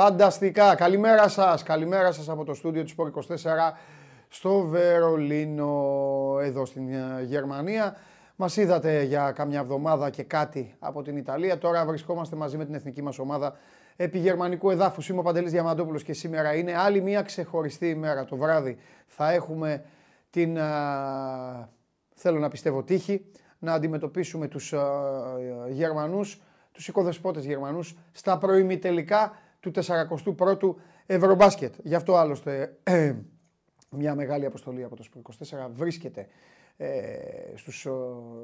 [0.00, 0.74] Φανταστικά.
[0.74, 1.62] Καλημέρα σας.
[1.62, 3.34] Καλημέρα σας από το στούντιο του Sport 24
[4.28, 5.72] στο Βερολίνο
[6.42, 7.96] εδώ στην ε, Γερμανία.
[8.36, 11.58] Μας είδατε για καμιά εβδομάδα και κάτι από την Ιταλία.
[11.58, 13.56] Τώρα βρισκόμαστε μαζί με την εθνική μας ομάδα
[13.96, 15.02] επί γερμανικού εδάφου.
[15.10, 18.24] Είμαι ο Παντελής Διαμαντόπουλος και σήμερα είναι άλλη μια ξεχωριστή ημέρα.
[18.24, 19.84] Το βράδυ θα έχουμε
[20.30, 21.68] την, α,
[22.14, 23.24] θέλω να πιστεύω, τύχη
[23.58, 24.80] να αντιμετωπίσουμε τους α,
[25.68, 29.32] Γερμανούς, τους οικοδεσπότες Γερμανούς στα προημιτελικά
[29.70, 30.74] του 41ου
[31.06, 31.74] Ευρωμπάσκετ.
[31.82, 32.76] Γι' αυτό άλλωστε
[33.90, 36.26] μια μεγάλη αποστολή από το Σπορ 24 βρίσκεται
[36.76, 36.96] ε,
[37.54, 37.90] στους ε,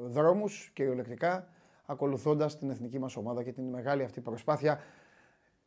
[0.05, 1.47] δρόμους κυριολεκτικά
[1.85, 4.79] ακολουθώντας την εθνική μας ομάδα και την μεγάλη αυτή προσπάθεια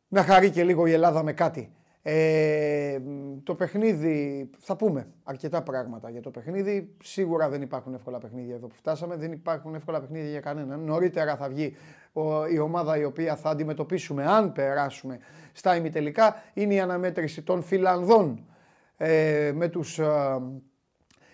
[0.07, 1.71] να χαρεί και λίγο η Ελλάδα με κάτι.
[2.01, 2.99] Ε,
[3.43, 6.95] το παιχνίδι, θα πούμε αρκετά πράγματα για το παιχνίδι.
[7.03, 9.15] Σίγουρα δεν υπάρχουν εύκολα παιχνίδια εδώ που φτάσαμε.
[9.15, 10.79] Δεν υπάρχουν εύκολα παιχνίδια για κανέναν.
[10.79, 11.75] Νωρίτερα θα βγει
[12.51, 15.19] η ομάδα η οποία θα αντιμετωπίσουμε αν περάσουμε
[15.53, 16.43] στα ημιτελικά.
[16.53, 18.45] Είναι η αναμέτρηση των Φιλανδών
[18.97, 20.41] ε, με τους ε,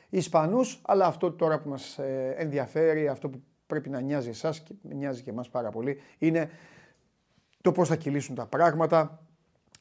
[0.09, 0.81] Ισπανούς.
[0.85, 5.21] Αλλά αυτό τώρα που μας ε, ενδιαφέρει, αυτό που πρέπει να νοιάζει εσάς και νοιάζει
[5.21, 6.49] και εμάς πάρα πολύ, είναι
[7.61, 9.25] το πώς θα κυλήσουν τα πράγματα,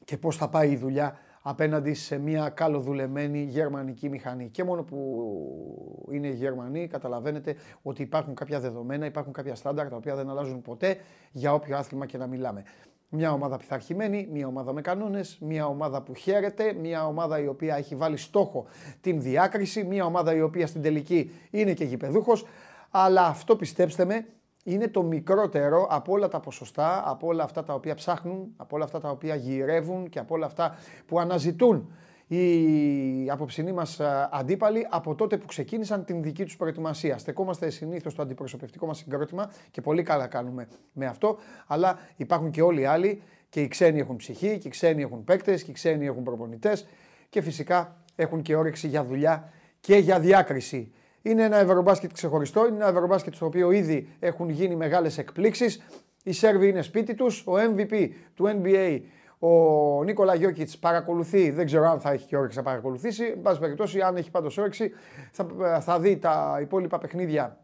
[0.05, 4.49] και πώς θα πάει η δουλειά απέναντι σε μια καλοδουλεμένη γερμανική μηχανή.
[4.49, 10.15] Και μόνο που είναι Γερμανοί καταλαβαίνετε ότι υπάρχουν κάποια δεδομένα, υπάρχουν κάποια στάνταρ τα οποία
[10.15, 10.97] δεν αλλάζουν ποτέ
[11.31, 12.63] για όποιο άθλημα και να μιλάμε.
[13.09, 17.75] Μια ομάδα πειθαρχημένη, μια ομάδα με κανόνες, μια ομάδα που χαίρεται, μια ομάδα η οποία
[17.75, 18.65] έχει βάλει στόχο
[19.01, 22.45] την διάκριση, μια ομάδα η οποία στην τελική είναι και γηπεδούχος.
[22.89, 24.25] Αλλά αυτό πιστέψτε με,
[24.63, 28.85] είναι το μικρότερο από όλα τα ποσοστά, από όλα αυτά τα οποία ψάχνουν, από όλα
[28.85, 30.75] αυτά τα οποία γυρεύουν και από όλα αυτά
[31.05, 31.91] που αναζητούν
[32.27, 33.99] οι απόψινοί μας
[34.31, 37.17] αντίπαλοι από τότε που ξεκίνησαν την δική τους προετοιμασία.
[37.17, 41.37] Στεκόμαστε συνήθως στο αντιπροσωπευτικό μας συγκρότημα και πολύ καλά κάνουμε με αυτό.
[41.67, 45.23] Αλλά υπάρχουν και όλοι οι άλλοι και οι ξένοι έχουν ψυχή, και οι ξένοι έχουν
[45.23, 46.87] παίκτες, και οι ξένοι έχουν προπονητές
[47.29, 50.91] και φυσικά έχουν και όρεξη για δουλειά και για διάκριση.
[51.21, 55.81] Είναι ένα ευρωμπάσκετ ξεχωριστό, είναι ένα ευρωμπάσκετ στο οποίο ήδη έχουν γίνει μεγάλες εκπλήξεις.
[56.23, 57.43] Οι Σέρβοι είναι σπίτι τους.
[57.47, 59.01] Ο MVP του NBA,
[59.39, 61.49] ο Νίκολα Γιώκητς, παρακολουθεί.
[61.49, 63.25] Δεν ξέρω αν θα έχει και όρεξη να παρακολουθήσει.
[63.25, 64.91] Εν πάση περιπτώσει, αν έχει πάντως όρεξη,
[65.31, 65.47] θα,
[65.81, 67.57] θα δει τα υπόλοιπα παιχνίδια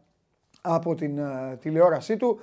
[0.60, 2.40] από την uh, τηλεόρασή του.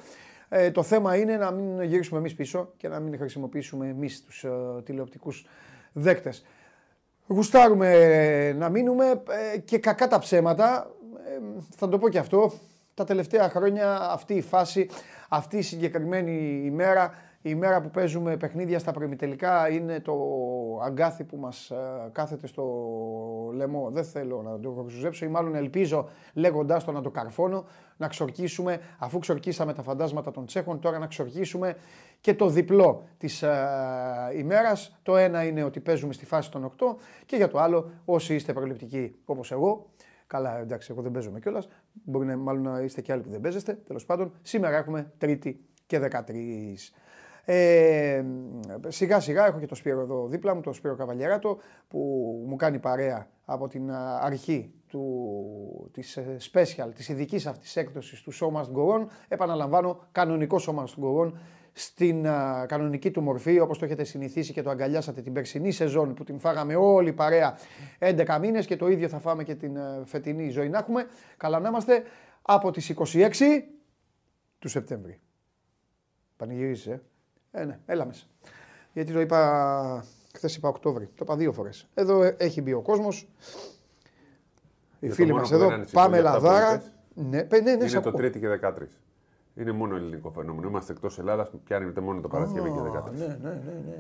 [0.50, 4.46] Ε, το θέμα είναι να μην γυρίσουμε εμείς πίσω και να μην χρησιμοποιήσουμε εμείς τους
[4.48, 5.46] uh, τηλεοπτικούς
[5.94, 6.46] δέκτες.
[7.28, 9.22] Γουστάρουμε να μείνουμε
[9.54, 10.92] ε, και κακά τα ψέματα
[11.76, 12.52] θα το πω και αυτό,
[12.94, 14.90] τα τελευταία χρόνια αυτή η φάση,
[15.30, 20.14] αυτή η συγκεκριμένη ημέρα, η ημέρα που παίζουμε παιχνίδια στα προημιτελικά είναι το
[20.84, 21.76] αγκάθι που μας ε,
[22.12, 22.64] κάθεται στο
[23.54, 23.90] λαιμό.
[23.92, 27.66] Δεν θέλω να το χρησιμοποιήσω ή μάλλον ελπίζω λέγοντάς το να το καρφώνω,
[27.98, 31.76] να ξορκίσουμε, αφού ξορκίσαμε τα φαντάσματα των Τσέχων, τώρα να ξορκίσουμε
[32.22, 33.58] και το διπλό της ε,
[34.36, 35.00] ημέρας.
[35.04, 36.96] Το ένα είναι ότι παίζουμε στη φάση των 8
[37.26, 39.90] και για το άλλο όσοι είστε προληπτικοί όπως εγώ,
[40.28, 41.68] Καλά, εντάξει, εγώ δεν παίζομαι κιόλας.
[42.04, 43.74] Μπορεί να, μάλλον να είστε κι άλλοι που δεν παίζεστε.
[43.74, 46.92] Τέλος πάντων, σήμερα έχουμε Τρίτη και 13.
[47.52, 48.24] Ε,
[48.88, 52.00] σιγά σιγά έχω και το Σπύρο εδώ δίπλα μου, το Σπύρο Καβαλιεράτο, που
[52.48, 58.34] μου κάνει παρέα από την αρχή του, της ε, special, της ειδικής αυτής έκδοσης του
[58.34, 59.06] Show Must Go On.
[59.28, 61.32] Επαναλαμβάνω, κανονικό Show Must Go On
[61.74, 66.14] στην α, κανονική του μορφή, όπως το έχετε συνηθίσει και το αγκαλιάσατε την περσινή σεζόν
[66.14, 67.58] που την φάγαμε όλοι παρέα
[68.00, 71.06] 11 μήνες και το ίδιο θα φάμε και την α, φετινή ζωή να έχουμε.
[71.38, 72.04] Καλά να είμαστε
[72.42, 73.32] από τις 26
[74.60, 75.20] του Σεπτέμβρη.
[76.38, 77.02] Πανηγυρίζεις, ε.
[77.52, 78.26] Ε, ναι, έλα μέσα.
[78.94, 81.88] Γιατί το είπα, χθες είπα Οκτώβρη, το είπα δύο φορές.
[81.94, 83.28] Εδώ ε, έχει μπει ο κόσμος.
[85.00, 86.84] Οι φίλοι μας εδώ, πάμε Λαδάρα.
[87.14, 88.72] Ναι, ναι, ναι, είναι το Τρίτη και 13.
[89.56, 90.68] Είναι μόνο ελληνικό φαινόμενο.
[90.68, 93.12] Είμαστε εκτός Ελλάδας, πιάνετε μόνο το Παρασκευή και 13.
[93.12, 93.50] Ναι, ναι, ναι,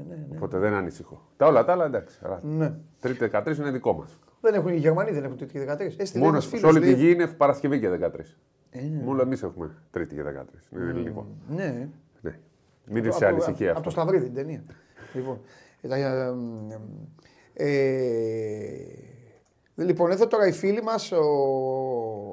[0.09, 1.27] ναι, ναι, Οπότε δεν ανησυχώ.
[1.37, 2.19] Τα όλα τα άλλα εντάξει.
[2.41, 2.73] Ναι.
[2.99, 4.19] Τρίτη 13 είναι δικό μας.
[4.41, 5.93] Δεν έχουν οι Γερμανοί, δεν έχουν Τρίτη και 13.
[5.97, 8.37] Έστει, μόνος σε όλη τη γη είναι Παρασκευή και 13.
[8.69, 9.03] Ε, ναι.
[9.03, 10.75] Μόνο εμείς έχουμε Τρίτη και 13.
[10.75, 11.27] Είναι ελληνικό.
[11.47, 11.89] Ναι.
[12.21, 12.39] ναι.
[12.85, 13.79] Μην είσαι ανησυχία αυτό.
[13.79, 14.63] Από το Σταυρίδι την ταινία.
[15.13, 15.41] λοιπόν.
[17.53, 19.09] Ε,
[19.85, 21.23] Λοιπόν, εδώ τώρα οι φίλοι μας, ο,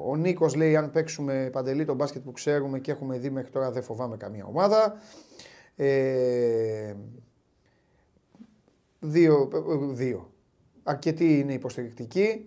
[0.07, 3.71] ο Νίκος λέει αν παίξουμε παντελή τον μπάσκετ που ξέρουμε και έχουμε δει μέχρι τώρα
[3.71, 4.97] δεν φοβάμαι καμία ομάδα.
[5.77, 6.95] Ε,
[9.01, 9.51] δύο,
[9.93, 10.31] δύο.
[10.83, 12.45] Αρκετοί είναι υποστηρικτικοί.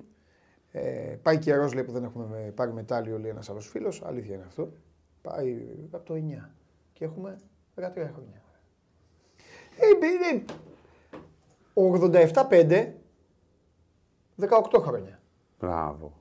[0.71, 4.01] Ε, πάει καιρό λέει που δεν έχουμε πάρει μετάλλιο, λέει ένας άλλος φίλος.
[4.05, 4.71] Αλήθεια είναι αυτό.
[5.21, 6.49] Πάει από το 9
[6.93, 7.35] και έχουμε
[7.79, 8.41] 13 χρόνια.
[9.77, 10.41] Ε,
[11.73, 12.93] 87-5
[14.39, 15.19] 18 χρόνια.
[15.59, 16.13] Μπράβο.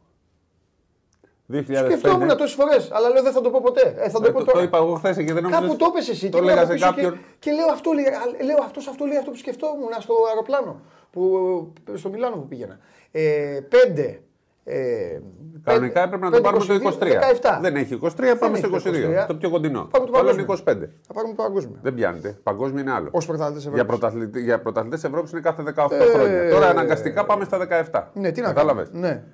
[1.85, 3.95] Σκεφτόμουν τόσες φορές, αλλά λέω δεν θα το πω ποτέ.
[3.99, 4.59] Ε, θα το, Ε, πω το, τώρα.
[4.59, 5.61] το είπα εγώ χθες και δεν νομίζω.
[5.61, 6.29] Κάπου το έπεσε εσύ.
[6.29, 7.13] Το και λέγα πήγα σε πίσω κάποιον.
[7.13, 10.81] Και, και λέω αυτό, λέει, α, λέω αυτός αυτό λέει αυτό που σκεφτόμουν στο αεροπλάνο.
[11.11, 12.79] Που, στο Μιλάνο που πήγαινα.
[13.11, 14.23] Ε, πέντε.
[14.71, 15.21] Ε,
[15.65, 17.03] Κανονικά έπρεπε να το πάρουμε το 23.
[17.03, 17.59] 17.
[17.61, 19.23] Δεν έχει 23, πάμε στο έχει το 22.
[19.23, 19.27] 23.
[19.27, 19.89] Το πιο κοντινό.
[19.91, 20.75] Πάμε το Το άλλο είναι παγκόσμιο.
[20.75, 20.89] 25.
[21.07, 21.79] Θα πάρουμε το παγκόσμιο.
[21.83, 22.39] Δεν πιάνετε.
[22.43, 23.09] Παγκόσμιο είναι άλλο.
[23.13, 23.81] Ω πρωταθλητές Ευρώπης.
[23.81, 26.51] Για, πρωταθλητή, για πρωταθλητές Ευρώπης είναι κάθε 18 Ε, χρόνια.
[26.51, 27.59] Τώρα αναγκαστικά πάμε στα
[27.91, 28.03] 17.
[28.13, 29.25] Ναι, τι να Κατάλαβες; κάνουμε.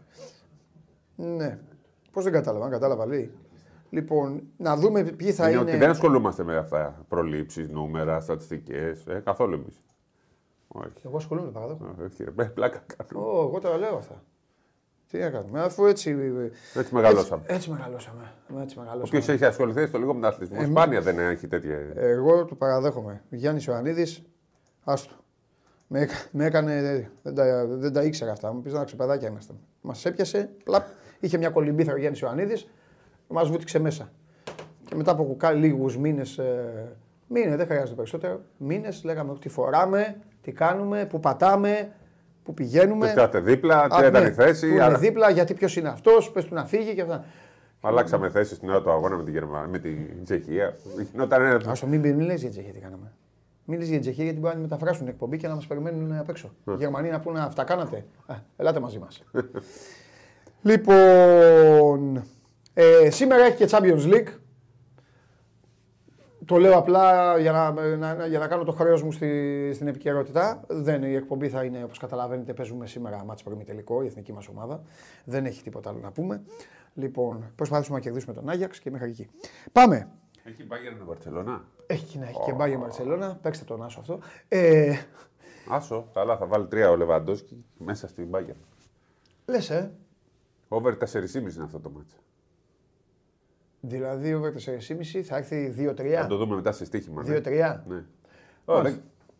[1.16, 1.26] Ναι.
[1.36, 1.58] ναι.
[2.12, 3.30] Πώς δεν κατάλαβα, αν κατάλαβα λέει.
[3.90, 5.70] Λοιπόν, να δούμε ποιοι θα είναι, είναι.
[5.70, 7.04] ότι δεν ασχολούμαστε με αυτά.
[7.08, 9.06] Προλήψεις, νούμερα, στατιστικές.
[9.06, 9.76] Ε, καθόλου εμείς.
[10.68, 10.92] Όχι.
[11.04, 11.90] Εγώ ασχολούμαι, παραδέχομαι.
[12.04, 13.26] Όχι, ρε, πλάκα κάνω.
[13.26, 14.22] Ω, εγώ τα λέω αυτά.
[15.14, 16.16] Τι να κάνουμε, αφού έτσι.
[16.74, 17.42] Έτσι μεγαλώσαμε.
[17.42, 18.32] Έτσι, έτσι μεγαλώσαμε.
[18.62, 19.18] Έτσι μεγαλώσαμε.
[19.18, 21.76] Όποιο έχει ασχοληθεί στο λίγο με τον αθλητισμό, Ε, σπάνια δεν έχει τέτοια.
[21.94, 23.22] Εγώ το παραδέχομαι.
[23.30, 24.22] Γιάννης Ιωαννίδης,
[24.84, 25.14] άστο.
[25.86, 27.10] Με, έκα- με έκανε.
[27.22, 28.52] Δεν τα, δεν τα ήξερα αυτά.
[28.52, 29.56] Μου πεις να ξεπεδάκια ήμασταν.
[29.80, 30.84] Μας έπιασε, πλαπ,
[31.20, 32.68] είχε μια κολυμπήθρα ο Γιάννης Ιωαννίδης,
[33.28, 34.12] μας βούτυξε μέσα.
[34.84, 36.38] Και μετά από λίγους μήνες.
[36.38, 36.96] Ε,
[37.28, 38.40] μήνες, δεν χρειάζεται περισσότερο.
[38.56, 41.92] Μήνες λέγαμε τι φοράμε, τι κάνουμε, πού πατάμε,
[42.44, 43.06] πού πηγαίνουμε.
[43.06, 44.66] Τους κάτε δίπλα, Α, τι ήταν ναι, η θέση.
[44.68, 47.24] πού είναι άρα- δίπλα, γιατί ποιος είναι αυτός, πες του να φύγει και αυτά.
[47.80, 49.66] Αλλάξαμε θέση στην ώρα του αγώνα με την, Γερμα...
[49.70, 50.76] με την Τσεχία.
[51.12, 51.54] Γινόταν ένα.
[51.70, 53.12] Α το μην, μην λες για Τσεχία τι κάναμε.
[53.64, 56.28] Μην λες για Τσεχία γιατί μπορεί να μεταφράσουν την εκπομπή και να μας περιμένουν απ'
[56.28, 56.50] έξω.
[56.64, 58.04] Οι Γερμανοί να πούνε αυτά κάνατε.
[58.26, 59.22] Α, ελάτε μαζί μας.
[60.62, 62.22] λοιπόν,
[62.74, 64.28] ε, σήμερα έχει και Champions League.
[66.46, 70.60] Το λέω απλά για να, να- για να κάνω το χρέος μου στη, στην επικαιρότητα.
[70.68, 74.82] Δεν, η εκπομπή θα είναι, όπως καταλαβαίνετε, παίζουμε σήμερα μάτς τελικό, η εθνική μας ομάδα.
[75.24, 76.42] Δεν έχει τίποτα άλλο να πούμε.
[76.94, 79.28] Λοιπόν, προσπαθήσουμε να κερδίσουμε τον Άγιαξ και μέχρι εκεί.
[79.72, 80.08] Πάμε.
[80.44, 81.64] Έχει Bayern με Βαρκελόνα.
[81.86, 83.38] Έχει να έχει και μπάγια Μπαρσελόνα.
[83.42, 84.18] Παίξτε τον Άσο αυτό.
[84.48, 84.92] Ε,
[85.68, 88.56] Άσο, καλά, θα βάλει τρία ο Λεβαντόσκι μέσα στην Bayern.
[89.46, 89.92] Λες, ε.
[90.68, 92.16] Over 4,5 είναι αυτό το μάτσα.
[93.86, 96.28] Δηλαδή, over 4,5 θα έρθει Θα 2-3.
[96.28, 97.22] το δούμε μετά σε στοίχημα.
[97.26, 97.36] ναι.
[97.36, 97.80] 2-3.
[97.86, 98.02] Ναι.
[98.64, 98.94] Ωραία.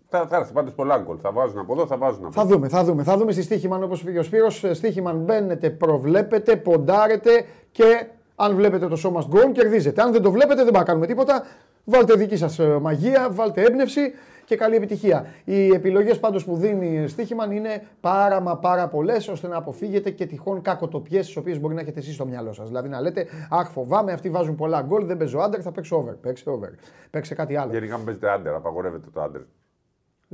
[0.09, 1.17] Θα, θα έρθει πάντως πολλά γκολ.
[1.23, 2.51] Θα βάζουν από εδώ, θα βάζουν από Θα εδώ.
[2.55, 3.03] δούμε, θα δούμε.
[3.03, 4.65] Θα δούμε στη στοίχημα όπως πήγε ο Σπύρος.
[4.73, 8.07] Στοίχημα μπαίνετε, προβλέπετε, ποντάρετε και
[8.37, 10.03] αν βλέπετε το show must go on, κερδίζετε.
[10.03, 11.45] Αν δεν το βλέπετε, δεν πάμε να κάνουμε τίποτα.
[11.85, 14.01] Βάλτε δική σας μαγεία, βάλτε έμπνευση
[14.45, 15.27] και καλή επιτυχία.
[15.45, 20.27] Οι επιλογές πάντως που δίνει στοίχημα είναι πάρα μα πάρα πολλές ώστε να αποφύγετε και
[20.27, 22.69] τυχόν κακοτοπιές τις οποίες μπορεί να έχετε εσείς στο μυαλό σας.
[22.69, 26.15] Δηλαδή να λέτε, Αχ, φοβάμαι, αυτοί βάζουν πολλά γκολ, δεν παίζω under, θα παίξω over.
[26.21, 26.71] Παίξε over.
[27.11, 27.73] Παίξε κάτι άλλο.
[27.73, 29.41] Γενικά μου παίζετε άντερ, απαγορεύεται το άντερ.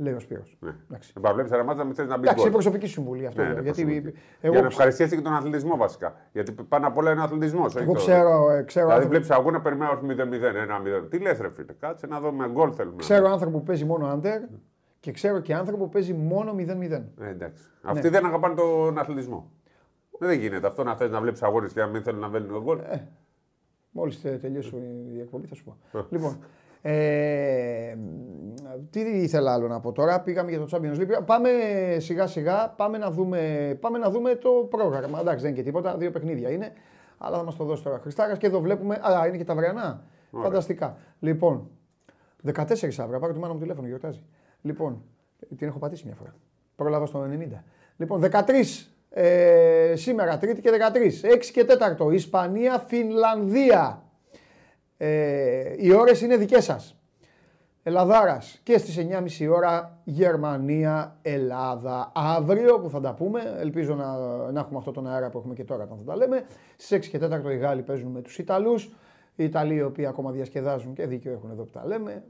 [0.01, 0.57] Λέει ο Σπύρος.
[0.59, 0.75] Ναι.
[0.89, 1.13] Εντάξει.
[1.17, 2.61] Επαβλέπει ένα μάτσα, μην θες να μπεις Εντάξει, είναι γκολ.
[2.61, 3.41] προσωπική συμβουλή αυτό.
[3.41, 4.17] Ναι, λέω, ναι, γιατί προσωπική.
[4.41, 6.15] εγώ, Για να ευχαριστήσει και τον αθλητισμό βασικά.
[6.31, 7.75] Γιατί πάνω απ' όλα είναι ο αθλητισμός.
[7.75, 10.51] εγώ ξέρω, ε, ξέρω, Δηλαδή άνθρωπο, βλέπεις αγώνα, περιμένω 0-0,
[11.01, 11.07] 1-0.
[11.09, 12.95] Τι λες, ρε φίλε, κάτσε να δούμε γκολ θέλουμε.
[12.97, 14.47] ξέρω άνθρωπο που παίζει μόνο under
[14.99, 16.61] και ξέρω και άνθρωπο που παίζει μόνο 0-0.
[17.21, 17.63] Ε, εντάξει.
[17.81, 17.91] Ναι.
[17.91, 19.51] Αυτοί δεν αγαπάνε τον αθλητισμό.
[20.19, 22.79] Δεν γίνεται αυτό να θες να βλέπεις αγώνες και να μην θέλουν να βέλουν γκολ.
[22.79, 23.07] Ε,
[23.93, 24.75] Μόλις τελειώσει
[25.15, 25.77] η εκπομπή θα σου πω.
[26.09, 26.37] λοιπόν,
[26.81, 27.95] ε,
[28.89, 30.21] τι ήθελα άλλο να πω τώρα.
[30.21, 31.25] Πήγαμε για το Champions League.
[31.25, 31.49] Πάμε
[31.97, 35.19] σιγά σιγά, πάμε να δούμε, πάμε να δούμε το πρόγραμμα.
[35.19, 36.71] Εντάξει, δεν είναι και τίποτα, δύο παιχνίδια είναι.
[37.17, 38.95] Αλλά θα μας το δώσει τώρα Χριστάρα και εδώ βλέπουμε.
[39.01, 40.03] Α, είναι και τα αυριανά.
[40.31, 40.97] Φανταστικά.
[41.19, 41.69] Λοιπόν,
[42.53, 42.55] 14
[42.97, 44.23] αύριο, πάρω τη μάνα μου τηλέφωνο, γιορτάζει.
[44.61, 45.03] Λοιπόν,
[45.57, 46.35] την έχω πατήσει μια φορά.
[46.75, 47.63] Πρόλαβα στο 90.
[47.97, 48.31] Λοιπόν, 13
[49.09, 50.69] ε, σήμερα, Τρίτη και
[51.21, 51.35] 13.
[51.35, 51.65] 6 και
[52.07, 52.13] 4.
[52.13, 54.03] Ισπανία, Φινλανδία.
[55.03, 56.95] Ε, οι ώρες είναι δικές σας.
[57.83, 62.11] Ελλαδάρας και στις 9.30 ώρα Γερμανία, Ελλάδα.
[62.15, 64.17] Αύριο που θα τα πούμε, ελπίζω να,
[64.51, 66.45] να έχουμε αυτό τον αέρα που έχουμε και τώρα όταν θα τα λέμε.
[66.77, 68.91] Στις 6 και 4 οι Γάλλοι παίζουν με τους Ιταλούς.
[69.35, 72.23] Οι Ιταλοί οι οποίοι ακόμα διασκεδάζουν και δίκιο έχουν εδώ που τα λέμε.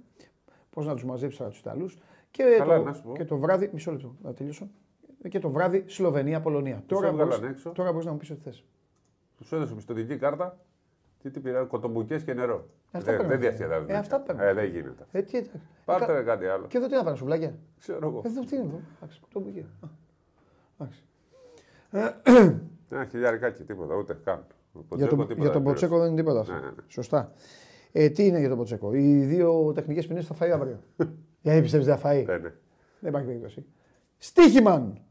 [0.69, 1.97] Πώς να τους μαζέψεις τώρα τους Ιταλούς.
[2.31, 3.13] Και, Καλά, το, να σου πω.
[3.13, 4.69] και το βράδυ, μισό λεπτό να τελειώσω.
[5.29, 6.83] Και το βράδυ Σλοβενία-Πολωνία.
[6.85, 7.69] Τώρα έβγαλαν μπορείς, έξω.
[7.69, 8.63] τώρα μπορείς να μου πεις ό,τι θες.
[9.37, 10.57] Του έδωσε πιστοτική κάρτα.
[11.21, 12.67] Τι τι πήρα, κοτομπουκέ και νερό.
[12.91, 13.29] Αυτά δεν παίρνουν.
[13.29, 13.89] δεν διασκεδάζουν.
[13.89, 14.43] Ε, αυτά παίρνουν.
[14.45, 15.05] Ε, δεν γίνεται.
[15.11, 15.61] Ε, τι, εντάξει.
[15.85, 16.67] Πάρτε Ε, ρε κάτι άλλο.
[16.67, 18.21] Και εδώ τι να πάρω, σουβλάκια; Ξέρω εγώ.
[18.25, 19.65] Εδώ τι είναι εδώ; Εντάξει, το μπουκέ.
[19.79, 19.87] Α,
[20.79, 21.03] εντάξει.
[22.89, 24.45] Ένα χιλιάρικάκι, τίποτα, ούτε καν.
[24.73, 26.53] Ο Για, Ποτσέκο τον, τίποτα για τον δεν Ποτσέκο δεν είναι τίποτα αυτό.
[26.53, 26.83] Ναι, ναι, ναι.
[26.87, 27.31] Σωστά.
[27.91, 30.79] Ε, τι είναι για τον Ποτσέκο; Οι δύο τεχνικές ποινές θα φάει αύριο.
[31.41, 32.37] Γιατί πιστεύεις δεν θα φάει; πήρε.
[32.37, 32.53] Ναι, ναι.
[32.99, 33.65] Δεν υπάρχει περίπτωση.
[34.17, 35.01] Στίχημαν.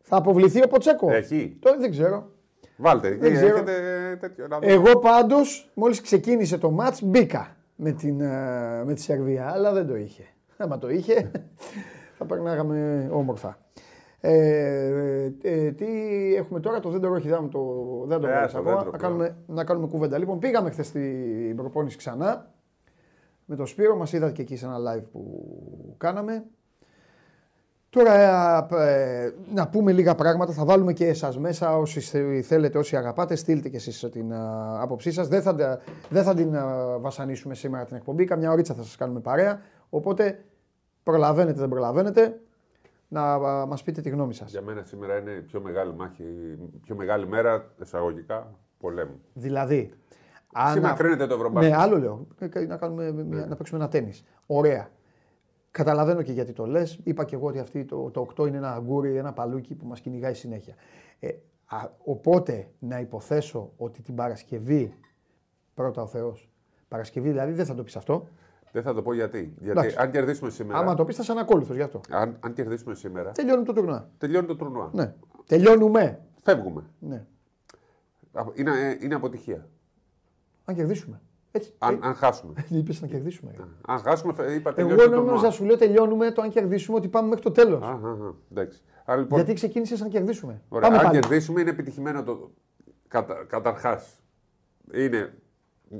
[0.00, 1.10] Θα αποβληθεί ο Ποτσέκο.
[1.10, 1.56] Έχει.
[1.60, 2.32] Τώρα δεν ξέρω.
[2.80, 3.56] Βάλτε, Δεν εκεί ξέρω.
[3.56, 3.72] έχετε
[4.20, 4.72] τέτοιο να δούμε.
[4.72, 9.86] Εγώ πάντως, μόλις ξεκίνησε το ματ, μπήκα με, την, ε, με τη Σερβία, αλλά δεν
[9.86, 10.22] το είχε.
[10.56, 11.30] Άμα το είχε,
[12.18, 13.58] θα περνάγαμε όμορφα.
[14.20, 15.86] Ε, ε, τι
[16.36, 17.60] έχουμε τώρα, το δέντρο όχι, δεν το,
[18.06, 18.74] δεν το Ε, βγάλεις το ακόμα.
[18.76, 19.12] δέντρο να, πλέον.
[19.12, 20.18] κάνουμε, να κάνουμε κουβέντα.
[20.18, 22.52] Λοιπόν, πήγαμε χθες στην προπόνηση ξανά
[23.44, 26.44] με τον Σπύρο, μας είδατε και εκεί σε ένα live που κάναμε.
[27.90, 28.12] Τώρα
[28.70, 32.00] ε, να πούμε λίγα πράγματα, θα βάλουμε και εσάς μέσα όσοι
[32.42, 35.28] θέλετε, όσοι αγαπάτε, στείλτε και εσείς την α, άποψή σας.
[35.28, 39.20] Δεν θα, δεν θα την α, βασανίσουμε σήμερα την εκπομπή, καμιά ωρίτσα θα σας κάνουμε
[39.20, 39.60] παρέα.
[39.90, 40.44] Οπότε
[41.02, 42.40] προλαβαίνετε, δεν προλαβαίνετε,
[43.08, 44.50] να α, μας πείτε τη γνώμη σας.
[44.50, 46.24] Για μένα σήμερα είναι η πιο μεγάλη μάχη,
[46.82, 49.20] πιο μεγάλη μέρα εισαγωγικά πολέμου.
[49.32, 49.92] Δηλαδή,
[50.72, 51.72] Σήμερα κρίνεται το Ευρωμπάσκετ.
[51.72, 52.26] Ναι, άλλο λέω.
[52.38, 53.44] Ε, να, κάνουμε, ναι.
[53.44, 54.12] να παίξουμε ένα τέννη.
[54.46, 54.88] Ωραία.
[55.70, 57.00] Καταλαβαίνω και γιατί το λες.
[57.02, 60.00] Είπα και εγώ ότι αυτή το, το 8 είναι ένα αγκούρι, ένα παλούκι που μας
[60.00, 60.74] κυνηγάει συνέχεια.
[61.18, 61.28] Ε,
[61.66, 64.94] α, οπότε να υποθέσω ότι την Παρασκευή,
[65.74, 66.48] πρώτα ο Θεός,
[66.88, 68.28] Παρασκευή δηλαδή δεν θα το πεις αυτό.
[68.72, 69.54] Δεν θα το πω γιατί.
[69.60, 69.96] Γιατί Εντάξει.
[69.98, 70.78] αν κερδίσουμε σήμερα.
[70.78, 72.00] Άμα το πεις, θα είσαι ανακόλουθος γι' αυτό.
[72.10, 73.32] Αν, αν κερδίσουμε σήμερα.
[73.32, 74.10] Τελειώνει το τουρνουά.
[74.18, 74.90] Τελειώνει το τουρνουά.
[74.92, 75.14] Ναι.
[75.46, 76.22] Τελειώνουμε.
[76.42, 76.82] Φεύγουμε.
[76.98, 77.26] Ναι.
[78.54, 79.68] Είναι, είναι αποτυχία.
[80.64, 81.20] Αν κερδίσουμε.
[81.58, 81.72] Έτσι.
[81.78, 82.52] Αν, αν χάσουμε.
[82.68, 83.54] Είπες να κερδίσουμε.
[83.86, 85.02] Αν χάσουμε, είπα τελειώνουμε.
[85.02, 87.84] Εγώ νόμιζα σου λέω τελειώνουμε το αν κερδίσουμε ότι πάμε μέχρι το τέλος.
[89.16, 90.62] Λοιπόν, Γιατί ξεκίνησες να κερδίσουμε.
[90.68, 91.20] Ωραία, αν πάλι.
[91.20, 92.50] κερδίσουμε είναι επιτυχημένο το.
[93.08, 94.20] Κατα, Καταρχάς,
[94.92, 95.34] είναι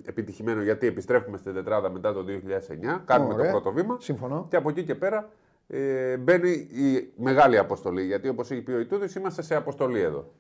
[0.05, 3.03] επιτυχημένο γιατί επιστρέφουμε στην τετράδα μετά το 2009.
[3.05, 3.45] Κάνουμε Ωραία.
[3.45, 3.97] το πρώτο βήμα.
[4.01, 4.47] Συμφωνώ.
[4.51, 5.29] Και από εκεί και πέρα
[5.67, 8.03] ε, μπαίνει η μεγάλη αποστολή.
[8.05, 10.33] Γιατί όπως έχει πει ο Ιτούδης, είμαστε σε αποστολή εδώ.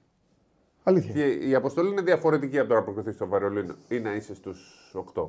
[0.88, 1.12] Αλήθεια.
[1.12, 4.92] Και η αποστολή είναι διαφορετική από το να προκριθεί στο Βερολίνο ή να είσαι στους
[5.14, 5.28] 8.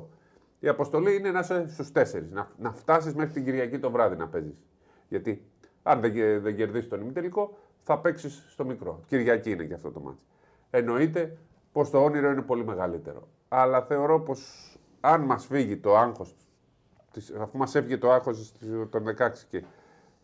[0.60, 2.02] Η αποστολή είναι να είσαι στους 4.
[2.30, 4.64] Να, να φτάσεις μέχρι την Κυριακή το βράδυ να παίζεις.
[5.08, 5.44] Γιατί
[5.82, 9.00] αν δεν, δεν κερδίσεις τον ημιτελικό, θα παίξεις στο μικρό.
[9.06, 10.18] Κυριακή είναι και αυτό το μάτι.
[10.70, 11.36] Εννοείται
[11.72, 13.28] πως το όνειρο είναι πολύ μεγαλύτερο.
[13.48, 16.36] Αλλά θεωρώ πως αν μας φύγει το άγχος,
[17.40, 18.52] αφού μας έφυγε το άγχος
[18.90, 19.64] των 16 και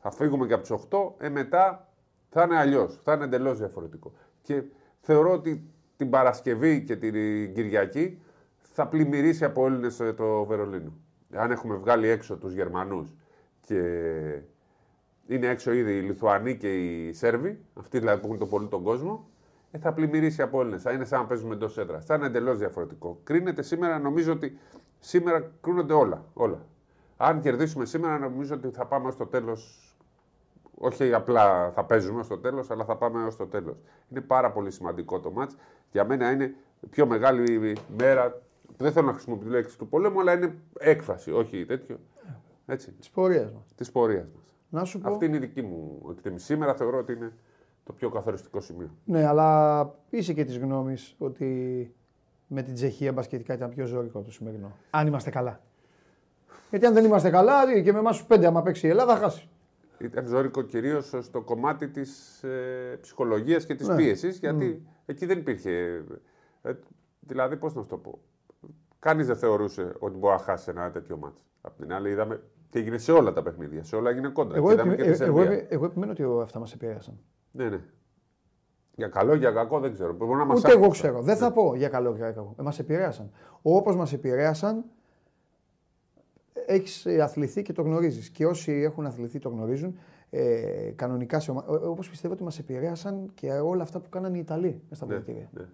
[0.01, 1.89] θα φύγουμε και από τους 8, ε, μετά
[2.29, 3.01] θα είναι αλλιώς.
[3.03, 4.13] Θα είναι εντελώς διαφορετικό.
[4.43, 4.63] Και
[5.07, 7.13] θεωρώ ότι την Παρασκευή και την
[7.55, 8.19] Κυριακή
[8.57, 10.93] θα πλημμυρίσει από Έλληνες το Βερολίνο.
[11.35, 13.15] Αν έχουμε βγάλει έξω τους Γερμανούς
[13.61, 13.81] και
[15.27, 18.83] είναι έξω ήδη οι Λιθουανοί και οι Σέρβοι, αυτοί δηλαδή που έχουν το πολύ τον
[18.83, 19.29] κόσμο,
[19.71, 20.83] ε, θα πλημμυρίσει από Έλληνες.
[20.83, 22.05] Θα είναι σαν να παίζουμε εντός έδρας.
[22.05, 23.21] Θα είναι εντελώς διαφορετικό.
[23.25, 24.59] Κρίνεται σήμερα, νομίζω ότι
[24.99, 26.25] σήμερα κρίνονται όλα.
[26.33, 26.67] όλα.
[27.17, 29.86] Αν κερδίσουμε σήμερα, νομίζω ότι θα πάμε στο τέλος
[30.79, 33.77] όχι απλά θα παίζουμε στο τέλος, αλλά θα πάμε έως το τέλος.
[34.11, 35.57] Είναι πάρα πολύ σημαντικό το μάτς.
[35.93, 38.43] Για μένα είναι η πιο μεγάλη μέρα.
[38.77, 41.99] Δεν θέλω να χρησιμοποιήσω τη λέξη του πολέμου, αλλά είναι έκφραση, όχι τέτοιο.
[42.67, 42.93] Έτσι.
[42.93, 43.75] Της πορείας μας.
[43.75, 44.27] Της πορείας
[44.71, 44.97] μας.
[44.97, 45.11] πω...
[45.11, 46.45] Αυτή είναι η δική μου εκτίμηση.
[46.45, 47.33] Σήμερα θεωρώ ότι είναι
[47.85, 48.91] το πιο καθοριστικό σημείο.
[49.05, 51.95] Ναι, αλλά είσαι και της γνώμης ότι
[52.47, 54.73] με την Τσεχία μπασκετικά ήταν πιο ζώρικο το σημερινό.
[54.91, 55.61] Αν είμαστε καλά.
[56.71, 59.21] Γιατί αν δεν είμαστε καλά, και με εμάς τους πέντε, άμα παίξει η Ελλάδα, θα
[59.21, 59.49] χάσει
[59.99, 63.97] ήταν ζώρικο κυρίως στο κομμάτι της ε, ψυχολογίας και της ναι.
[63.97, 66.05] πίεσης, γιατί εκεί δεν υπήρχε.
[66.63, 66.73] Ε,
[67.21, 68.19] δηλαδή, πώς να σου το πω.
[68.99, 71.43] Κανείς δεν θεωρούσε ότι μπορεί να χάσει ένα τέτοιο μάτσο.
[71.61, 73.85] Απ' την άλλη, είδαμε και έγινε σε όλα τα παιχνίδια.
[73.85, 74.57] Σε όλα έγινε κόντρα.
[74.57, 75.03] Εγώ, επι...
[75.03, 77.19] ε, εγώ, εγώ επιμένω ότι αυτά μας επηρέασαν.
[77.51, 77.81] Ναι, ναι.
[78.95, 80.13] Για καλό ή για κακό δεν ξέρω.
[80.13, 81.23] Μπορεί να Ούτε εγώ ξέρω.
[81.23, 81.55] Δεν θα ναι.
[81.55, 82.55] πω για καλό ή για κακό.
[82.59, 83.31] Ε, μας επηρέασαν.
[83.63, 84.85] Όπως μας επηρέασαν,
[86.67, 88.29] έχεις ε, αθληθεί και το γνωρίζεις.
[88.31, 89.99] Και όσοι έχουν αθληθεί το γνωρίζουν.
[90.31, 91.89] Ε, κανονικά σε ομάδα.
[91.89, 95.49] Όπως πιστεύω ότι μας επηρέασαν και όλα αυτά που κάνανε οι Ιταλοί μέσα στα ναι,
[95.51, 95.65] Ναι.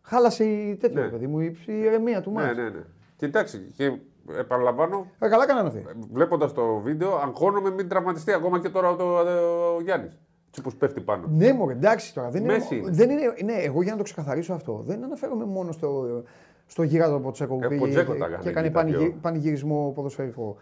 [0.00, 1.08] Χάλασε η τέτοια, ναι.
[1.08, 2.52] παιδί μου, η ηρεμία του Μάτια.
[2.52, 2.84] Ναι, ναι, ναι.
[3.16, 3.98] Κοιτάξτε, και
[4.38, 5.06] επαναλαμβάνω.
[5.18, 5.84] Ε, καλά κάνανε αυτοί.
[6.12, 10.18] Βλέποντας το βίντεο, αγχώνομαι μην τραυματιστεί ακόμα και τώρα ο, ο, ο Γιάννης.
[10.50, 11.26] Τι που πέφτει πάνω.
[11.30, 12.30] Ναι, μου εντάξει τώρα.
[12.30, 16.22] Δεν είναι, δεν είναι, ναι, εγώ για να το ξεκαθαρίσω αυτό, δεν αναφέρομαι μόνο στο,
[16.68, 18.04] στο γίγαντο από Τσέκο που πήγε
[18.40, 18.72] και έκανε
[19.20, 20.56] πανηγυρισμό ποδοσφαιρικό.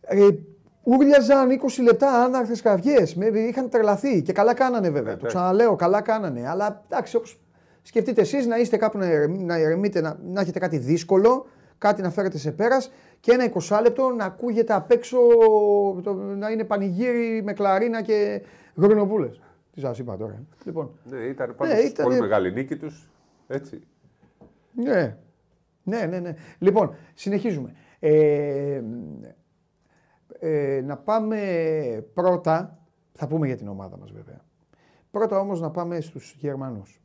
[0.00, 0.28] Ε,
[0.82, 3.04] Ούρλιαζαν 20 λεπτά άναρθε κραυγέ.
[3.48, 5.12] Είχαν τρελαθεί και καλά κάνανε βέβαια.
[5.12, 6.48] Ε, το ξαναλέω, καλά κάνανε.
[6.48, 7.40] Αλλά εντάξει, όπως
[7.82, 8.98] σκεφτείτε εσείς να είστε κάπου
[9.28, 11.46] να ηρεμείτε, να, να έχετε κάτι δύσκολο,
[11.78, 15.18] κάτι να φέρετε σε πέρας και ένα 20 λεπτό να ακούγεται απ' έξω
[16.02, 18.42] το, να είναι πανηγύρι με κλαρίνα και
[18.74, 19.28] γρονοπούλε.
[19.74, 20.42] Τι σας είπα τώρα.
[20.64, 22.06] Λοιπόν, ναι, ήταν πάντως ναι, ήταν...
[22.06, 23.08] πολύ μεγάλη νίκη τους.
[23.46, 23.80] Έτσι.
[24.76, 25.16] Ναι.
[25.82, 26.34] ναι, ναι, ναι.
[26.58, 27.72] Λοιπόν, συνεχίζουμε.
[27.98, 28.82] Ε,
[30.38, 31.38] ε, να πάμε
[32.14, 32.78] πρώτα,
[33.12, 34.40] θα πούμε για την ομάδα μας βέβαια.
[35.10, 37.00] Πρώτα όμως να πάμε στους Γερμανούς.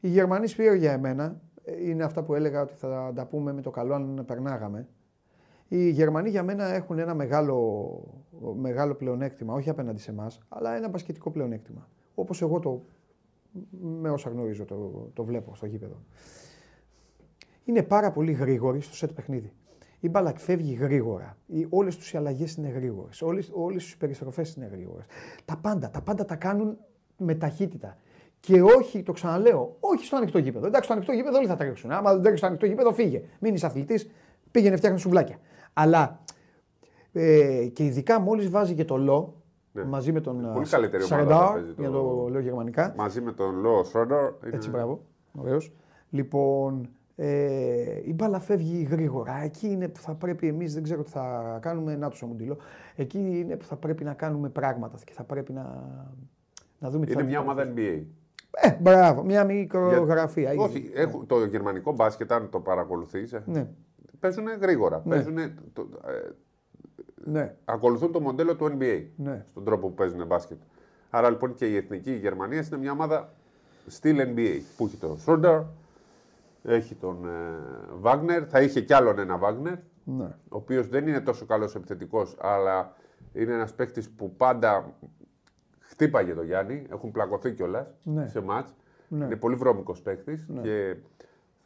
[0.00, 1.40] Οι Γερμανοί σπίρο για εμένα,
[1.84, 4.88] είναι αυτά που έλεγα ότι θα τα πούμε με το καλό αν περνάγαμε.
[5.68, 8.22] Οι Γερμανοί για μένα έχουν ένα μεγάλο,
[8.54, 11.88] μεγάλο πλεονέκτημα, όχι απέναντι σε εμάς, αλλά ένα μπασκετικό πλεονέκτημα.
[12.14, 12.84] Όπως εγώ το,
[13.80, 15.96] με όσα γνωρίζω το, το βλέπω στο γήπεδο
[17.64, 19.52] είναι πάρα πολύ γρήγοροι στο σετ παιχνίδι.
[20.00, 21.36] Η μπάλα φεύγει γρήγορα.
[21.68, 23.22] Όλες τους οι αλλαγές είναι γρήγορες.
[23.22, 25.04] Όλες τις περιστροφές είναι γρήγορες.
[25.44, 26.78] Τα πάντα, τα πάντα τα κάνουν
[27.16, 27.96] με ταχύτητα.
[28.40, 30.66] Και όχι, το ξαναλέω, όχι στο ανοιχτό γήπεδο.
[30.66, 31.90] Εντάξει, στο ανοιχτό γήπεδο όλοι θα τρέξουν.
[31.90, 33.22] Άμα δεν τρέξεις στο ανοιχτό γήπεδο, φύγε.
[33.40, 34.10] Μην είσαι αθλητής,
[34.50, 35.38] πήγαινε φτιάχνει σουβλάκια.
[35.72, 36.20] Αλλά
[37.12, 39.41] Ε, και ειδικά μόλις βάζει και το Λό
[39.86, 42.94] μαζί με τον Πολύ καλύτερη ομάδα Σαρεντάρ, θα παίζει το- για το λέω γερμανικά.
[42.96, 44.18] Μαζί με τον Λό Σρόντερ.
[44.18, 45.00] είναι- Έτσι, μπράβο.
[45.38, 45.72] Ωραίος.
[46.10, 49.42] Λοιπόν, ε, η μπάλα φεύγει γρήγορα.
[49.42, 51.96] Εκεί είναι που θα πρέπει εμείς, δεν ξέρω τι θα κάνουμε.
[51.96, 52.56] Να τους ο Μουντιλό.
[52.96, 55.62] Εκεί είναι που θα πρέπει να κάνουμε πράγματα και θα πρέπει να,
[56.78, 57.50] να δούμε τι Είναι θα μια γίνει.
[57.50, 58.02] ομάδα NBA.
[58.50, 60.52] Ε, μπράβο, μια μικρογραφία.
[60.52, 63.66] Για- Όχι, έχουν, το γερμανικό μπάσκετ, αν το παρακολουθείς, Ναι,
[64.20, 64.98] παίζουν γρήγορα.
[64.98, 65.36] Παίζουν,
[65.72, 66.30] το, ε,
[67.24, 69.44] ναι, ακολουθούν το μοντέλο του NBA ναι.
[69.50, 70.58] στον τρόπο που παίζουν μπάσκετ.
[71.10, 73.32] Άρα λοιπόν και η εθνική Γερμανία είναι μια ομάδα
[73.86, 75.60] στυλ NBA που έχει τον Σρόντερ,
[76.62, 77.28] έχει τον
[78.00, 79.74] Βάγνερ, θα είχε κι άλλον ένα Βάγνερ,
[80.04, 80.24] ναι.
[80.24, 82.94] ο οποίος δεν είναι τόσο καλός επιθετικός, αλλά
[83.32, 84.94] είναι ένας παίκτης που πάντα
[85.78, 86.86] χτύπαγε το Γιάννη.
[86.90, 88.26] Έχουν πλακωθεί κιόλας Ναι.
[88.28, 88.74] σε μάτς.
[89.08, 89.24] Ναι.
[89.24, 90.46] Είναι πολύ βρώμικος παίκτης.
[90.62, 91.11] Και θα-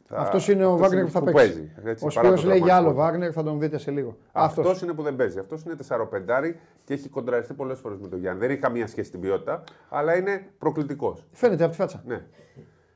[0.09, 1.33] Αυτός είναι ο αυτός Βάγνερ που θα παίξει.
[1.35, 3.11] παίζει, έτσι, ο παρά Σπύρος το λέει για άλλο τραυματισμό.
[3.11, 4.17] Βάγνερ, θα τον δείτε σε λίγο.
[4.31, 4.81] Αυτός Αυτός.
[4.81, 5.39] είναι που δεν παίζει.
[5.39, 8.39] Αυτός είναι 4-5 και έχει κοντραριστεί πολλές φορές με τον Γιάννη.
[8.39, 11.25] Δεν έχει καμία σχέση στην ποιότητα, αλλά είναι προκλητικός.
[11.31, 12.03] Φαίνεται από τη φάτσα.
[12.05, 12.21] Ναι.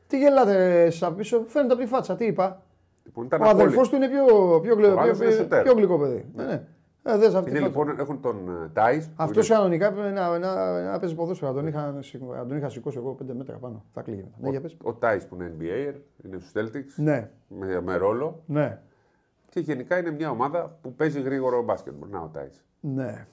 [0.08, 2.16] Τι γελάτε εσείς από πίσω, φαίνεται από τη φάτσα.
[2.16, 2.62] Τι είπα.
[3.04, 3.90] Λοιπόν, ήταν Ο αδελφός απόλυτη.
[3.90, 5.64] του είναι πιο, πιο, γλυ- Ο άλλος πιο, είναι πιο, σουτέρ.
[5.64, 6.26] πιο γλυκό παιδί.
[6.36, 6.44] Ναι.
[6.44, 6.64] ναι.
[7.04, 7.80] Ε, δες αυτή τη Είναι φάτσα.
[7.84, 9.12] λοιπόν, έχουν τον Τάις.
[9.16, 11.52] Αυτός κανονικά έπρεπε να, να, να παίζει ποδόσφαιρο.
[11.52, 11.92] Να τον είχα,
[12.38, 13.86] να τον είχα σηκώσει εγώ 5 μέτρα πάνω.
[13.94, 14.38] Θα κλείγει μετά.
[14.40, 14.78] Ναι, για πες.
[14.84, 15.94] Ο Τάις που είναι NBA,
[16.26, 18.44] είναι στους Celtics, Ναι, με, με ρόλο.
[18.46, 18.80] ναι,
[19.50, 21.94] Και γενικά είναι μια ομάδα που παίζει γρήγορο μπάσκετ.
[22.12, 22.64] Να ο Τάις.
[22.80, 23.26] ναι.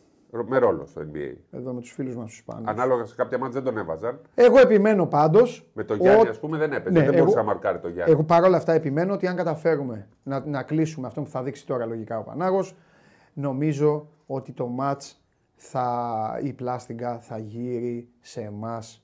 [0.49, 1.35] Με ρόλο στο NBA.
[1.51, 2.63] Εδώ με τους φίλους μας τους Ισπανού.
[2.71, 4.21] Ανάλογα σε κάποια μάτια δεν τον έβαζαν.
[4.35, 5.69] Εγώ επιμένω πάντως.
[5.73, 6.99] Με τον Γιάννη, ας πούμε, δεν έπαιζε.
[6.99, 8.13] Ναι, δεν εγώ- μπορούσε να μαρκάρει τον Γιάννη.
[8.13, 11.87] Εγώ παρόλα αυτά επιμένω ότι αν καταφέρουμε να, να κλείσουμε αυτό που θα δείξει τώρα
[11.87, 12.77] λογικά ο Πανάγος,
[13.41, 15.23] νομίζω ότι το μάτς
[15.55, 19.03] θα, η πλάστιγκα θα γύρει σε εμάς.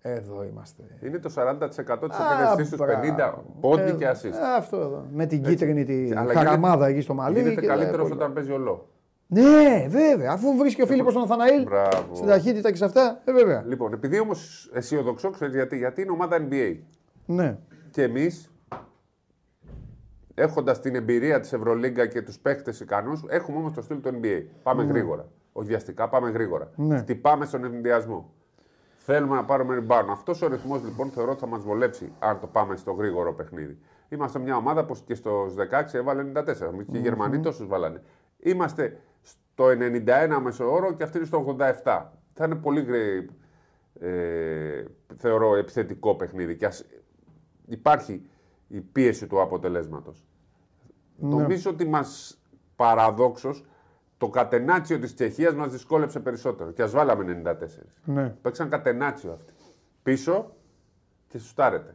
[0.00, 0.82] Εδώ είμαστε.
[1.02, 3.42] Είναι το 40% της Α, επένδυσής στου μπράβο.
[3.52, 4.32] 50 πόντι Ε, και assist.
[4.32, 5.06] ε, αυτό εδώ.
[5.12, 7.38] Με την κίτρινη τη Αλλά χαραμάδα εκεί στο μαλλί.
[7.38, 8.88] Γίνεται και καλύτερο τα όταν παίζει ολό.
[9.26, 10.30] Ναι, βέβαια.
[10.32, 12.14] Αφού βρίσκει ο Φίλιππος τον Αθαναήλ Μπράβο.
[12.14, 13.64] στην ταχύτητα και σε αυτά, ε, βέβαια.
[13.66, 16.76] Λοιπόν, επειδή όμως αισιοδοξώ, ξέρεις γιατί, γιατί είναι ομάδα NBA.
[17.26, 17.58] Ναι.
[17.90, 18.50] Και εμείς,
[20.38, 24.44] έχοντας την εμπειρία της Ευρωλίγκα και τους παίχτε ικανούς, έχουμε όμως το στυλ του NBA.
[24.62, 25.28] Πάμε γρήγορα.
[25.52, 26.70] Όχι βιαστικά, πάμε γρήγορα.
[26.76, 26.98] Ναι.
[26.98, 28.34] Χτυπάμε στον ενδιασμό.
[28.96, 30.06] Θέλουμε να πάρουμε rebound.
[30.10, 33.78] Αυτός ο ρυθμός λοιπόν θεωρώ ότι θα μας βολέψει αν το πάμε στο γρήγορο παιχνίδι.
[34.08, 36.44] Είμαστε μια ομάδα που και στο 16 έβαλε 94.
[36.90, 38.02] Και οι Γερμανοί τόσους βάλανε.
[38.38, 42.02] Είμαστε στο 91 μέσο όρο και αυτοί είναι στο 87.
[42.32, 43.28] Θα είναι πολύ γρή,
[44.00, 44.84] ε,
[45.16, 46.56] θεωρώ επιθετικό παιχνίδι.
[46.56, 46.84] Και ας
[47.66, 48.22] υπάρχει
[48.68, 50.24] η πίεση του αποτελέσματος.
[51.16, 52.40] Νομίζω ότι μας
[52.76, 53.64] παραδόξως
[54.18, 56.70] το κατενάτσιο της Τσεχίας μας δυσκόλεψε περισσότερο.
[56.70, 57.56] Και ας βάλαμε 94.
[58.04, 58.28] ναι.
[58.28, 59.52] Παίξαν κατενάτσιο αυτοί.
[60.02, 60.54] Πίσω
[61.28, 61.94] και σουτάρετε.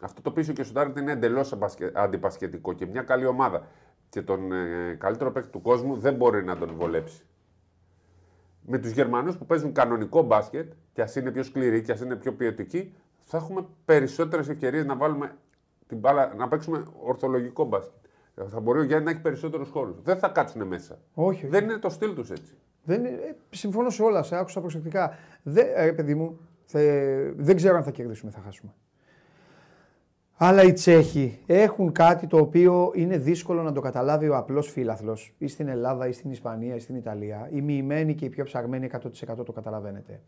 [0.00, 1.56] Αυτό το πίσω και σουτάρετε είναι εντελώς
[1.92, 3.66] αντιπασχετικό και μια καλή ομάδα.
[4.08, 7.26] Και τον ε, καλύτερο παίκτη του κόσμου δεν μπορεί να τον βολέψει.
[8.66, 12.16] Με τους Γερμανούς που παίζουν κανονικό μπάσκετ, και ας είναι πιο σκληροί και ας είναι
[12.16, 15.36] πιο ποιοτικοί, θα έχουμε περισσότερες ευκαιρίες να βάλουμε
[15.94, 17.92] την μπάλα, να παίξουμε ορθολογικό μπάσκετ.
[18.48, 20.02] Θα μπορεί ο Γιάννη να έχει περισσότερους χώρους.
[20.02, 20.98] Δεν θα κάτσουν μέσα.
[21.14, 21.46] Όχι, όχι.
[21.46, 22.52] Δεν είναι το στυλ τους έτσι.
[22.84, 25.16] Δεν, είναι- ε, συμφωνώ σε όλα, σε άκουσα προσεκτικά.
[25.42, 28.72] Δεν, ε, παιδί μου, θε- δεν ξέρω αν θα κερδίσουμε, θα χάσουμε.
[30.36, 35.34] Αλλά οι Τσέχοι έχουν κάτι το οποίο είναι δύσκολο να το καταλάβει ο απλός φίλαθλος
[35.38, 37.48] ή στην Ελλάδα ή στην Ισπανία ή στην Ιταλία.
[37.52, 40.20] Οι μοιημένοι και οι πιο ψαγμένοι 100% το καταλαβαίνετε.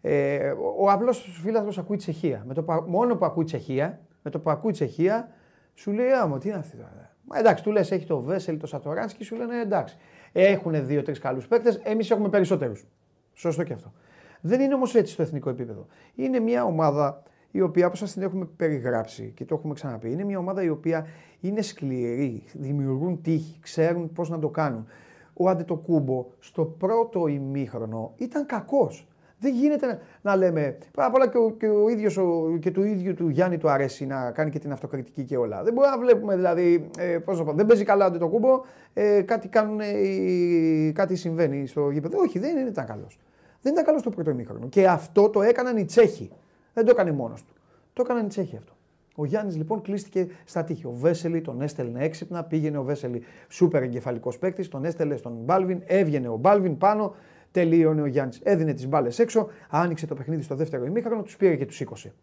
[0.00, 2.44] Ε, ο απλός φίλαθλος ακούει Τσεχία.
[2.46, 5.28] Με το, που- μόνο που ακούει Τσεχία, με το που ακούει Τσεχία,
[5.74, 7.14] σου λέει Άμα, τι είναι αυτή τώρα.
[7.24, 9.96] Μα εντάξει, του λες: Έχει το Βέσελ, το Σατοράνσκι, σου λένε εντάξει.
[10.32, 12.86] Έχουν δύο-τρεις καλούς παίκτες, εμείς έχουμε περισσότερους.
[13.32, 13.92] Σωστό και αυτό.
[14.40, 15.86] Δεν είναι όμως έτσι στο εθνικό επίπεδο.
[16.14, 20.24] Είναι μια ομάδα η οποία, όπως σας την έχουμε περιγράψει και το έχουμε ξαναπεί, είναι
[20.24, 21.06] μια ομάδα η οποία
[21.40, 24.86] είναι σκληρή, δημιουργούν τύχη, ξέρουν πώς να το κάνουν.
[25.32, 29.08] Ο Αντετοκούμπο στο πρώτο ημίχρονο ήταν κακός.
[29.40, 30.78] Δεν γίνεται να, να λέμε.
[30.94, 33.70] Πάρα απ' όλα και, ο, και, ο ίδιος, ο, και του ίδιου του Γιάννη του
[33.70, 35.62] αρέσει να κάνει και την αυτοκριτική και όλα.
[35.62, 36.90] Δεν μπορούμε να βλέπουμε δηλαδή.
[36.98, 38.60] Ε, πώς να πω, δεν παίζει καλά το κούμπο,
[38.94, 42.18] ε, κάτι, κάνουν, ε, κάτι συμβαίνει στο γήπεδο.
[42.18, 43.18] Όχι, δεν ήταν καλός.
[43.62, 44.68] Δεν ήταν καλός στο πρώτο ημίχρονο.
[44.68, 46.30] Και αυτό το έκαναν οι Τσέχοι.
[46.74, 47.52] Δεν το έκανε μόνος του.
[47.92, 48.72] Το έκαναν οι Τσέχοι αυτό.
[49.16, 50.86] Ο Γιάννης λοιπόν κλείστηκε στα τείχη.
[50.86, 55.82] Ο Βέσελη τον έστελνε έξυπνα, πήγαινε ο Βέσελη σούπερ εγκεφαλικός παίκτης, τον έστελνε στον Μπάλβιν,
[55.86, 57.14] έβγαινε ο Μπάλβιν πάνω,
[57.50, 58.40] τελείωνε ο Γιάννης.
[58.42, 62.14] Έδινε τις μπάλες έξω, άνοιξε το παιχνίδι στο δεύτερο ημίχρονο, τους πήρε και τους σήκωσε.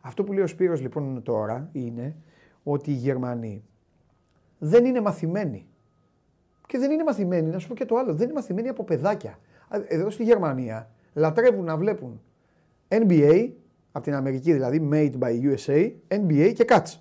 [0.00, 2.16] Αυτό που λέει ο Σπύρος λοιπόν τώρα είναι
[2.62, 3.64] ότι οι Γερμανοί
[4.58, 5.66] δεν είναι μαθημένοι.
[6.66, 9.38] Και δεν είναι μαθημένοι, να σου πω και το άλλο, δεν είναι μαθημένοι από παιδάκια.
[9.88, 12.20] Εδώ στη Γερμανία λατρεύουν να βλέπουν
[12.88, 13.50] NBA,
[13.92, 16.98] από την Αμερική δηλαδή, made by USA, NBA και cuts.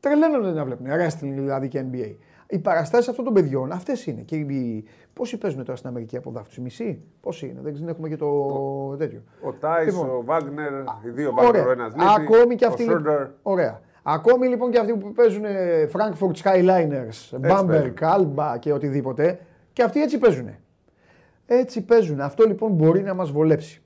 [0.00, 2.14] Τρελαίνονται να βλέπουν wrestling δηλαδή και NBA.
[2.52, 4.20] Οι παραστάσεις αυτών των παιδιών αυτές είναι.
[4.20, 4.84] Και οι...
[5.12, 8.96] Πόσοι παίζουν τώρα στην Αμερική από δάφτου, μισή, πόσοι είναι, δεν έχουμε και το ο...
[8.96, 9.22] τέτοιο.
[9.42, 10.10] Ο Τάις, λοιπόν.
[10.10, 10.72] ο Βάγνερ,
[11.04, 12.86] οι δύο Βάγνερ, ο ένας Ακόμη και αυτοί.
[13.42, 13.80] Ωραία.
[14.02, 15.44] Ακόμη λοιπόν και αυτοί που παίζουν
[15.92, 19.38] Frankfurt Skyliners, Bamberg, Alba και οτιδήποτε,
[19.72, 20.48] και αυτοί έτσι παίζουν.
[21.46, 22.20] Έτσι παίζουν.
[22.20, 23.82] Αυτό λοιπόν μπορεί να μας βολέψει.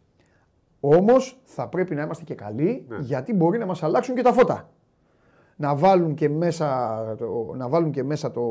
[0.81, 2.96] Όμως θα πρέπει να είμαστε και καλοί, ναι.
[3.00, 4.70] γιατί μπορεί να μας αλλάξουν και τα φώτα
[5.56, 8.42] να βάλουν και μέσα, το, να βάλουν και, μέσα το,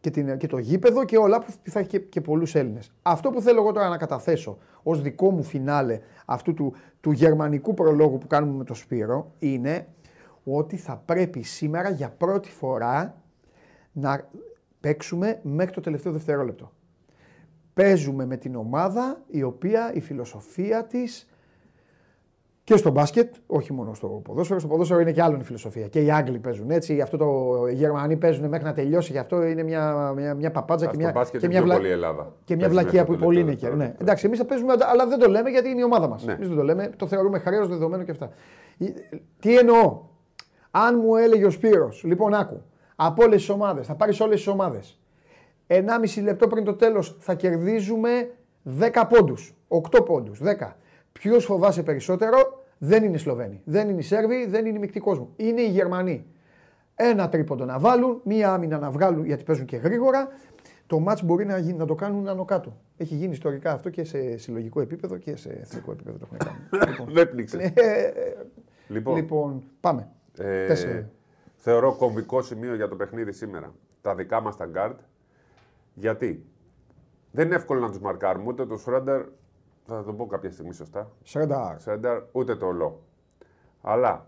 [0.00, 2.92] και, την, και το γήπεδο και όλα που θα έχει και, και πολλούς Έλληνες.
[3.02, 7.74] Αυτό που θέλω εγώ τώρα να καταθέσω ως δικό μου φινάλε αυτού του, του γερμανικού
[7.74, 9.86] προλόγου που κάνουμε με το Σπύρο είναι
[10.44, 13.22] ότι θα πρέπει σήμερα για πρώτη φορά
[13.92, 14.28] να
[14.80, 16.72] παίξουμε μέχρι το τελευταίο δευτερόλεπτο.
[17.74, 21.26] Παίζουμε με την ομάδα η οποία η φιλοσοφία της
[22.64, 24.58] και στο μπάσκετ, όχι μόνο στο ποδόσφαιρο.
[24.58, 25.86] Στο ποδόσφαιρο είναι και άλλο η φιλοσοφία.
[25.88, 27.00] Και οι Άγγλοι παίζουν έτσι.
[27.00, 27.26] Αυτό το,
[27.70, 29.12] οι Γερμανοί παίζουν μέχρι να τελειώσει.
[29.12, 31.74] Γι' αυτό είναι μια, μια, μια παπάτζα και μια, και μια, βλα...
[31.74, 32.32] Ελλάδα.
[32.44, 33.54] Και μια βλακεία που πολύ είναι.
[33.54, 33.94] Και, ναι.
[34.00, 36.24] Εντάξει, εμείς θα παίζουμε, αλλά δεν το λέμε γιατί είναι η ομάδα μας.
[36.24, 36.32] Ναι.
[36.32, 38.30] Εμείς δεν το λέμε, το θεωρούμε χρέος δεδομένο και αυτά.
[39.40, 40.00] Τι εννοώ;
[40.70, 42.62] Αν μου έλεγε ο Σπύρος, λοιπόν άκου,
[42.96, 45.00] από όλες τις ομάδες, θα πάρεις όλες τις ομάδες.
[45.66, 48.30] 1,5 λεπτό πριν το τέλος θα κερδίζουμε
[48.80, 49.54] 10 πόντους.
[49.68, 50.40] 8 πόντους.
[50.42, 50.76] 10.
[51.12, 53.60] Ποιος φοβάσαι περισσότερο, δεν είναι οι Σλοβαίνοι.
[53.64, 55.32] Δεν είναι οι Σέρβοι, δεν είναι οι μεικτοί κόσμου.
[55.36, 56.26] Είναι οι Γερμανοί.
[56.94, 60.28] Ένα τρίποντο να βάλουν, μία άμυνα να βγάλουν γιατί παίζουν και γρήγορα.
[60.86, 62.76] Το μάτς μπορεί να, γίνει, να το κάνουν άνω κάτω.
[62.96, 66.58] Έχει γίνει ιστορικά αυτό και σε συλλογικό επίπεδο και σε εθνικό επίπεδο το έχουν κάνει.
[66.90, 67.56] λοιπόν, δεν πνίξε.
[67.56, 67.72] Ναι,
[68.88, 70.08] λοιπόν, λοιπόν, πάμε.
[70.38, 71.04] Ε,
[71.56, 73.74] θεωρώ κομβικό σημείο για το παιχνίδι σήμερα.
[74.00, 74.98] Τα δικά μας τα γκαρντ.
[75.94, 76.44] Γιατί;
[77.30, 79.22] Δεν είναι εύκολο να τους μαρκάρουμε ούτε το Σρέντερ
[79.86, 81.10] θα το πω κάποια στιγμή σωστά.
[81.22, 81.80] Σρένταρ.
[81.80, 83.02] Σρένταρ, ούτε το Λο.
[83.82, 84.26] Αλλά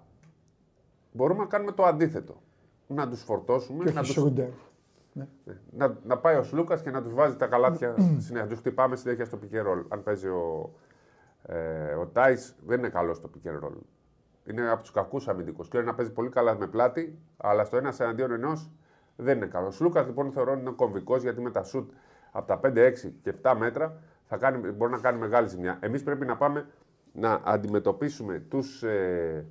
[1.13, 2.43] μπορούμε να κάνουμε το αντίθετο.
[2.87, 3.85] Να τους φορτώσουμε.
[3.85, 4.17] Και να, τους...
[4.17, 4.49] ναι.
[5.13, 5.27] Ναι.
[5.71, 8.47] Να, να πάει ο Σλούκας και να τους βάζει τα καλάθια συνέχεια.
[8.47, 10.75] Τους χτυπάμε συνέχεια στο pick Αν παίζει ο,
[11.43, 13.51] ε, ο Τάις, δεν είναι καλό στο pick
[14.51, 15.69] Είναι από τους κακούς αμυντικούς.
[15.69, 18.71] Και να παίζει πολύ καλά με πλάτη, αλλά στο ένας εναντίον ενός
[19.17, 19.67] δεν είναι καλό.
[19.67, 21.91] Ο Σλούκας λοιπόν θεωρώ είναι κομβικός γιατί με τα σουτ
[22.33, 25.79] από τα 5, 6 και 7 μέτρα θα κάνει, μπορεί να κάνει μεγάλη ζημιά.
[25.81, 26.67] Εμείς πρέπει να πάμε
[27.13, 29.47] να αντιμετωπίσουμε τους ε,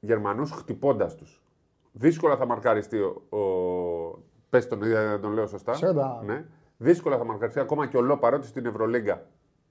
[0.00, 1.42] Γερμανούς χτυπώντας τους.
[1.92, 3.22] Δύσκολα θα μαρκαριστεί ο.
[3.28, 3.38] ο
[4.50, 5.74] πες τον, να τον λέω σωστά.
[6.24, 6.44] Ναι.
[6.76, 9.26] Δύσκολα θα μαρκαριστεί ακόμα και ο Λό παρότι στην Ευρωλίγκα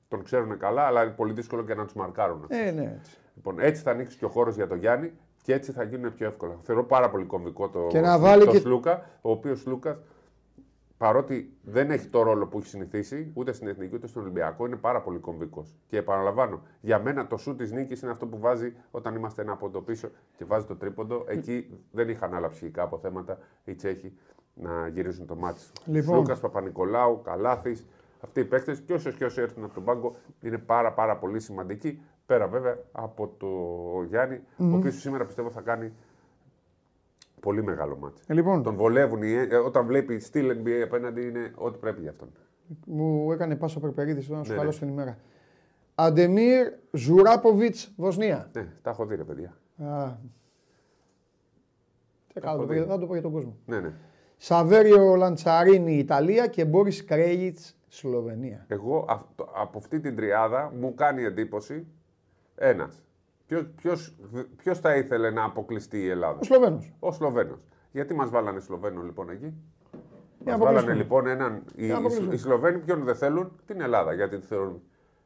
[0.07, 2.45] τον ξέρουν καλά, αλλά είναι πολύ δύσκολο και να τους μαρκάρουν.
[2.47, 3.17] Ε, ναι, έτσι.
[3.35, 6.27] Λοιπόν, έτσι θα ανοίξει και ο χώρος για τον Γιάννη και έτσι θα γίνουν πιο
[6.27, 6.57] εύκολα.
[6.61, 8.57] Θεωρώ πάρα πολύ κομβικό το, και να βάλει το και...
[8.57, 9.99] Σλούκα, ο οποίος Σλούκα
[10.97, 14.75] παρότι δεν έχει το ρόλο που έχει συνηθίσει ούτε στην Εθνική ούτε στον Ολυμπιακό, είναι
[14.75, 15.75] πάρα πολύ κομβικός.
[15.87, 19.51] Και επαναλαμβάνω, για μένα το σου της νίκης είναι αυτό που βάζει όταν είμαστε ένα
[19.51, 21.25] από το πίσω και βάζει το τρίποντο.
[21.27, 24.13] Εκεί δεν είχαν άλλα ψυχικά αποθέματα οι Τσέχοι
[24.53, 25.61] να γυρίζουν το μάτι.
[25.85, 26.15] Λοιπόν.
[26.15, 27.85] Λούκας Παπα-Νικολάου, Καλάθης,
[28.21, 31.39] αυτοί οι παίκτες και όσο και όσοι έρθουν από τον πάγκο είναι πάρα, πάρα πολύ
[31.39, 32.01] σημαντικοί.
[32.25, 33.47] Πέρα βέβαια από το
[34.03, 34.71] Γιάννη, mm-hmm.
[34.71, 35.93] ο οποίος σήμερα πιστεύω θα κάνει
[37.39, 38.21] Πολύ μεγάλο μάτι.
[38.27, 38.63] Ε, λοιπόν.
[38.63, 39.23] Τον βολεύουν.
[39.23, 42.29] Ε, όταν βλέπει στυλ NBA απέναντι είναι ό,τι πρέπει για αυτόν.
[42.85, 44.69] Μου έκανε πάσο Περπερίδη να σου ναι, ναι.
[44.69, 45.17] την ημέρα.
[45.95, 48.49] Αντεμίρ Ζουράποβιτς, Βοσνία.
[48.53, 49.57] Ναι, τα έχω δει, ρε παιδιά.
[49.87, 50.15] Α.
[52.33, 53.57] Τι καλό, το θα το πω για τον κόσμο.
[53.65, 53.93] Ναι, ναι.
[54.37, 58.65] Σαβέριο Λαντσαρίνη, Ιταλία και Μπόρις Κρέιτς, Σλοβενία.
[58.67, 59.05] Εγώ
[59.53, 61.87] από αυτή την τριάδα μου κάνει εντύπωση
[62.55, 63.06] ένας.
[64.55, 66.93] Ποιος θα ήθελε να αποκλειστεί η Ελλάδα; Ο Σλοβαίνος.
[66.99, 67.59] Ο Σλοβαίνος.
[67.91, 69.53] Γιατί μας βάλανε Σλοβαίνο λοιπόν εκεί;
[70.45, 71.63] Μας βάλανε λοιπόν έναν.
[71.75, 71.87] Οι,
[72.31, 74.81] οι, Σλοβαίνοι ποιον δεν θέλουν; Την Ελλάδα γιατί τη θεωρούν.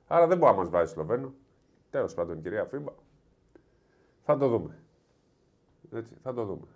[0.07, 1.33] Άρα δεν μπορεί να μας βάζει Σλοβαίνο.
[1.89, 2.91] Τέλος πάντων, κυρία Φίμπα.
[4.23, 4.83] Θα το δούμε.
[5.91, 6.67] Έτσι, θα το δούμε.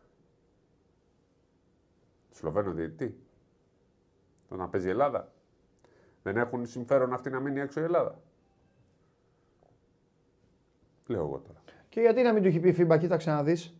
[2.32, 3.20] Σλοβαίνο διαιτητή.
[4.48, 5.32] Το να παίζει η Ελλάδα;
[6.24, 8.20] Δεν έχουν συμφέρον αυτή να μείνει έξω η Ελλάδα;
[11.08, 11.60] Λέω εγώ τώρα.
[11.90, 13.76] Και γιατί να μην του έχει πει Φίμπα, κοίταξε να δεις.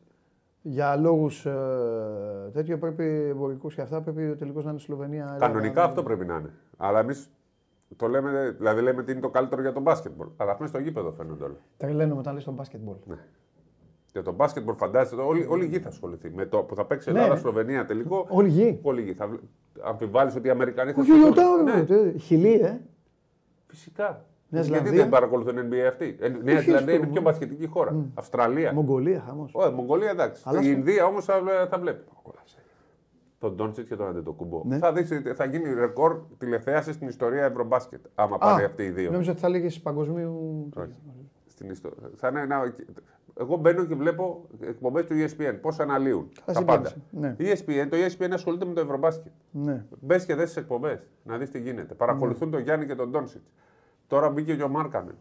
[0.62, 5.38] Για λόγους ε, τέτοιο πρέπει εμπορικούς και αυτά πρέπει τελικώς να είναι Σλοβενία.
[5.40, 6.50] Κανονικά αυτό πρέπει να είναι.
[6.78, 7.30] Αλλά εμείς
[7.96, 10.28] το λέμε, δηλαδή λέμε ότι είναι το καλύτερο για τον μπάσκετμπολ.
[10.38, 11.58] Αλλά αυτό στο γήπεδο φαίνονται όλα.
[11.78, 12.96] Τα λένε όταν λες τον μπάσκετμπολ.
[13.06, 13.16] Ναι.
[14.12, 16.30] Για τον μπάσκετμπολ φαντάζεστε, όλη, όλη η γη θα ασχοληθεί.
[16.30, 17.40] Με το που θα παίξει Ελλάδα, ναι.
[17.40, 18.26] Σλοβενία τελικό.
[18.30, 18.80] Όλη γη.
[18.82, 19.14] Όλη γη.
[19.14, 19.40] Θα
[19.84, 21.64] αμφιβάλλει ότι οι Αμερικανοί θα ασχοληθούν.
[21.64, 22.18] Ναι.
[22.18, 22.82] Χιλή, ε.
[23.68, 24.26] Φυσικά.
[24.50, 26.18] Γιατί δεν παρακολουθούν NBA αυτή.
[26.20, 27.92] Ε, Νέα Ζηλανδία είναι πιο μπασχετική χώρα.
[27.96, 28.12] Mm.
[28.14, 28.74] Αυστραλία.
[28.74, 29.52] Μογγολία, χαμός.
[29.54, 30.42] Όχι, Μογγολία εντάξει.
[30.46, 32.04] Αλλά η Ινδία όμως θα, θα βλέπει.
[33.40, 34.62] Τον Ντόντσιτς και τον Αντετοκούμπο.
[34.66, 34.78] Ναι.
[34.78, 38.06] Θα, δεις, θα γίνει ρεκόρ τηλεθέασης στην ιστορία Ευρωμπάσκετ.
[38.16, 39.12] Άμα πάρει αυτοί οι δύο.
[39.12, 40.70] Νομίζω ότι θα λέγεις παγκοσμίου.
[41.48, 42.10] Στην ιστορία.
[42.16, 42.74] Θα είναι ένα...
[43.40, 45.58] Εγώ μπαίνω και βλέπω εκπομπές του ESPN.
[45.62, 46.90] Πώς αναλύουν Καλά, τα πάντα.
[47.12, 47.66] συμπέρασε.
[47.68, 47.84] Ναι.
[47.84, 49.32] ESPN, το ESPN ασχολείται με το Ευρωμπάσκετ.
[49.52, 49.86] Ναι.
[50.00, 51.94] Μπες και δες τις εκπομπές, να δεις τι γίνεται.
[51.94, 53.42] Παρακολουθούν τον Γιάννη και τον Ντόνσιτ.
[54.08, 55.16] Τώρα μπήκε και ο Μάρκανεν.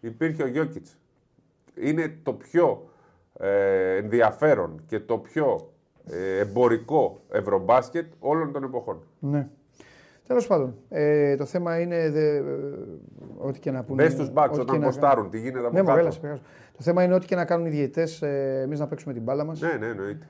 [0.00, 0.98] Υπήρχε ο Γιώκητς.
[1.74, 2.88] Είναι το πιο
[3.38, 5.72] ε, ενδιαφέρον και το πιο
[6.10, 9.02] ε, εμπορικό Ευρωμπάσκετ όλων των εποχών.
[9.18, 9.48] ναι.
[10.26, 12.10] Τέλος πάντων, ε, το θέμα είναι.
[12.10, 12.42] Δε, ε,
[13.38, 14.02] ό,τι και να πούνε.
[14.02, 16.00] Μπε στου μπακς ό,τι όταν και να- ποστάρουν, τι γίνεται από Ναι, μωρέ, κάτω.
[16.00, 16.40] έλα, σε πειράζω.
[16.76, 19.44] Το θέμα είναι ό,τι και να κάνουν οι διαιτητές, ε, εμείς να παίξουμε την μπάλα
[19.44, 20.26] μας Ναι, ναι, εννοείται.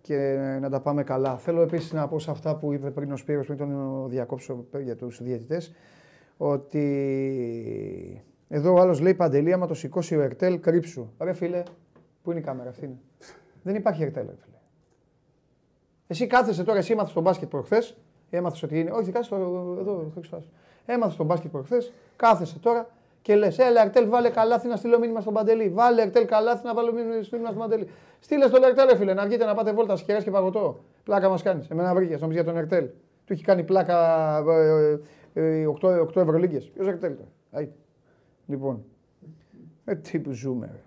[0.00, 1.36] και να τα πάμε καλά.
[1.36, 4.96] Θέλω επίσης να πω σε αυτά που είπε πριν ο Σπύρος, πριν τον διακόψω για
[4.96, 5.74] τους διαιτητές,
[6.38, 11.08] ότι εδώ ο άλλος λέει παντελή, άμα το σηκώσει ο Ερτέλ, κρύψου.
[11.20, 11.62] Ρε φίλε,
[12.22, 12.84] πού είναι η κάμερα αυτή.
[12.84, 12.98] Είναι;
[13.62, 14.56] Δεν υπάρχει Ερτέλ, ρε φίλε.
[16.06, 17.96] Εσύ κάθεσαι τώρα, εσύ έμαθες τον μπάσκετ προχθές.
[18.30, 18.90] Έμαθες ότι είναι.
[18.90, 19.36] Όχι, κάτσε το,
[19.80, 20.42] εδώ, Χρήστο.
[20.86, 21.92] Έμαθες τον μπάσκετ προχθές.
[22.16, 22.88] Κάθεσαι τώρα
[23.22, 25.68] και λες: Έλα, Ερτέλ, βάλε καλάθι να στείλω μήνυμα στον Παντελή.
[25.68, 27.88] Βάλε Ερτέλ καλάθι να βάλω μήνυμα μήνυμα στον Παντελή.
[28.20, 30.80] Στείλε στον Ερτέλ, ρε φίλε, να βγείτε να πάτε βόλτα, σκερά και παγωτό.
[31.04, 31.68] Πλάκα μας κάνεις.
[31.68, 32.88] Εμένα βρήκες, νομίζω για τον Ερτέλ.
[33.24, 33.96] Του έχει κάνει πλάκα
[35.32, 36.70] ε, ε, 8, 8 Ευρωλίγκες.
[36.70, 37.68] Ποιος Ερτέλ τώρα; Άι.
[38.46, 38.84] Λοιπόν.
[39.84, 40.82] Ε, τι που ζούμε, ρε.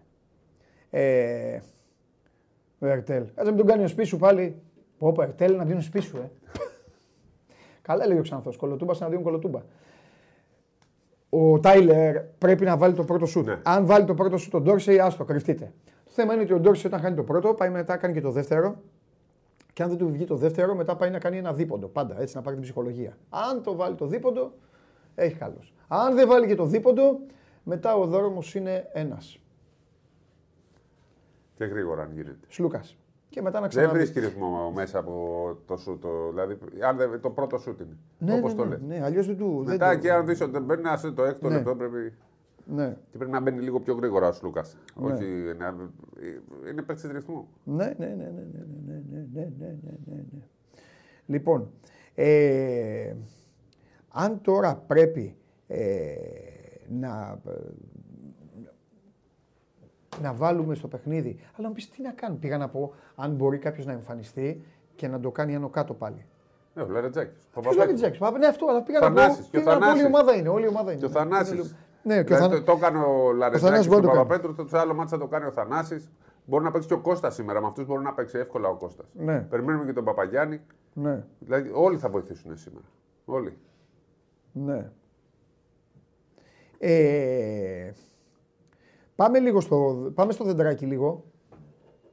[0.90, 1.62] Ε,
[2.80, 3.24] ο Ερτέλ.
[3.24, 4.62] Κάτσε να μην τον κάνει ο σπίσου πάλι.
[4.98, 6.32] Πω, πω, Ερτέλ να δίνει σπίσου, ε.
[7.82, 9.62] Καλά έλεγε ο Ξανθός, κολοτούμπας να δίνουν κολοτούμπα.
[11.30, 13.48] Ο Τάιλερ πρέπει να βάλει το πρώτο σουτ.
[13.48, 13.60] Ναι.
[13.64, 15.74] Αν βάλει το πρώτο σουτ τον Ντόρσεϊ, άστο, κρυφτείτε.
[16.06, 18.32] Το θέμα είναι ότι ο Ντόρσεϊ όταν χάνει το πρώτο, πάει μετά κάνει και το
[18.32, 18.82] δεύτερο.
[19.74, 21.88] Και αν δεν του βγει το δεύτερο, μετά πάει να κάνει ένα δίποντο.
[21.88, 23.18] Πάντα έτσι να πάρει την ψυχολογία.
[23.30, 24.54] Αν το βάλει το δίποντο,
[25.16, 25.60] έχει καλό.
[25.88, 27.20] Αν δεν βάλει και το δίποντο,
[27.64, 29.40] μετά ο δρόμος είναι ένας.
[31.56, 32.38] Και γρήγορα αν γίνεται.
[32.48, 32.96] Σλούκας.
[33.30, 33.98] Και μετά να Δεν ξαναδεί.
[33.98, 36.02] βρίσκεις ρυθμό μέσα από το σουτ.
[36.02, 36.58] το- Δηλαδή,
[36.88, 37.98] αν δεν, το πρώτο σουτ είναι.
[38.18, 38.82] Ναι, Όπως ναι, το ναι, λες.
[38.88, 39.62] ναι, αλλιώς δεν του.
[39.64, 41.56] δεν Μετά του- και αν δεις ότι μπαίνει ένα το έκτο Ναι.
[41.56, 42.14] λεπτό πρέπει.
[42.66, 44.66] Ναι, Και πρέπει να μπαίνει λίγο πιο γρήγορα ο Λούκα.
[44.96, 45.14] Ναι.
[45.14, 45.26] Όχι.
[45.58, 45.76] Να,
[46.70, 47.48] είναι παίκτη ρυθμού.
[47.64, 50.42] ναι, ναι, ναι, ναι, ναι, ναι, ναι, ναι, ναι, ναι, ναι, ναι.
[51.26, 51.72] Λοιπόν,
[52.16, 53.16] ε,
[54.10, 55.36] αν τώρα πρέπει
[55.68, 56.16] ε,
[56.90, 57.52] να, ε,
[60.22, 62.40] να βάλουμε στο παιχνίδι, αλλά μου πεις τι να κάνουν.
[62.40, 66.26] Πήγα να πω αν μπορεί κάποιος να εμφανιστεί και να το κάνει άνω κάτω πάλι.
[66.74, 67.32] Ναι, ο Λαρετζάκη.
[67.62, 69.86] Ποιος λέει Τζέξ, ναι αυτό, αλλά πήγα να πω, Θανάσης, και ο πήγα να πω
[69.86, 70.16] όλη η Θανάσης.
[70.16, 71.00] ομάδα είναι, όλη η ομάδα είναι.
[71.00, 71.76] Και ο Θανάσης.
[72.04, 74.08] Ναι, και ο Δηλαδή, Θανα- το, το έκανε ο Θανάσης Λαρετζάκη μπορεί στον να το
[74.08, 74.28] κάνει.
[74.28, 76.12] Παπαπέτρου, το άλλο μάτσα το κάνει ο Θανάσης.
[76.46, 77.62] Μπορεί να παίξει και ο Κώστας σήμερα.
[77.62, 79.06] Με αυτούς μπορεί να παίξει εύκολα ο Κώστας.
[79.14, 79.40] Ναι.
[79.42, 80.62] Περιμένουμε και τον Παπαγιάννη.
[80.94, 82.86] Ναι, Δηλαδή, όλοι θα βοηθήσουν σήμερα.
[83.26, 83.58] Όλοι.
[84.52, 84.92] ναι.
[86.78, 87.92] Ε,
[89.16, 91.24] πάμε λίγο στο, πάμε στο δεντράκι λίγο,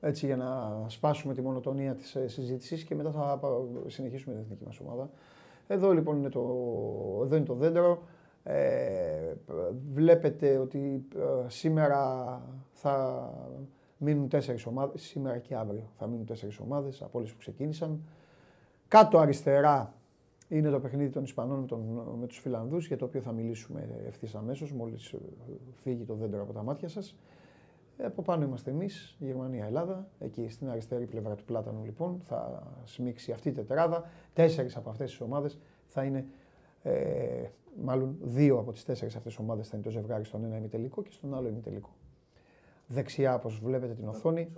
[0.01, 3.49] έτσι για να σπάσουμε τη μονοτονία της ε, συζήτησης και μετά θα πα-
[3.87, 5.11] συνεχίσουμε την εθνική μας ομάδα.
[5.67, 6.41] Εδώ λοιπόν είναι το,
[7.25, 8.03] εδώ είναι το δέντρο.
[8.51, 9.35] Ε,
[9.93, 13.29] βλέπετε ότι ε, σήμερα θα
[13.99, 18.03] μείνουν τέσσερις ομάδες, σήμερα και αύριο θα μείνουν τέσσερις ομάδες από όλες που ξεκίνησαν.
[18.89, 19.95] Κάτω αριστερά
[20.49, 21.81] είναι το παιχνίδι των Ισπανών με, τον,
[22.21, 25.19] με τους Φιλανδούς, για το οποίο θα μιλήσουμε ευθύς αμέσως, μόλις ε,
[25.75, 27.17] φύγει το δέντρο από τα μάτια σας.
[27.97, 33.33] Ε, Από πάνω είμαστε εμείς, Γερμανία-Ελλάδα, εκεί στην αριστερή πλευρά του Πλάτανου λοιπόν, θα σμίξει
[33.33, 34.05] αυτή η τετράδα.
[34.33, 36.27] Τέσσερις από αυτές τις ομάδες θα είναι,
[36.83, 37.45] ε,
[37.83, 41.03] μάλλον δύο από τις τέσσερις αυτές τις ομάδες θα είναι το ζευγάρι στον ένα ημιτελικό
[41.03, 41.91] και στον άλλο ημιτελικό.
[42.87, 44.53] Δεξιά, όπως βλέπετε την οθόνη,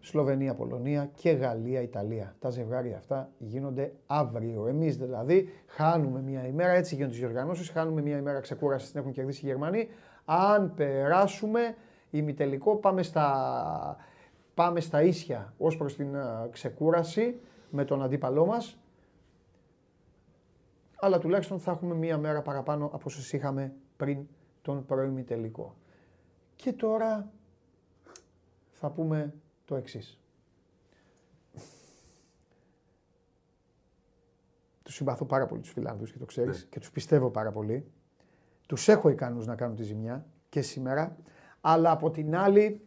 [0.00, 2.34] Σλοβενία, Πολωνία και Γαλλία, Ιταλία.
[2.38, 4.66] Τα ζευγάρια αυτά γίνονται αύριο.
[4.66, 7.70] Εμείς δηλαδή χάνουμε μία ημέρα, έτσι γίνονται οι διοργανώσεις.
[7.70, 9.88] Χάνουμε μία ημέρα ξεκούρασης, την έχουν κερδίσει οι Γερμανοί.
[10.24, 11.74] Αν περάσουμε
[12.10, 13.96] ημιτελικό, πάμε στα,
[14.54, 18.78] πάμε στα ίσια ως προς την α, ξεκούραση με τον αντίπαλό μας.
[21.00, 24.26] Αλλά τουλάχιστον θα έχουμε μία μέρα παραπάνω από όσες είχαμε πριν
[24.62, 25.76] τον προημιτελικό.
[26.56, 27.30] Και τώρα
[28.72, 29.34] θα πούμε
[29.64, 30.18] το εξής.
[34.82, 36.68] Τους συμπαθώ πάρα πολύ τους Φιλάνδους και το ξέρεις Ναι.
[36.70, 37.86] και τους πιστεύω πάρα πολύ.
[38.66, 41.16] Τους έχω ικανούς να κάνουν τη ζημιά και σήμερα.
[41.60, 42.80] Αλλά από την άλλη,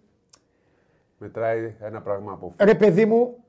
[1.17, 3.43] Μετράει ένα πράγμα από ρε παιδί μου,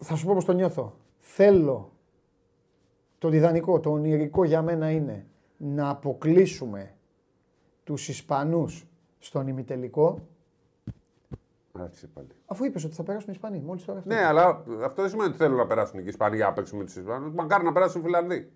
[0.00, 0.96] θα σου πω πως το νιώθω.
[1.18, 1.92] Θέλω
[3.20, 6.94] το ιδανικό, το ονειρικό για μένα είναι να αποκλείσουμε
[7.84, 8.86] τους Ισπανούς
[9.18, 10.26] στον ημιτελικό
[11.72, 12.26] Άρχισε πάλι.
[12.46, 14.14] Αφού είπες ότι θα περάσουν οι Ισπανοί, μόλις τώρα αυτό.
[14.14, 16.78] Ναι, αλλά αυτό δεν σημαίνει ότι θέλουν να περάσουν και οι Ισπανοί για να παίξουν
[16.78, 17.32] με τους Ισπανούς.
[17.34, 18.50] Μακάρι να περάσουν οι Φιλανδοί.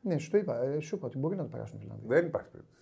[0.00, 0.62] Ναι, σου το είπα.
[0.62, 2.04] Ε, σου είπα ότι μπορεί να το περάσουν οι Φιλανδοί.
[2.06, 2.78] Δεν υπάρχει περίπτωση.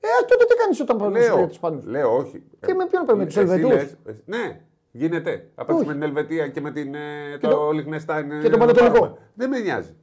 [0.00, 2.42] Ε, τότε τι κάνεις όταν πα Λέω, για τους Ισπανούς; λέω όχι.
[2.66, 5.50] Και με ποιον παίρνουμε, τους Εσύ Ελβετούς; λες, ε, Ναι, γίνεται.
[5.54, 5.86] Θα παίξουμε Όχι.
[5.86, 8.30] με την Ελβετία και με την, ε, Και το, το- Λιχνεστάιν.
[8.30, 8.98] ε, και τον να Πανετολικό.
[9.00, 9.18] πάρουμε.
[9.34, 9.96] Δεν με νοιάζει.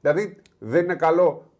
[0.00, 1.50] Δηλαδή δεν είναι καλό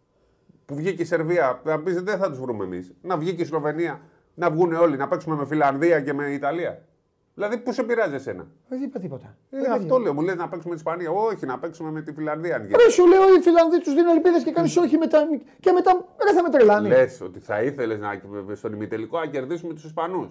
[0.65, 1.61] που βγήκε η Σερβία.
[1.63, 2.93] Να πεις δεν θα τους βρούμε εμείς.
[3.01, 4.01] Να βγει και η Σλοβενία
[4.33, 6.85] Να βγουν όλοι να παίξουμε με Φιλανδία και με Ιταλία.
[7.33, 9.35] Δηλαδή, πού σε πειράζει εσένα; Δεν είπα τίποτα.
[9.49, 10.13] Ε, αυτό λέω.
[10.13, 11.11] Μου λες να παίξουμε με την Ισπανία.
[11.11, 12.55] Όχι, να παίξουμε με τη Φιλανδία.
[12.55, 15.19] Αν Ρε σου λέω οι Φιλανδοί τους δίνουν ελπίδες και κάνεις όχι μετά.
[15.59, 16.87] Και μετά δεν θα με τρελάνει.
[16.87, 18.21] Λες ότι θα ήθελες να,
[18.53, 20.29] στον ημιτελικό να κερδίσουμε τους Ισπανούς.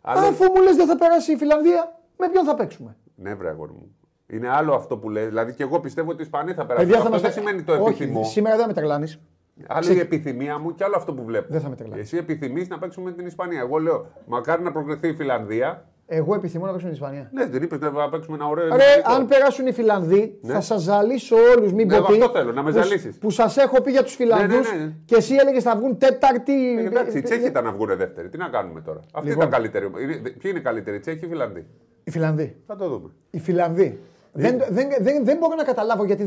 [0.00, 0.26] Αλλά...
[0.26, 3.72] Αφού μου λες δεν θα περάσει η Φιλανδία, με ποιον θα παίξουμε; Ναι, βρε αγόρι
[3.72, 3.96] μου.
[4.32, 5.24] Είναι άλλο αυτό που λέει.
[5.24, 6.92] Δηλαδή και εγώ πιστεύω ότι η Ισπανία θα περάσει.
[6.92, 8.20] Αυτό δεν σημαίνει το επιθυμώ.
[8.20, 9.20] Όχι, σήμερα δεν με τρελάνεις.
[9.66, 9.92] Άλλο Ξε...
[9.92, 11.46] η επιθυμία μου και άλλο αυτό που βλέπω.
[11.48, 12.04] Δεν θα με τρελάνεις.
[12.04, 13.60] Εσύ επιθυμείς να παίξουμε με την Ισπανία.
[13.60, 17.30] Εγώ λέω μακάρι να προκριθεί η Φιλανδία εγώ επιθυμώ να παίξουμε την Ισπανία.
[17.32, 18.68] Ναι, δεν είπες να παίξουμε ένα ωραίο.
[18.68, 20.52] Ρε, αν περάσουν οι Φιλανδοί, ναι.
[20.52, 21.72] θα σας ζαλίσω όλους.
[21.72, 23.18] Μην ναι, αυτό θέλω, να με ζαλίσεις.
[23.18, 25.98] Που σας έχω πει για τους Φιλανδού ναι, ναι, ναι, και εσύ έλεγες θα βγουν
[25.98, 26.78] τέταρτη.
[26.78, 28.28] Ε, εντάξει, οι Τσέχοι ήταν να βγουν δεύτερη.
[28.28, 29.46] Τι να κάνουμε τώρα; Αυτή λοιπόν.
[29.46, 29.90] ήταν καλύτερη.
[30.22, 31.66] Ποιοι είναι καλύτεροι, οι Τσέχοι ή οι Φιλανδοί;
[32.04, 32.56] Οι Φιλανδοί.
[32.66, 33.10] Θα το δούμε.
[33.30, 33.98] Οι Φιλανδοί.
[34.32, 36.24] Δεν, δεν, δεν, δεν μπορώ να καταλάβω γιατί.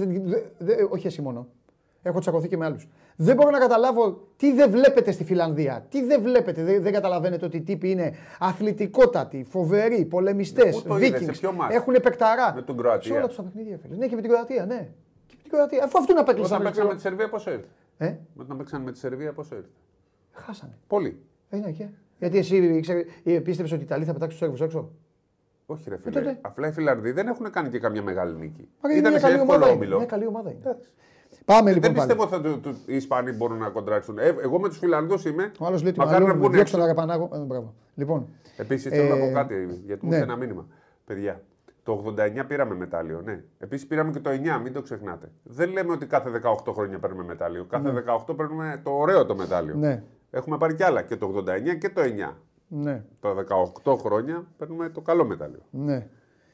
[0.57, 1.47] Δεν, όχι εσύ μόνο.
[2.01, 2.87] Έχω τσακωθεί και με άλλους.
[3.15, 5.85] Δεν μπορώ να καταλάβω τι δεν βλέπετε στη Φιλανδία.
[5.89, 6.63] Τι δεν βλέπετε.
[6.63, 11.29] Δεν, δεν καταλαβαίνετε ότι οι τύποι είναι αθλητικότατοι, φοβεροί, πολεμιστές, βίκινγκ.
[11.69, 12.53] Έχουν επεκταρά.
[12.53, 13.11] Με τον Κροατία.
[13.11, 13.77] Σε όλα τους τα παιχνίδια.
[13.77, 13.95] Φίλε.
[13.95, 14.89] Ναι, και με την Κροατία, ναι.
[15.27, 15.83] Και με την Κροατία.
[15.83, 16.45] Αφού αυτού να παίξουν.
[16.45, 19.69] Όταν παίξαμε με τη Σερβία, πώς ήρθε; Ε; Όταν παίξαμε με τη Σερβία, πώς ήρθε;
[20.31, 20.77] Χάσανε.
[20.87, 21.19] Πολύ.
[21.49, 21.85] Ε, ναι, και.
[22.19, 22.79] Γιατί εσύ
[23.43, 24.91] πίστευε ότι η Ιταλία θα πετάξει τους Σέρβους έξω;
[25.65, 26.19] Όχι, ρε φίλε.
[26.19, 28.69] Ε, Απλά οι Φιλανδοί δεν έχουν κάνει και καμιά μεγάλη νίκη.
[28.97, 29.97] Ήταν σε εύκολο όμιλο.
[29.97, 30.78] Μια καλή ομάδα είναι.
[31.45, 31.93] Πάμε λοιπόν.
[31.93, 34.17] Δεν πιστεύω ότι οι Ισπανοί μπορούν να κοντράξουν.
[34.17, 35.52] Ε, εγώ με τους Φιλανδού είμαι.
[35.60, 36.78] Ο άλλος λέει ότι μακάρι να βγουν έξω.
[36.78, 37.63] Τον ε,
[37.95, 38.28] λοιπόν.
[38.58, 40.17] Επίσης θέλω να πω κάτι, γιατί μου ναι.
[40.17, 40.67] ένα μήνυμα.
[41.06, 41.41] Παιδιά,
[41.84, 43.43] το 89 πήραμε μετάλλιο, ναι.
[43.60, 45.32] Επίσης πήραμε και το 9, μην το ξεχνάτε.
[45.43, 47.65] Δεν λέμε ότι κάθε 18 χρόνια παίρνουμε μετάλλιο.
[47.65, 48.04] Κάθε ναι.
[48.28, 49.76] 18 παίρνουμε το ωραίο το μετάλλιο.
[49.76, 50.04] Ναι.
[50.30, 52.34] Έχουμε πάρει κι άλλα και το 89 και το 9.
[52.75, 53.03] Ναι.
[53.19, 53.33] Τα
[53.83, 55.62] 18 χρόνια παίρνουμε το καλό μετάλλιο.
[55.69, 56.07] Ναι.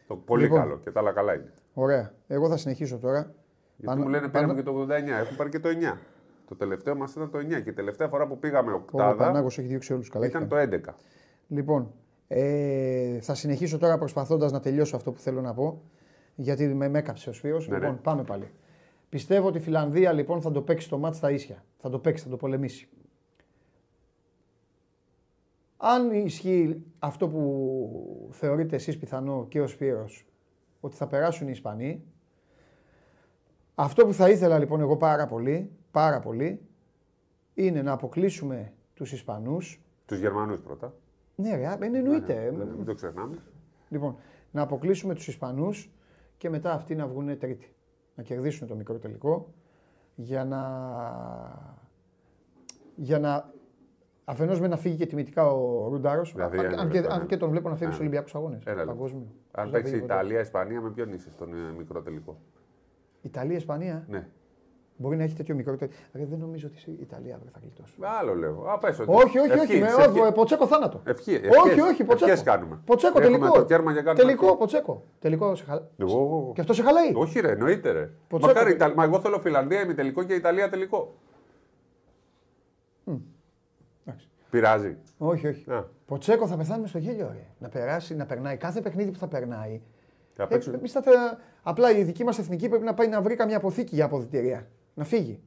[0.07, 0.59] Το πολύ λοιπόν.
[0.59, 1.53] καλό και τα άλλα καλά είναι.
[1.73, 2.13] Ωραία.
[2.27, 3.33] Εγώ θα συνεχίσω τώρα.
[3.77, 4.53] Γιατί πάνω, μου λένε πάνω...
[4.53, 5.97] πήραμε και το 89, έχουν πάρει και το 9.
[6.47, 9.13] Το τελευταίο μας ήταν το 9 και η τελευταία φορά που πήγαμε οκτάδα.
[9.13, 10.25] Ο Πανάγος έχει διώξει όλους καλά.
[10.25, 10.79] Ήταν το 11.
[11.47, 11.93] Λοιπόν,
[12.27, 15.81] ε, θα συνεχίσω τώρα προσπαθώντας να τελειώσω αυτό που θέλω να πω.
[16.35, 17.67] Γιατί με έκαψε ο Σπύρος.
[17.67, 17.97] Ναι, λοιπόν, ναι.
[17.97, 18.51] πάμε πάλι.
[19.09, 21.63] Πιστεύω ότι η Φιλανδία λοιπόν θα το παίξει το μάτς στα ίσια.
[21.77, 22.89] Θα το παίξει, θα το πολεμήσει.
[25.81, 30.25] Αν ισχύει αυτό που θεωρείτε εσείς πιθανό και ο Σπύρος,
[30.79, 32.03] ότι θα περάσουν οι Ισπανοί,
[33.75, 36.61] αυτό που θα ήθελα λοιπόν εγώ πάρα πολύ, πάρα πολύ,
[37.53, 39.81] είναι να αποκλείσουμε τους Ισπανούς.
[40.05, 40.93] Τους Γερμανούς πρώτα.
[41.35, 42.33] Ναι, ρε, εννοείται.
[42.33, 43.37] Ναι, ναι, μην το ξεχνάμε.
[43.89, 44.15] Λοιπόν,
[44.51, 45.91] να αποκλείσουμε τους Ισπανούς
[46.37, 47.73] και μετά αυτοί να βγουν τρίτη.
[48.15, 49.53] Να κερδίσουν το μικρό τελικό
[50.15, 50.61] για να...
[52.95, 53.53] Για να
[54.29, 56.33] Αφενός με να φύγει και τιμητικά ο Ρουντάρος.
[56.33, 58.63] Δηλαδή, αν, και, αν και τον βλέπω να φύγει στους Ολυμπιακούς Αγώνες.
[59.51, 62.37] Αν παίξει Ιταλία, Ισπανία, με ποιον είσαι στον ε, μικρό τελικό;
[63.21, 64.05] Ιταλία-Ισπανία.
[64.07, 64.27] Ναι.
[64.97, 65.75] Μπορεί να έχει τέτοιο μικρό.
[66.11, 67.93] Δεν νομίζω ότι η Ιταλία θα γλιτώσει.
[68.19, 68.63] Άλλο λέω.
[68.69, 69.11] Α, πες ότι...
[69.11, 69.79] Όχι, όχι, όχι.
[69.79, 71.01] Με, όχι ποτσέκο θάνατο.
[71.05, 72.03] Ευχή, ευχές, όχι, όχι.
[72.03, 72.31] Ποτσέκο.
[72.31, 72.79] Ευχές κάνουμε.
[72.85, 73.51] Ποτσέκο τελικό.
[73.51, 75.03] Το κέρμα για τελικό, ποτσέκο.
[75.19, 75.85] Τελικό σε χαλάει.
[75.97, 76.51] Εγώ...
[76.55, 77.11] Και αυτό σε χαλάει.
[77.15, 77.91] Όχι, ρε, εννοείται.
[77.91, 78.09] Ρε.
[78.27, 78.53] Ποτσέκο.
[78.53, 78.93] Μακάρι, Ιταλ...
[78.95, 81.15] Μα εγώ θέλω Φιλανδία ημιτελικό και Ιταλία τελικό.
[83.05, 83.17] Mm.
[84.49, 84.97] Πειράζει.
[85.17, 85.65] Όχι, όχι.
[85.69, 85.83] Yeah.
[86.05, 87.29] Ποτσέκο θα πεθάνουμε στο γέλιο.
[87.33, 87.45] Ρε.
[87.59, 88.57] Να περάσει, να περνάει.
[88.57, 89.81] Κάθε παιχνίδι που θα περνάει
[90.47, 91.03] ε, εμείς θα,
[91.63, 94.67] απλά η δική μας εθνική πρέπει να πάει να βρει καμιά αποθήκη για αποδητηρία.
[94.93, 95.39] Να φύγει.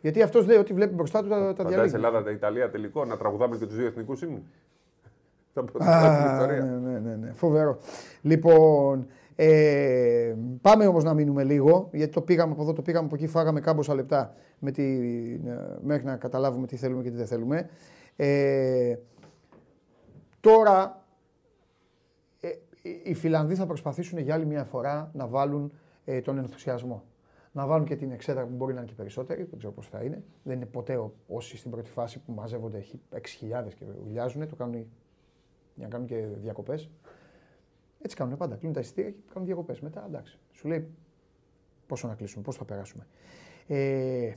[0.00, 1.96] Γιατί αυτός λέει ότι βλέπει μπροστά του τα, τα διαλύματα.
[1.96, 4.42] Ελλάδα, τα Ιταλία τελικό, να τραγουδάμε και τους δύο εθνικούς ήμουν.
[5.78, 7.78] Α, ναι, ναι, ναι, ναι, φοβερό.
[8.22, 13.14] Λοιπόν, ε, πάμε όμως να μείνουμε λίγο, γιατί το πήγαμε από εδώ, το πήγαμε από
[13.14, 14.82] εκεί, φάγαμε κάμποσα λεπτά με τη,
[15.82, 17.68] μέχρι να καταλάβουμε τι θέλουμε και τι δεν θέλουμε.
[18.20, 18.96] Ε,
[20.40, 21.06] τώρα
[23.02, 25.72] οι Φιλανδοί θα προσπαθήσουν για άλλη μια φορά να βάλουν
[26.04, 27.04] ε, τον ενθουσιασμό.
[27.52, 30.02] Να βάλουν και την εξέδρα που μπορεί να είναι και περισσότεροι, δεν ξέρω πώς θα
[30.02, 30.22] είναι.
[30.42, 33.18] Δεν είναι ποτέ όσοι στην πρώτη φάση που μαζεύονται 6.000
[33.74, 34.74] και ουλιάζουν, το κάνουν
[35.74, 36.90] για να κάνουν και διακοπές.
[38.02, 38.54] Έτσι κάνουν πάντα.
[38.54, 39.80] Κλείνουν τα εισιτήρια και κάνουν διακοπές.
[39.80, 40.38] Μετά εντάξει.
[40.52, 40.88] Σου λέει
[41.86, 43.06] πόσο να κλείσουμε, πώς θα περάσουμε.
[43.66, 44.34] Ε,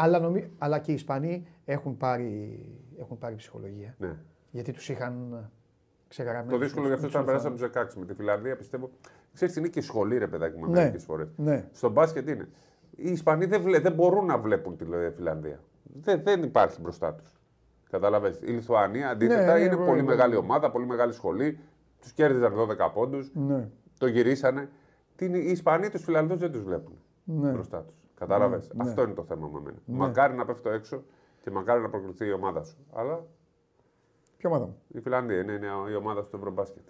[0.00, 0.50] αλλά, νομί...
[0.58, 2.60] αλλά και οι Ισπανοί έχουν πάρει,
[2.98, 3.94] έχουν πάρει ψυχολογία.
[3.98, 4.16] Ναι.
[4.50, 5.48] Γιατί τους είχαν
[6.48, 8.56] το δύσκολο για αυτό ήταν να περάσει από τους 16 με τη Φιλανδία.
[8.56, 8.90] Πιστεύω.
[9.32, 10.72] Ξέρεις, είναι και η σχολή, ρε παιδάκι μου, ναι.
[10.72, 11.28] μερικές φορές.
[11.36, 11.68] Ναι.
[11.72, 12.48] Στο μπάσκετ είναι.
[12.96, 14.84] Οι Ισπανοί δεν, βλέ, δεν μπορούν να βλέπουν τη
[15.16, 15.60] Φιλανδία.
[15.82, 17.40] Δεν, δεν υπάρχει μπροστά τους.
[17.90, 18.50] Καταλαβαίνετε.
[18.50, 21.58] Η Λιθουανία αντίθετα ναι, ναι, είναι ναι, πολύ μεγάλη ομάδα, πολύ μεγάλη σχολή.
[22.00, 23.30] Τους κέρδιζαν 12 πόντους.
[23.34, 23.68] Ναι.
[23.98, 24.68] Το γυρίσανε.
[25.18, 27.50] οι Ισπανοί τους Φιλανδούς δεν τους βλέπουν ναι.
[27.50, 27.96] μπροστά τους.
[28.18, 29.78] Κατάλαβες; Αυτό είναι το θέμα με μένα.
[29.84, 31.02] Μακάρι να πέφτω έξω
[31.42, 32.76] και μακάρι να προκριθεί η ομάδα σου.
[32.92, 33.26] Αλλά
[34.36, 36.82] Ποια ομάδα μου; Η Φιλανδία είναι, είναι η ομάδα στο Ευρωμπάσκετ.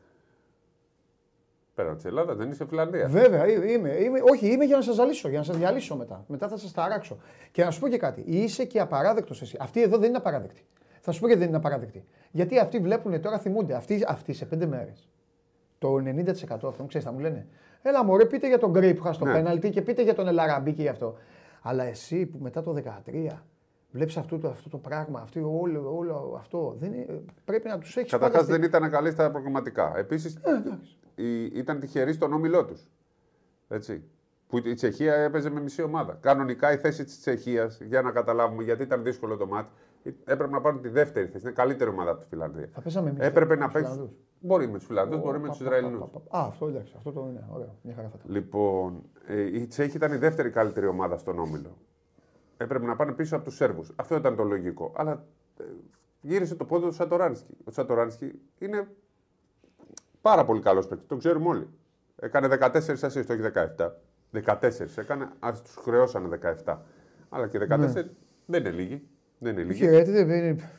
[1.75, 3.09] Πέρα της Ελλάδας, δεν είσαι Φιλανδία.
[3.09, 4.21] Βέβαια, είμαι, είμαι.
[4.31, 6.25] Όχι, είμαι για να σας ζαλίσω, για να σας διαλύσω μετά.
[6.29, 7.19] Μετά θα σας ταράξω.
[7.51, 8.25] Και να σου πω και κάτι.
[8.27, 9.57] Είσαι και απαράδεκτος εσύ.
[9.61, 10.67] Αυτή εδώ δεν είναι απαράδεκτη.
[11.01, 12.05] Θα σου πω γιατί δεν είναι απαράδεκτη.
[12.31, 15.09] Γιατί αυτοί βλέπουν τώρα, θυμούνται, αυτοί, αυτοί σε πέντε μέρες.
[15.79, 17.47] Το 90% αυτών, ξέρεις, θα μου λένε.
[17.83, 19.33] Έλα μωρέ, πείτε για τον Γκρέι που είχα στο Ναι.
[19.33, 21.15] πέναλτι και πείτε για τον Ελαραμπή και γι' αυτό.
[21.63, 23.43] Αλλά εσύ που μετά το 13
[23.91, 26.77] βλέπεις αυτό το, αυτό το πράγμα, αυτό, όλο, όλο αυτό.
[26.79, 29.93] Δεν είναι, πρέπει να τους έχεις Καταρχάς δεν ήταν καλή στα προγραμματικά.
[29.97, 30.35] Επίσης
[31.15, 31.23] Ε,
[31.53, 32.91] ήταν τυχεροί στον όμιλό τους.
[33.69, 34.03] Έτσι.
[34.47, 36.19] Που η Τσεχία έπαιζε με μισή ομάδα.
[36.21, 39.69] Κανονικά η θέση της Τσεχίας, για να καταλάβουμε γιατί ήταν δύσκολο το μάτι,
[40.25, 41.45] έπρεπε να πάρουν τη δεύτερη θέση.
[41.45, 42.69] Είναι καλύτερη ομάδα από τη Φιλανδία.
[42.73, 43.91] Θα παίζαμε εμείς Έπρεπε με να τους παίξει.
[43.91, 44.17] Φιλανδούς.
[44.41, 46.01] Μπορεί με τους Φιλανδούς, μπορεί με Πα, του πα, Ισραηλινούς.
[46.01, 46.39] πα, πα, πα.
[46.39, 47.47] Α, αυτό εντάξει, αυτό το είναι.
[47.53, 47.75] Ωραίο.
[47.83, 48.33] Μια χαρά θα ήταν.
[48.35, 51.77] Λοιπόν, ε, η Τσέχη ήταν η δεύτερη καλύτερη ομάδα στον όμιλο.
[52.57, 53.93] Έπρεπε να πάνε πίσω από τους Σέρβους.
[53.97, 54.93] Αυτό ήταν το λογικό.
[54.97, 55.25] Αλλά
[55.61, 55.65] ε,
[56.21, 57.57] γύρισε το πόδι του Σατοράνσκι.
[57.65, 58.89] Ο Σατοράνσκι είναι
[60.21, 61.07] πάρα πολύ καλός παίκτης.
[61.07, 61.69] Το ξέρουμε όλοι.
[62.17, 63.41] Έκανε 14 assist, όχι
[63.77, 63.91] 17.
[64.45, 66.77] 14 έκανε, ας τους χρεώσανε 17.
[67.29, 67.67] Αλλά και 14
[68.47, 69.09] δεν είναι λίγοι.
[69.39, 69.85] Δεν είναι λίγοι.
[69.85, 70.71] Είχε, δεν είναι.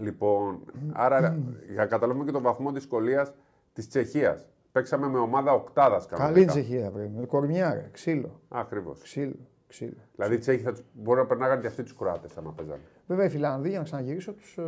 [0.00, 0.60] Λοιπόν,
[0.92, 1.38] άρα
[1.72, 3.32] για να καταλάβουμε και τον βαθμό δυσκολίας
[3.72, 4.46] της Τσεχίας.
[4.72, 7.12] Παίξαμε με ομάδα οκτάδας Καλή Τσεχία πρέπει.
[7.18, 7.88] Με κορμιά, ρε.
[7.92, 8.40] ξύλο.
[8.48, 9.02] Ακριβώς.
[9.02, 9.34] Ξύλο.
[9.66, 9.96] ξύλο.
[10.14, 12.80] Δηλαδή οι Τσέχοι θα τους, μπορεί να περνάγανε και αυτοί τους Κροάτες άμα παίζανε.
[13.06, 14.58] Βέβαια οι Φιλανδοί, για να ξαναγυρίσω, τους.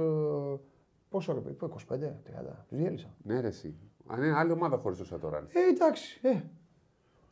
[1.09, 1.68] πόσο ρε παιδί, 25,
[2.24, 2.64] 30.
[2.68, 3.14] Τους διέλυσα.
[3.22, 3.74] Ναι, ρε, εσύ.
[4.07, 5.47] Αν είναι άλλη ομάδα χωρίς το Σατοράνι.
[5.53, 6.20] Ε, εντάξει.
[6.22, 6.41] Ε,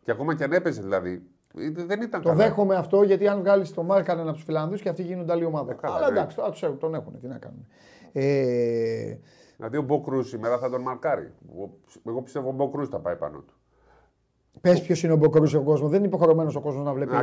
[0.03, 1.30] Και ακόμα και αν έπαιζε δηλαδή.
[1.59, 2.45] Ε, Δεν ήταν το καλά.
[2.45, 5.73] δέχομαι αυτό γιατί αν βγάλεις το Μάρκανεν από τους Φιλανδούς και αυτοί γίνονται άλλη ομάδα.
[5.73, 6.19] Ε, καλά, Αλλά ναι.
[6.19, 7.21] εντάξει, τώρα τους τον έχουν.
[7.21, 7.67] Τι να κάνουν.
[8.13, 9.17] Ε,
[9.57, 11.33] Δηλαδή ο Μποκρού σήμερα θα τον μαρκάρει.
[11.59, 11.71] Ο-
[12.11, 13.55] Εγώ πιστεύω ο Μποκρού θα πάει πάνω του.
[14.61, 15.89] Πες ποιος είναι ο Μποκρού στον κόσμο.
[15.89, 17.23] Δεν είναι υποχρεωμένος ο κόσμος να βλέπει, Να-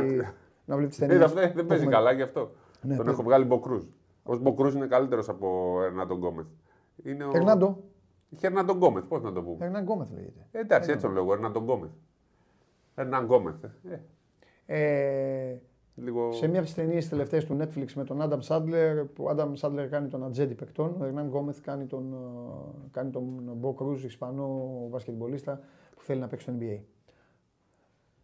[0.64, 1.32] να βλέπει τις Ε, ταινίες.
[1.32, 2.40] δεν δεν παίζει καλά γι' αυτό.
[2.40, 3.10] Ναι, τον παίζει.
[3.10, 3.82] έχω βγάλει Μποκρού.
[4.22, 6.46] Ο Μποκρού είναι καλύτερος από Ερνάντον Γκόμεθ.
[7.04, 7.30] Είναι ο...
[7.34, 7.78] Ερνάντο;
[8.40, 9.64] Ερνάντον Γκόμεθ, πώς να το πούμε.
[9.66, 10.46] Ερνάν Γκόμεθ λέγεται.
[10.50, 11.32] Ε, εντάξει, έτσι τον λέω.
[11.32, 11.90] Ερνάντον Γκόμεθ.
[12.94, 13.64] Ερνάν Γκόμεθ.
[13.64, 14.00] Ε,
[14.70, 15.54] Ε,
[15.94, 16.32] λίγο...
[16.32, 19.54] σε μια από τις ταινίες τελευταίες του Netflix με τον Άνταμ Σάντλερ, που ο Άνταμ
[19.54, 23.22] Σάντλερ κάνει τον ατζέντη παικτών, ο Ερνάν Γκόμεθ κάνει τον, ε, κάνει τον
[23.56, 25.60] Μπο Κρουζ, Ισπανό βασκετμπολίστα
[25.96, 26.78] που θέλει να παίξει στο NBA.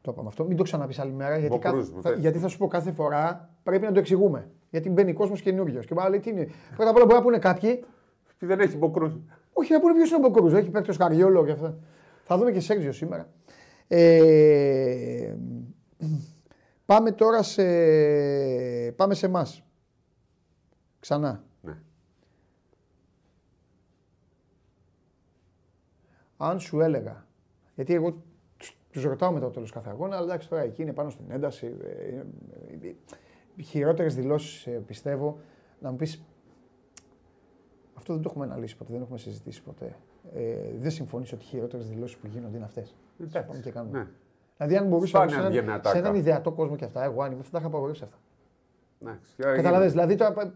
[0.00, 0.44] Το είπαμε αυτό.
[0.44, 1.36] Μην το ξαναπείς άλλη μέρα.
[1.38, 2.18] Γιατί, Μπο κα- Κρούζ, μου θα, θες.
[2.18, 4.50] γιατί θα σου πω κάθε φορά πρέπει να το εξηγούμε.
[4.70, 5.86] Γιατί μπαίνει κόσμος καινούριος.
[5.86, 6.48] Και πάλι τι είναι.
[6.76, 7.84] Πρώτα απ' όλα μπορεί να πούνε κάποιοι,
[8.38, 9.10] Τι δεν έχει Μποκρού.
[9.52, 10.52] όχι να πούνε ποιος είναι ο Μποκρούζ.
[10.52, 11.78] Έχει παίξει ο Σκαριόλο και αυτά.
[12.24, 13.28] Θα δούμε και Σέξιο σήμερα.
[13.88, 15.34] Ε,
[16.86, 17.62] πάμε τώρα σε.
[18.92, 19.62] Πάμε σε εμάς.
[21.00, 21.44] Ξανά.
[21.60, 21.78] Ναι.
[26.36, 27.26] Αν σου έλεγα.
[27.74, 28.22] Γιατί εγώ
[28.90, 31.76] τους ρωτάω μετά το τέλος κάθε αγώνα, αλλά εντάξει τώρα εκεί είναι πάνω στην ένταση.
[31.82, 32.94] ε, ε, ε,
[33.62, 35.38] Χειρότερες δηλώσεις πιστεύω
[35.80, 36.22] να μου πεις.
[37.94, 39.96] Αυτό δεν το έχουμε αναλύσει ποτέ, δεν έχουμε συζητήσει ποτέ.
[40.34, 42.94] Ε, δεν συμφωνείς ότι οι χειρότερες δηλώσεις που γίνονται είναι αυτές.
[43.32, 43.98] Πάμε και κάνουμε.
[43.98, 44.08] Ναι.
[44.56, 45.88] Δηλαδή, αν μπορούσα Σπάνια σε έναν, βγαίνει ατάκα.
[45.90, 48.16] σε έναν ιδεατό κόσμο και αυτά, εγώ αν ήμουν, θα τα είχα απαγορεύσει αυτά.
[49.02, 49.34] Εντάξει.
[49.36, 50.54] Καταλαβες, δηλαδή τώρα.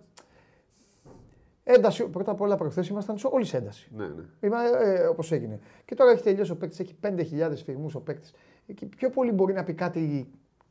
[1.64, 3.90] Ένταση, πρώτα απ' όλα προχθές ήμασταν σε όλης σε ένταση.
[3.96, 4.22] Ναι, ναι.
[4.40, 5.59] Είμαι, ε, Όπως έγινε.
[5.84, 8.34] Και τώρα έχει τελειώσει ο παίκτης, έχει 5.000 φυγμούς ο παίκτης.
[8.96, 10.30] Πιο πολύ μπορεί να πει κάτι.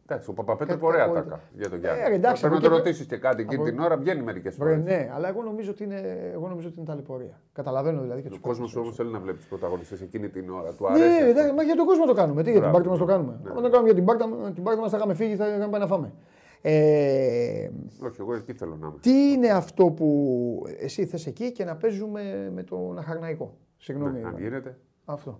[0.09, 1.39] Εντάξει, ο Παπαπέτρου Κάτι ωραία κακό ατάκα ήταν.
[1.55, 2.01] για τον Ε, Γιάννη.
[2.09, 3.97] ρε, εντάξει, Πρέπει να από το εκεί και- ρωτήσεις και κάτι εκείνη από- την ώρα,
[3.97, 4.83] βγαίνει μερικές Βρε, φορές.
[4.83, 5.99] ναι, αλλά εγώ νομίζω ότι είναι,
[6.33, 7.41] εγώ νομίζω ότι είναι ταλαιπωρία.
[7.53, 10.73] Καταλαβαίνω δηλαδή και Ο τους κόσμος όμως θέλει να βλέπει τους πρωταγωνιστές εκείνη την ώρα.
[10.73, 11.03] Του αρέσει.
[11.07, 11.25] Ναι, αυτό.
[11.29, 12.43] εντάξει, μα για τον κόσμο το κάνουμε.
[12.43, 13.11] Τι για την Μπράβο, πάρτι μα το ναι.
[13.11, 13.39] κάνουμε.
[13.43, 13.49] Ναι.
[13.49, 15.81] Αν το κάνουμε για την πάρτι, την πάρτι μας θα είχαμε φύγει, θα είχαμε πάει
[15.81, 16.13] να φάμε.
[16.61, 17.69] Ε,
[18.05, 18.97] Όχι, εγώ εκεί θέλω να είμαι.
[19.01, 20.07] τι είναι αυτό που
[20.79, 23.57] εσύ θες εκεί και να παίζουμε με τον Αχαρναϊκό.
[23.77, 24.19] Συγγνώμη.
[24.19, 24.77] Ναι, αν γίνεται.
[25.05, 25.39] Αυτό.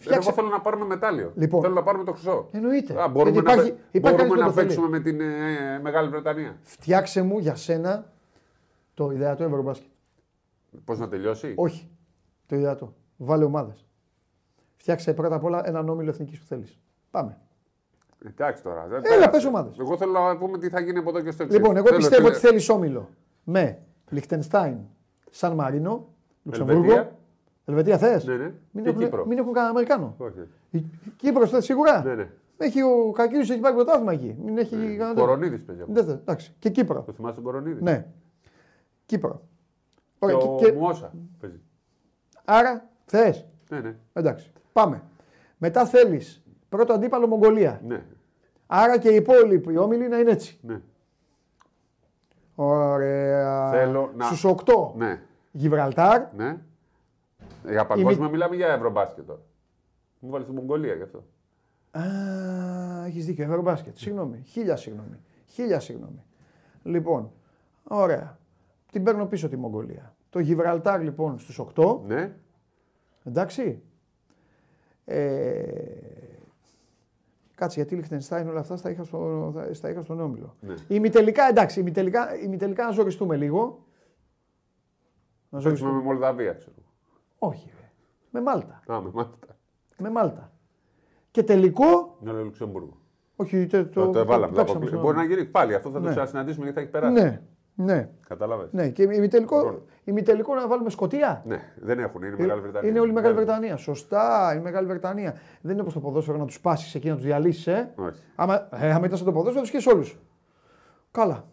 [0.00, 0.28] Φτιάξε...
[0.28, 1.32] Εγώ θέλω να πάρουμε μετάλλιο.
[1.34, 1.62] Λοιπόν.
[1.62, 2.48] Θέλω να πάρουμε το χρυσό.
[2.52, 3.02] Εννοείται.
[3.02, 4.66] Α, μπορούμε Γιατί να, υπάρχει- παί- υπάρχει μπορούμε κανείς που να το θέλει.
[4.66, 6.56] παίξουμε με την ε, Μεγάλη Βρετανία.
[6.62, 8.12] Φτιάξε μου για σένα
[8.94, 9.88] το ιδεατό Ευρωμπάσκετ.
[10.84, 11.88] Πώς να τελειώσει; Όχι.
[12.46, 12.94] Το ιδεατό.
[13.16, 13.86] Βάλε ομάδες.
[14.76, 16.78] Φτιάξε πρώτα απ' όλα έναν όμιλο εθνικής που θέλεις.
[17.10, 17.38] Πάμε.
[18.26, 18.86] Εντάξει τώρα.
[18.86, 19.28] δεν Έλα, πέρασε.
[19.30, 19.78] πες ομάδες.
[19.78, 21.58] Εγώ θέλω να πούμε τι θα γίνει από εδώ και στο εξής.
[21.58, 23.08] Λοιπόν, εγώ πιστεύω ότι θέλεις όμιλο
[23.44, 23.78] με
[24.08, 24.76] Λιχτενστάιν,
[25.30, 26.08] Σαν Μαρίνο,
[26.42, 27.18] Λουξεμβούργο.
[27.70, 27.94] Ελβετία.
[27.94, 28.52] Ελβετία θες; Ναι, ναι.
[28.70, 29.26] Μην, Και έχουν, Κύπρο.
[29.26, 30.14] μην έχουν κανένα Αμερικάνο.
[30.18, 30.38] Όχι.
[30.70, 30.84] Η
[31.16, 32.28] Κύπρος θες σίγουρα; Ναι, ναι.
[32.56, 34.36] Έχει ο Κακίους έχει πάρει πρωτάθλημα εκεί.
[34.44, 35.08] Μην έχει κανένα.
[35.08, 35.20] τέτοιο.
[35.24, 35.80] Κορονίδης παίζει.
[35.82, 35.92] αυτό.
[35.94, 36.14] Δεν θες.
[36.14, 36.54] Εντάξει.
[36.58, 37.02] Και Κύπρο.
[37.02, 38.06] Το θυμάσαι τον Κορονίδη; Ναι.
[39.06, 39.42] Κύπρο.
[39.94, 40.36] Και Ωραία.
[40.36, 40.72] ο Και, και...
[40.72, 41.60] Μουόσα παίζει.
[42.44, 43.46] Άρα θες.
[43.70, 43.96] Ναι, ναι.
[44.12, 44.52] Εντάξει.
[44.72, 45.02] Πάμε.
[45.58, 47.80] Μετά θέλεις πρώτο αντίπαλο Μογγολία.
[47.86, 48.02] ναι.
[48.66, 50.58] Άρα και οι υπόλοιποι όμιλοι να είναι έτσι.
[50.62, 50.80] ναι.
[52.54, 53.70] Ωραία.
[53.70, 55.20] Θέλω να- Στους 8 ναι.
[55.50, 56.22] Γιβραλτάρ.
[56.36, 56.56] ναι.
[57.68, 59.40] Για παγκόσμια μιλάμε για ευρωμπάσκετ τώρα.
[60.18, 61.24] Μου βάλεις την Μογγολία γι' αυτό.
[61.90, 62.02] Α,
[63.06, 63.44] έχεις δίκιο.
[63.44, 63.96] Ευρωμπάσκετ.
[63.96, 64.42] Συγγνώμη.
[64.46, 65.18] Χίλια συγγνώμη.
[65.46, 66.22] Χίλια συγγνώμη.
[66.82, 67.32] Λοιπόν,
[67.84, 68.38] ωραία.
[68.92, 70.14] Την παίρνω πίσω τη Μογγολία.
[70.30, 72.00] Το Γιβραλτάρ λοιπόν στους 8.
[72.06, 72.36] Ναι.
[73.24, 73.82] Εντάξει.
[75.04, 75.62] Ε,
[77.54, 80.56] κάτσε γιατί Λιχτενστάιν όλα αυτά στα είχα, στο, θα- στα είχα στον Όμιλο.
[80.60, 80.74] Ναι.
[80.88, 83.84] Ημιτελικά, εντάξει, ημιτελικά, ημιτελικά να ζοριστούμε λίγο.
[85.48, 85.92] Να Παίξουμε ζοριστούμε.
[85.92, 86.74] με Μολδαβία, ξέρω.
[87.42, 87.90] Όχι, ρε.
[88.30, 88.82] Με Μάλτα.
[88.86, 89.46] Α, με Μάλτα.
[89.98, 90.52] Με Μάλτα.
[91.30, 92.16] Και τελικό.
[92.20, 92.98] Με το Λουξεμβούργο.
[93.36, 94.46] Όχι, το, Το, το εβάλαμε.
[94.46, 95.74] το παίξαμε αποκλει- στο- Μπορεί να γίνει πάλι.
[95.74, 96.10] Αυτό θα το Ναι.
[96.10, 97.22] ξανασυναντήσουμε γιατί θα έχει περάσει.
[97.22, 97.40] Ναι,
[97.74, 98.08] ναι.
[98.28, 98.72] Κατάλαβες.
[98.72, 99.82] Ναι, και ημιτελικό, Λοιπόν.
[100.04, 101.42] ημιτελικό να βάλουμε Σκοτία.
[101.46, 102.22] Ναι, δεν έχουν.
[102.22, 102.90] Είναι Μεγάλη Βρετανία.
[102.90, 103.40] Είναι όλη η Μεγάλη Ναι.
[103.40, 103.76] Βρετανία.
[103.76, 105.34] Σωστά, η Μεγάλη Βρετανία.
[105.60, 107.66] Δεν είναι όπως το ποδόσφαιρο να τους πάσεις εκεί να τους διαλύσεις.
[107.66, 107.92] Ε.
[107.96, 108.22] Όχι.
[108.36, 110.18] Άμα, ε, άμα ήταν στο ποδόσφαιρο, τους και όλους.
[111.10, 111.44] Καλά.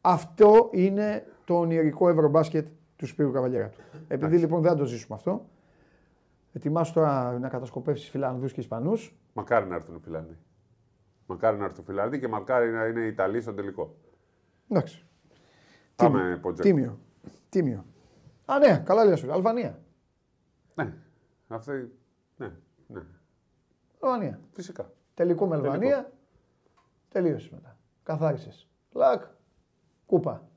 [0.00, 2.66] Αυτό είναι το ονειρικό ευρωμπάσκετ
[3.00, 3.80] του Σπύρου Καβαλιέρα του.
[4.08, 5.48] Επειδή λοιπόν δεν θα το ζήσουμε αυτό,
[6.52, 9.16] ετοιμάσου τώρα να κατασκοπεύσεις Φιλανδούς και Ισπανούς.
[9.32, 10.38] Μακάρι να έρθουν οι Φιλανδοί.
[11.26, 13.96] Μακάρι να έρθουν οι Φιλανδοί και μακάρι να είναι οι Ιταλοί στο τελικό.
[14.68, 15.06] Εντάξει.
[15.96, 16.68] Πάμε, Ποντζέκο.
[16.68, 16.98] Τίμιο.
[17.48, 17.84] Τίμιο.
[18.44, 19.32] Α, ναι, καλά λέει σου.
[19.32, 19.82] Αλβανία.
[20.74, 20.94] Ναι.
[21.48, 21.92] Αυτή.
[22.36, 22.52] Ναι,
[22.86, 23.02] ναι.
[24.00, 24.40] Αλβανία.
[24.52, 24.92] Φυσικά.
[25.14, 25.72] Τελικό με Τελικό.
[25.72, 26.12] Αλβανία.
[27.08, 27.78] Τελείωσες μετά.
[28.02, 28.68] Καθάρισες.
[28.92, 29.22] Λακ.
[30.06, 30.48] Κούπα.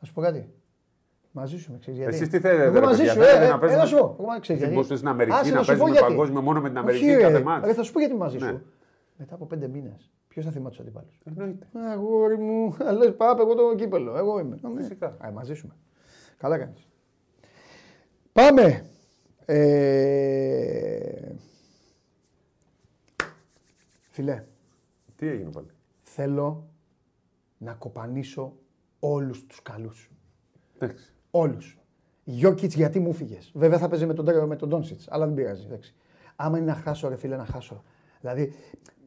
[0.00, 0.55] Να σου πω κάτι.
[1.38, 2.14] Μαζί σου με ξέρεις γιατί.
[2.14, 3.96] Εσείς τι θέλετε, Εγώ ρε μαζί παιδιά, σου, θέλετε ε, να ε, παίζουμε- έλα σου
[3.96, 4.16] πω.
[4.20, 4.72] Εγώ ξέρεις Δεν γιατί.
[4.72, 6.06] μπορούσατε στην Αμερική Άσε να σου πω παίζουμε γιατί.
[6.06, 7.42] παγκόσμιο μόνο με την Αμερική Όχι, κάθε ρε.
[7.42, 7.66] μάτς.
[7.66, 8.46] Ρε, θα σου πω γιατί μαζί Ναι.
[8.48, 8.62] σου.
[9.16, 11.66] Μετά από πέντε μήνες, ποιος θα θυμάται τους αντιπάλους; Εννοείται.
[11.92, 14.16] Αγόρι μου, λες πάπε, εγώ το κύπελο.
[14.16, 14.58] Εγώ είμαι.
[14.62, 14.80] Ναι.
[14.80, 15.16] Φυσικά.
[15.26, 15.66] Α, μαζί σου.
[15.66, 15.76] είμαι.
[16.36, 16.86] Καλά κάνεις.
[18.32, 18.84] Πάμε.
[19.44, 21.32] Ε...
[24.10, 24.44] Φιλέ,
[25.16, 25.66] Τι έγινε πάλι;
[26.02, 26.68] θέλω
[27.58, 28.56] να κοπανίσω
[29.00, 30.10] όλους τους καλούς.
[30.78, 31.10] Εντάξει.
[31.38, 31.78] Όλους.
[32.24, 35.34] Γιώκητς γιατί μου φύγες; Βέβαια θα παίζει με τον, Τέ- με τον Ντόνσιτς, αλλά δεν
[35.34, 35.64] πειράζει.
[35.66, 35.94] Εντάξει.
[36.36, 37.82] Άμα είναι να χάσω, ρε φίλε, να χάσω.
[38.20, 38.54] Δηλαδή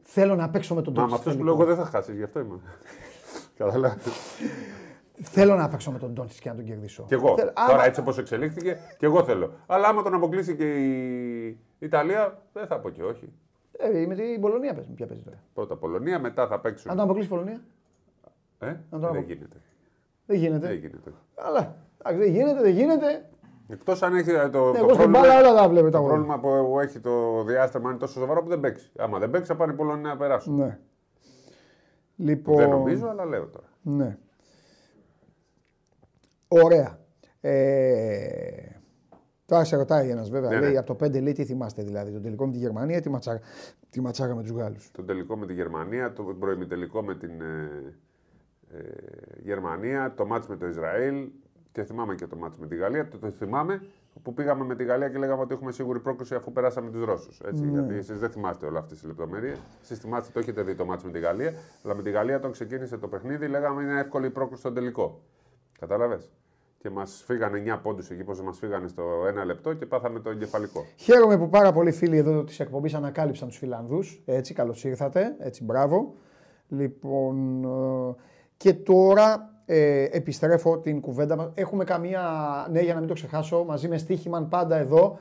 [0.02, 1.28] θέλω να παίξω με τον Μα με Ντόνσιτς.
[1.28, 1.56] αυτό που τελικό.
[1.64, 2.54] λέω εγώ δεν θα χάσεις, γι' αυτό είμαι.
[3.58, 3.96] Κατάλαβε.
[5.22, 7.04] Θέλω να παίξω με τον Ντόνσιτς και να τον κερδίσω.
[7.08, 7.34] Κι εγώ.
[7.36, 9.52] Θέλω- Τώρα άμα- έτσι όπως εξελίχθηκε, και εγώ θέλω.
[9.66, 10.64] Αλλά άμα τον αποκλείσει και
[11.44, 13.32] η Ιταλία, δεν θα πω και όχι.
[13.78, 14.90] Ε, με την Πολωνία παίζει.
[14.90, 15.42] Ποια παίζεις τώρα.
[15.54, 16.90] Πρώτα Πολωνία, μετά θα Αν παίξουν.
[16.90, 17.60] τον αποκλείσει η Πολωνία,
[18.58, 19.56] Ε, τον δεν απο- γίνεται.
[20.30, 20.66] Δεν γίνεται.
[20.66, 21.12] Δεν γίνεται.
[21.34, 23.24] Αλλά εντάξει, δεν γίνεται, δεν γίνεται.
[23.68, 25.98] Εκτός αν έχει το, το, Ναι, εγώ στην πρόβλημα, μπάλα όλα τα βλέπω τα το
[25.98, 26.24] αγόρια.
[26.24, 28.90] πρόβλημα που έχει το διάστημα είναι τόσο σοβαρό που δεν παίξει.
[28.98, 30.54] Άμα δεν παίξει, θα πάνε οι Πολωνοί να περάσουν.
[30.56, 30.78] Ναι.
[32.16, 33.66] Λοιπόν, Δεν νομίζω, αλλά λέω τώρα.
[33.82, 34.18] Ναι.
[36.48, 36.98] Ωραία.
[37.40, 38.80] Ε,
[39.46, 40.50] τώρα σε ρωτάει ένας βέβαια.
[40.50, 40.78] Ναι, λέει ναι.
[40.78, 42.12] από το 5 λέει τι θυμάστε δηλαδή.
[42.12, 43.40] Το τελικό με τη Γερμανία ή τη ματσάρα,
[43.90, 44.90] τη ματσάρα με τους Γάλλους.
[44.92, 47.94] Το τελικό με τη Γερμανία, το προημιτελικό με την ε, ε,
[49.42, 51.28] Γερμανία, το μάτς με το Ισραήλ
[51.72, 53.08] και θυμάμαι και το μάτς με τη Γαλλία.
[53.08, 53.82] Το, το θυμάμαι
[54.22, 57.40] που πήγαμε με τη Γαλλία και λέγαμε ότι έχουμε σίγουρη πρόκληση αφού περάσαμε τους Ρώσους.
[57.44, 57.70] Έτσι, Ναι.
[57.70, 59.58] Γιατί εσείς δεν θυμάστε όλα αυτές τις λεπτομέρειες.
[59.82, 61.52] Εσείς θυμάστε, το έχετε δει το μάτς με τη Γαλλία.
[61.84, 65.20] Αλλά με τη Γαλλία όταν ξεκίνησε το παιχνίδι, λέγαμε είναι εύκολη η πρόκληση στον τελικό.
[65.78, 66.32] Κατάλαβες;
[66.78, 70.30] Και μας φύγανε 9 πόντους εκεί, πώς μας φύγανε στο ένα λεπτό και πάθαμε το
[70.30, 70.84] εγκεφαλικό.
[70.96, 74.22] Χαίρομαι που πάρα πολλοί φίλοι εδώ της εκπομπής ανακάλυψαν τους Φιλανδούς.
[74.26, 75.36] Έτσι, καλώς ήρθατε.
[75.38, 76.14] Έτσι, μπράβο.
[76.68, 78.14] Λοιπόν, ε,
[78.62, 81.50] και τώρα ε, επιστρέφω την κουβέντα μας.
[81.54, 82.22] Έχουμε καμία,
[82.70, 85.18] ναι για να μην το ξεχάσω, μαζί με Στίχημαν πάντα εδώ.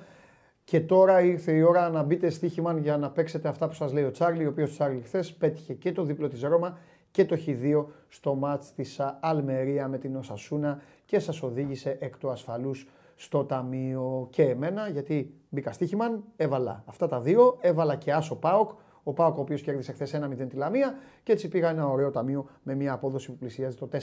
[0.63, 4.03] Και τώρα ήρθε η ώρα να μπείτε Στίχημαν για να παίξετε αυτά που σας λέει
[4.03, 6.77] ο Τσάρλι, ο οποίος Τσάρλι χθες πέτυχε και το δίπλο της Ρώμα
[7.11, 12.17] και το Χ2 στο μάτς της α, Αλμερία με την Οσασούνα και σας οδήγησε εκ
[12.17, 18.13] του ασφαλούς στο ταμείο και εμένα γιατί μπήκα στοίχημαν, έβαλα αυτά τα δύο, έβαλα και
[18.13, 18.69] άσο Πάοκ,
[19.10, 22.49] ο Πάοκ ο οποίος κέρδισε χθες 1-0 τη Λαμία και έτσι πήγα ένα ωραίο ταμείο
[22.64, 23.97] με μια απόδοση που πλησιάζει το 4.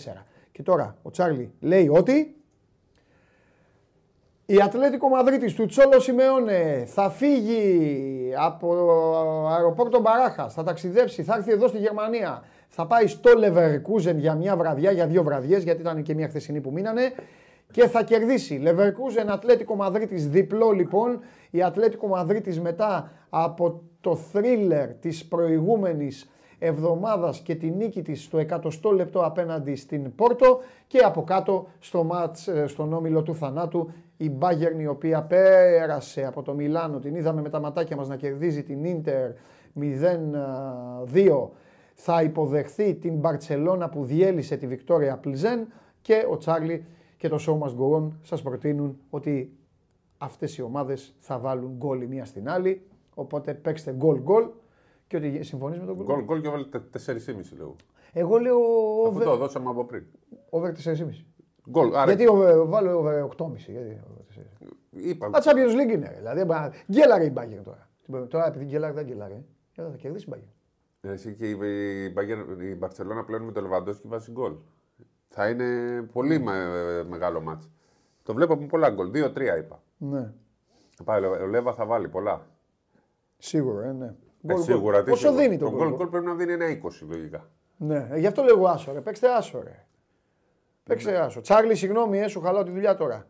[0.53, 2.37] Και τώρα ο Τσάρλι λέει ότι
[4.47, 8.69] η Ατλέτικο Μαδρίτης του Τσόλο Σιμεώνε θα φύγει από
[9.49, 14.57] αεροπόρτο Μπαράχας, θα ταξιδέψει, θα έρθει εδώ στη Γερμανία, θα πάει στο Leverkusen για μια
[14.57, 17.13] βραδιά, για δύο βραδιές, γιατί ήταν και μια χθεσινή που μείνανε
[17.71, 18.63] και θα κερδίσει.
[18.65, 21.21] Leverkusen Ατλέτικο Μαδρίτης διπλό λοιπόν.
[21.51, 28.39] Η Ατλέτικο Μαδρίτης μετά από το θρίλερ της προηγούμενης εβδομάδας και τη νίκη της στο
[28.39, 33.91] εκατοστό λεπτό απέναντι στην Πόρτο και από κάτω στο μάτς, ε, στον όμιλο του θανάτου
[34.17, 38.17] η Bayern η οποία πέρασε από το Μιλάνο, την είδαμε με τα ματάκια μας να
[38.17, 39.31] κερδίζει την Ίντερ
[39.81, 41.51] 0-2
[41.95, 45.67] θα υποδεχθεί την Μπαρτσελώνα που διέλυσε τη Βικτόρια Πλιζέν
[46.03, 46.85] και ο Τσάρλι
[47.17, 49.57] και το Show Must Go On σας προτείνουν ότι
[50.19, 54.49] αυτές οι ομάδες θα βάλουν γκολ η μία στην άλλη οπότε παίξτε γκολ γκολ
[55.07, 56.05] και ότι συμφωνείς με τον γκολ.
[56.07, 56.67] Γκολ, γκολ και έβαλε
[57.07, 57.77] 4,5 λέω.
[58.13, 60.05] Εγώ λέω Αφού over, το δώσαμε από πριν.
[60.51, 61.25] over 4,5.
[61.71, 63.57] Γκολ, άρα Γιατί over, βάλω over 8,5.
[63.57, 64.67] Γιατί over 4,5.
[64.91, 65.27] είπα.
[65.27, 66.09] Α, Champions League είναι.
[66.09, 66.15] ρε.
[66.17, 67.89] Δηλαδή, μπα- γκέλαρε η Bayern τώρα.
[68.29, 69.35] Τώρα επειδή γκέλαρε δεν γκέλαρε.
[69.77, 71.11] ε, Θα κερδίσει η Bayern.
[71.11, 74.53] Εσύ και η, η, Bayern- η Μπαρσελόνα πλέον με το Λεβαντόσκι βάζει γκολ.
[75.29, 77.71] Θα είναι πολύ με- μεγάλο μάτς.
[78.23, 79.11] Το βλέπω με πολλά γκολ.
[79.11, 79.83] 2-3 είπα.
[79.97, 80.33] Ναι.
[81.05, 82.47] Πάει, ο Λέβα θα βάλει πολλά.
[83.39, 84.07] Σίγουρα, ε, ναι.
[84.07, 84.15] Ε,
[84.47, 84.97] Γκολ, σίγουρα.
[84.97, 85.05] γκολ.
[85.05, 85.43] τι Πόσο σίγουρα.
[85.43, 85.97] δίνει το το γκολ; γκολ.
[85.97, 87.49] γκολ πρέπει να δίνει ένα 20 λογικά.
[87.77, 89.01] Ναι, ε, γι' αυτό λέω άσο, ρε.
[89.01, 89.85] Παίξτε άσο, ρε.
[90.85, 91.41] Παίξτε άσο.
[91.41, 93.27] Τσάρλι, συγγνώμη, ε, σου χαλάω τη δουλειά τώρα.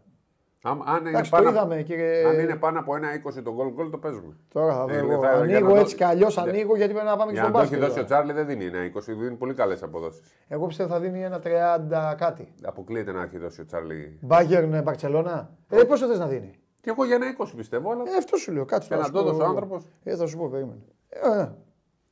[0.68, 2.26] Αν, αν, είναι Εντάξει, το πάνω, είδαμε, κύριε.
[2.28, 3.08] αν είναι πάνω από ένα
[3.38, 4.36] 20 το γκολ γκολ το παίζουμε.
[4.52, 4.92] Τώρα θα δω.
[4.94, 5.20] Ε, εγώ.
[5.22, 6.42] θα- για ανοίγω να το- έτσι κι αλλιώς Ναι.
[6.42, 7.94] ανοίγω γιατί πρέπει να πάμε και Για στον να το έχει μπάσκετ.
[7.94, 8.22] δώσει ο τώρα.
[8.24, 10.22] Τσάρλι δεν δίνει ένα 20, δίνει πολύ καλές αποδόσεις.
[10.48, 12.52] Εγώ πιστεύω θα δίνει ένα 30 κάτι.
[12.62, 14.18] Αποκλείεται να έχει δώσει ο Τσάρλι.
[14.22, 15.50] Μπάγκερν Μπαρσελόνα.
[15.68, 16.50] Ε, πόσο θες να δίνει;
[16.80, 18.02] Και εγώ για ένα 20 πιστεύω, αλλά.
[18.06, 18.64] Ε, αυτό σου λέω.
[18.64, 19.52] Κάτσε Και τώρα, να σου το πω έδωσε ο εγώ.
[19.54, 19.88] άνθρωπος.
[20.02, 20.80] Ε, θα σου πω, περίμενε.
[21.08, 21.48] Ε,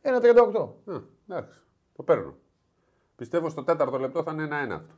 [0.00, 0.74] ένα 38.
[0.88, 0.92] Ε,
[1.28, 1.58] εντάξει,
[1.96, 2.34] το παίρνω.
[3.16, 4.94] Πιστεύω στο τέταρτο λεπτό θα είναι ένα-ένα αυτό.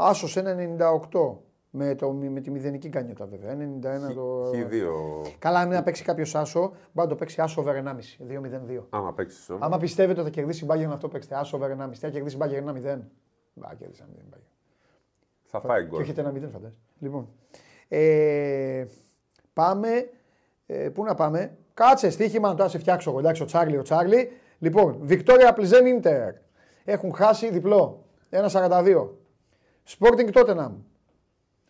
[0.00, 1.36] Άσος 1,98
[1.70, 3.56] με, το, με τη μηδενική γκάνιωτα βέβαια.
[4.10, 4.50] 91 το.
[4.50, 5.30] Χ2.
[5.38, 8.78] Καλά, αν είναι να παίξει κάποιος άσο, μπορεί να το παίξει άσο over 1,5.
[8.78, 8.82] 2-0-2.
[8.90, 9.58] Άμα παίξεις όμω.
[9.62, 11.90] Άμα πιστεύετε ότι θα κερδίσει η Bayern αυτό, παίξτε άσο over 1,5.
[11.92, 12.98] Τι θα κερδίσει η Bayern 1-0.
[13.54, 14.34] Μπα, κέρδισε 1-0.
[14.34, 14.40] Bayern.
[15.44, 16.00] Θα φάει Και γκολ.
[16.00, 16.80] έχετε ένα 0 φαντάζεσαι.
[16.98, 17.28] Λοιπόν.
[17.88, 18.84] Ε,
[19.52, 19.88] πάμε.
[20.66, 23.18] Ε, πού να πάμε; Κάτσε στοίχημα να το σε φτιάξω εγώ.
[23.18, 24.30] Εντάξει, ο Τσάρλι, ο Τσάρλι.
[24.58, 26.34] Λοιπόν, Βικτόρια Πλιζέν Ίντερ.
[26.84, 28.04] Έχουν χάσει διπλό.
[28.30, 29.08] 1-42.
[29.88, 30.72] Sporting Tottenham.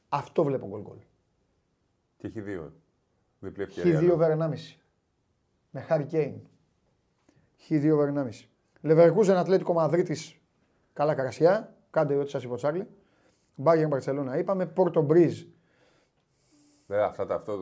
[0.09, 0.97] Αυτό βλέπω γκολ γκολ.
[2.17, 2.71] Και Χ2.
[3.39, 4.01] Διπλή ευκαιρία.
[4.01, 4.49] Χ2 over 1,5.
[5.71, 6.41] Με Χάρι Κέιν.
[7.69, 8.29] Χ2 over 1,5.
[8.81, 10.17] Λεβερκούζεν Ατλέτικο Μαδρίτη.
[10.93, 11.77] Καλά καρασιά.
[11.91, 12.89] Κάντε ό,τι σας είπε ο Τσάρλι.
[13.55, 14.67] Μπάγκερ Μπαρσελόνα είπαμε.
[14.67, 15.43] Πόρτο Μπρίζ.
[16.91, 17.59] Ε, αυτά τα, αυτό,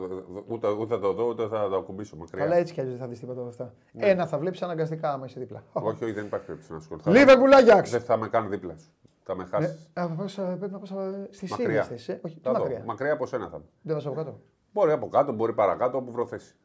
[0.47, 2.43] ούτε, ούτε θα το δω, ούτε θα το ακουμπήσω μακριά.
[2.43, 3.73] Καλά έτσι κι αλλιώς δεν θα δεις τίποτα από αυτά.
[3.93, 5.63] Ένα θα βλέπεις αναγκαστικά άμα είσαι δίπλα.
[5.71, 7.11] Όχι, όχι, δεν υπάρχει περίπτωση να ασχοληθώ.
[7.11, 7.91] Λίβερπουλ Άγιαξ.
[7.91, 8.91] Δεν θα με κάνω δίπλα σου.
[9.27, 9.89] Θα με χάσεις.
[9.93, 10.85] Πρέπει να πα
[11.31, 11.83] στη μακριά.
[11.83, 12.11] Σύνδεση.
[12.11, 12.19] Ε.
[12.23, 12.59] Όχι, τι Θα δω.
[12.59, 12.83] μακριά.
[12.85, 13.65] μακριά από σένα θα είμαι.
[13.81, 14.39] Δεν πα από κάτω.
[14.73, 16.55] Μπορεί από κάτω, μπορεί παρακάτω, όπου βρωθέσει.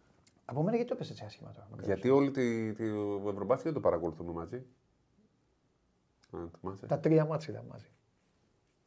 [0.44, 1.66] Από μένα γιατί το έπεσε έτσι άσχημα τώρα.
[1.70, 1.86] μακριά.
[1.86, 2.88] Γιατί όλοι τη, τη,
[3.22, 4.56] το Ευρωμπάσκετ δεν το παρακολουθούμε μαζί.
[6.30, 6.86] Α, θυμάσαι.
[6.86, 7.86] Τα τρία μάτια ήταν μαζί.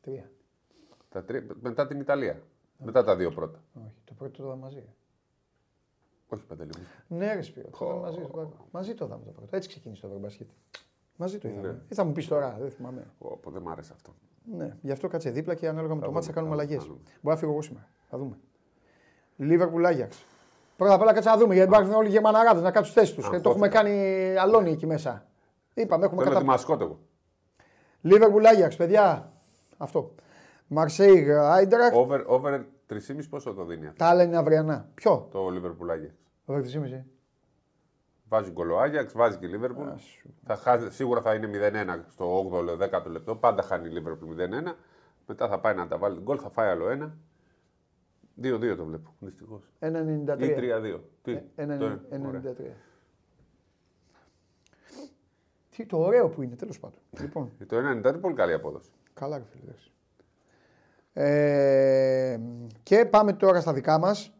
[0.02, 0.32] Τρία.
[1.10, 2.42] Τα τρία- μετά την Ιταλία.
[2.78, 3.60] Μετά τα δύο πρώτα.
[3.86, 4.84] Όχι, το πρώτο το είδαμε μαζί.
[6.28, 7.18] Όχι παντελή μου.
[7.18, 8.18] Ναι, ρε Σπύρο, το είδαμε μαζί.
[8.20, 8.68] στο Πάκο.
[8.72, 9.56] Μαζί το είδαμε το πρώτο.
[9.56, 10.48] Έτσι ξεκίνησε το Ευρωμπάσκετ.
[11.16, 11.68] Μαζί το είδαμε.
[11.68, 11.78] Ναι.
[11.90, 13.04] Ή θα μου πεις τώρα, δεν θυμάμαι.
[13.18, 14.14] Όπο, δεν μ' άρεσε αυτό.
[14.58, 16.62] Ναι, γι' αυτό κάτσε δίπλα και ανάλογα με το Θα μάτι θα δούμε, κάνουμε θα
[16.68, 16.88] αλλαγές.
[16.88, 17.00] δούμε.
[17.22, 17.88] Μπορεί να φύγω εγώ σήμερα.
[18.10, 18.38] Θα δούμε.
[19.36, 20.26] Λίβερπουλ Άγιαξ.
[20.78, 23.26] Πρώτα απ' όλα κάτσε να δούμε γιατί υπάρχουν όλοι οι γερμαναράδε να κάτσουν θέσεις τους.
[23.26, 23.70] Α, Το έχουμε κόφτηκα.
[23.84, 25.26] κάνει αλόνι εκεί μέσα.
[25.74, 26.52] Είπαμε, έχουμε Θέλω τη κατα...
[26.52, 27.00] μασκότ εγώ.
[28.02, 29.32] Λίβερπουλ Άγιαξ, παιδιά.
[29.78, 30.14] Αυτό.
[30.68, 31.94] Μαρσέιγ Άιντραχ.
[31.94, 32.60] Over, over
[32.90, 32.98] 3,5
[33.30, 34.90] πόσο το δίνει αυτό; Τα άλλα είναι αυριανά.
[34.94, 36.14] Ποιο; Το Liverpool Άγιαξ.
[36.46, 37.04] Το 3,5.
[38.36, 39.94] Βάζει γκολ ο Άγιαξ, βάζει και η Liverpool.
[40.46, 43.36] Θα χάσει, σίγουρα θα είναι 0-1 στο 8ο-10ο λεπτό.
[43.36, 44.76] Πάντα χάνει η Liverpool 0-1.
[45.28, 47.18] Μετά θα πάει να τα βάλει γκολ, θα φάει άλλο ένα.
[48.42, 49.14] 2-2 το βλέπω.
[49.20, 49.62] Δυστυχώς.
[49.80, 50.42] 1,93.
[50.42, 51.00] Ή 3-2.
[51.22, 52.42] Τι, Ε, ένα- το- ένα- ωραία.
[52.42, 52.76] 93.
[55.70, 57.00] Τι το ωραίο που είναι, τέλος πάντων.
[57.20, 58.90] λοιπόν, Το 1-90 είναι πολύ καλή απόδοση.
[59.14, 59.64] καλά, ρε φίλε.
[59.64, 59.92] εντάξει.
[61.14, 62.40] Ε,
[62.84, 64.34] και πάμε τώρα στα δικά μας.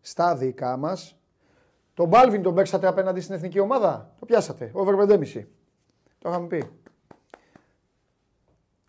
[0.00, 1.16] Στα δικά μας.
[1.94, 4.70] Τον Μπάλβιν τον παίξατε απέναντι στην εθνική ομάδα; Το πιάσατε.
[4.74, 5.44] Over 5,5.
[6.18, 6.70] Το είχαμε πει.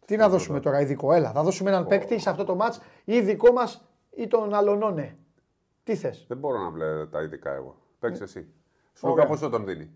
[0.05, 3.21] Τι να δώσουμε τώρα, ειδικό; Έλα, θα δώσουμε έναν παίκτη σε αυτό το μάτς ή
[3.21, 5.17] δικό μας ή τον αλωνώνε.
[5.83, 7.75] Τι θες; Δεν μπορώ να βλέπω τα ειδικά εγώ.
[7.99, 8.47] Παίξε εσύ.
[8.93, 9.15] Σου Ωραία.
[9.15, 9.91] Λούκα πόσο τον δίνει.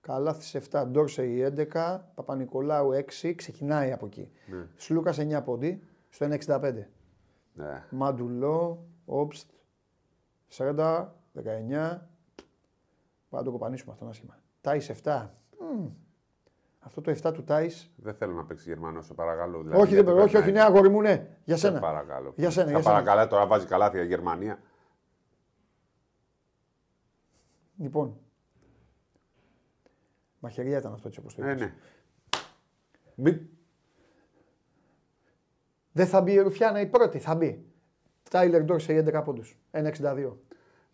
[0.00, 2.90] Καλάθι 7, Ντόρσεϊ 11, Παπα-Νικολάου
[3.22, 4.30] 6, ξεκινάει από εκεί.
[4.46, 4.66] Ναι.
[4.76, 6.86] Σλούκας 9 πόντι, στο 1,65.
[7.52, 7.84] Ναι.
[7.90, 9.50] Μαντουλό, Όμπστ,
[10.56, 11.06] 40,
[11.38, 11.42] 19.
[13.28, 14.38] Πάμε να το κοπανίσουμε αυτό άσχημα.
[14.60, 15.28] Τάις 7.
[15.60, 15.88] Μμμ.
[16.78, 17.90] Αυτό το 7 του Τάις.
[17.96, 19.62] Δεν θέλω να παίξει Γερμανός, σε παρακαλώ.
[19.62, 20.62] Δηλαδή, Όχι, δεν γιατί πρέπει, όχι, όχι, περνάει.
[20.70, 21.36] ναι, αγόρι μου, ναι.
[21.44, 21.80] Για Σε σένα.
[21.80, 22.32] παρακαλώ.
[22.36, 22.94] Για σένα, Θα για σένα.
[22.94, 24.58] παρακαλώ τώρα βάζει καλάθια η Γερμανία.
[27.78, 28.18] Λοιπόν.
[30.38, 31.60] Μαχαιρία ήταν αυτό έτσι όπως το Ε, είπες.
[31.60, 31.74] ναι.
[33.14, 33.48] Μην...
[35.92, 37.66] Δεν θα μπει η Ρουφιάνα η πρώτη, θα μπει.
[38.30, 39.58] Τάιλερ Ντόρσεϊ 11 πόντους.
[39.70, 40.32] 1,62.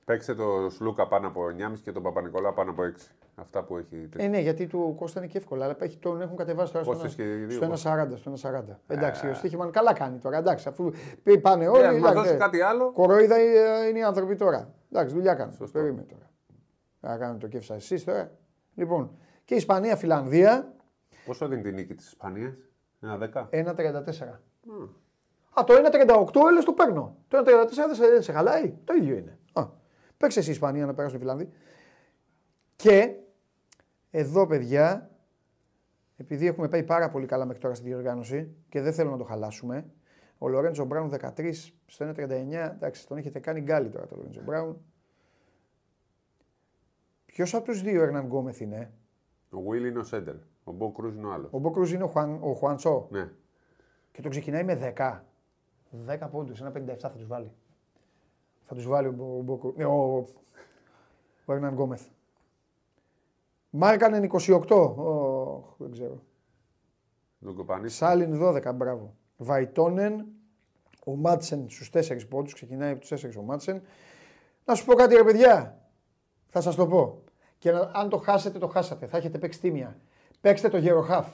[0.04, 2.86] Παίξε το Σλούκα πάνω από 9,5 και τον Παπα-Νικολά πάνω από 6.
[3.34, 4.08] Αυτά που έχει.
[4.16, 5.64] Ε, ναι, γιατί του Κώστα είναι και εύκολα.
[5.64, 7.84] Αλλά έχει, τον έχουν κατεβάσει τώρα Πόσες στο, και οι δύο, στο πώς.
[7.86, 8.06] 1,40.
[8.16, 8.62] Στο 1,40.
[8.86, 10.36] Εντάξει, ο Στίχημαν καλά κάνει τώρα.
[10.36, 10.90] Εντάξει, αφού
[11.22, 11.82] πει- πάνε όλοι.
[11.82, 12.92] Ε, ας μας εντάξει, δώσει ε, κάτι άλλο.
[12.92, 14.74] Κοροϊδά ε, είναι οι άνθρωποι τώρα.
[14.92, 15.52] Εντάξει, δουλειά κάνουν.
[15.54, 15.78] Σωστό.
[15.78, 16.30] Περίμενε τώρα.
[17.00, 18.30] Να κάνετε το κέφι σας εσείς τώρα.
[18.74, 19.10] Λοιπόν,
[19.44, 20.72] και Ισπανία-Φιλανδία
[21.26, 22.52] Πόσο δίνει τη νίκη της Ισπανίας,
[23.00, 23.48] Ένα 10.
[23.50, 24.40] 1,34.
[25.60, 27.16] Α, το 1,38 έλες το παίρνω.
[27.28, 27.44] Το 1,34
[27.86, 28.74] δεν σε, δεν σε χαλάει.
[28.84, 29.38] Το ίδιο είναι.
[30.14, 31.48] Α, παίξε εσύ Ισπανία να περάσουν οι Φιλανδοί.
[32.76, 33.14] Και
[34.10, 35.10] εδώ, παιδιά,
[36.16, 39.24] επειδή έχουμε πάει πάρα πολύ καλά μέχρι τώρα στη διοργάνωση και δεν θέλω να το
[39.24, 39.86] χαλάσουμε,
[40.38, 41.52] ο Λορέντζο Μπράουν 13
[41.86, 42.20] στο 1,39.
[42.74, 44.80] Εντάξει, τον έχετε κάνει Γκάλη τώρα το Λορέντζο Μπράουν.
[47.26, 48.92] Ποιος από τους δύο Ερναν Γκόμεθ είναι,
[49.50, 50.34] Ο Βίλι είναι ο σέντερ.
[50.64, 51.48] Ο Μπο Κρούζ είναι ο άλλος.
[51.52, 53.30] Ο Μπο Κρουζ είναι ο, Χουαν, ο Χουαντσό Ναι.
[54.12, 55.20] και τον ξεκινάει με 10.
[56.06, 57.50] 10 πόντους, ένα 57 θα τους βάλει.
[58.66, 60.26] Θα τους βάλει ο, Μπο- ο, Μπόκρου- ε, ο,
[61.44, 62.06] ο Ερναν Γκόμεθ.
[63.70, 64.70] Μάρκανεν 28.
[64.70, 66.22] Ω, δεν ξέρω.
[67.44, 67.96] Τον κοπανίσει.
[67.96, 69.14] Σάλιν 12, μπράβο.
[69.36, 70.26] Βαϊτόνεν,
[71.04, 72.52] ο Μάτσεν στους 4 πόντους.
[72.54, 73.82] Ξεκινάει από τους 4 ο Μάτσεν.
[74.64, 75.78] Να σου πω κάτι, ρε παιδιά.
[76.48, 77.22] Θα σας το πω.
[77.58, 79.06] Και να, αν το χάσετε, το χάσατε.
[79.06, 79.96] Θα έχετε παίξει τίμια.
[80.40, 81.32] Παίξτε το γεροχάφ.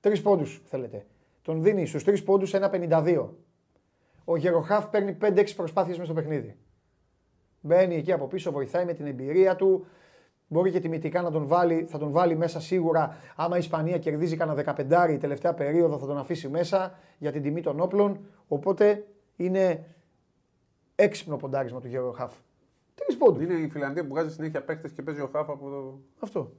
[0.00, 1.06] Τρεις πόντους θέλετε.
[1.42, 3.28] Τον δίνει στους τρεις πόντους 1,52.
[4.24, 6.56] Ο Γεροχάφ παίρνει 5-6 προσπάθειες μέσα στο παιχνίδι.
[7.60, 9.86] Μπαίνει εκεί από πίσω, βοηθάει με την εμπειρία του.
[10.48, 13.16] Μπορεί και τιμητικά να τον βάλει, θα τον βάλει μέσα σίγουρα.
[13.36, 14.74] Άμα η Ισπανία κερδίζει κανένα
[15.08, 18.20] 15 η τελευταία περίοδο, θα τον αφήσει μέσα για την τιμή των όπλων.
[18.48, 19.06] Οπότε
[19.36, 19.84] είναι
[20.94, 22.32] έξυπνο ποντάρισμα του Γεροχάφ.
[22.94, 23.42] Τρεις πόντους.
[23.42, 25.98] Είναι η Φιλανδία που βγάζει συνέχεια παίχτε και παίζει ο Χαφ από το.
[26.20, 26.52] Αυτό.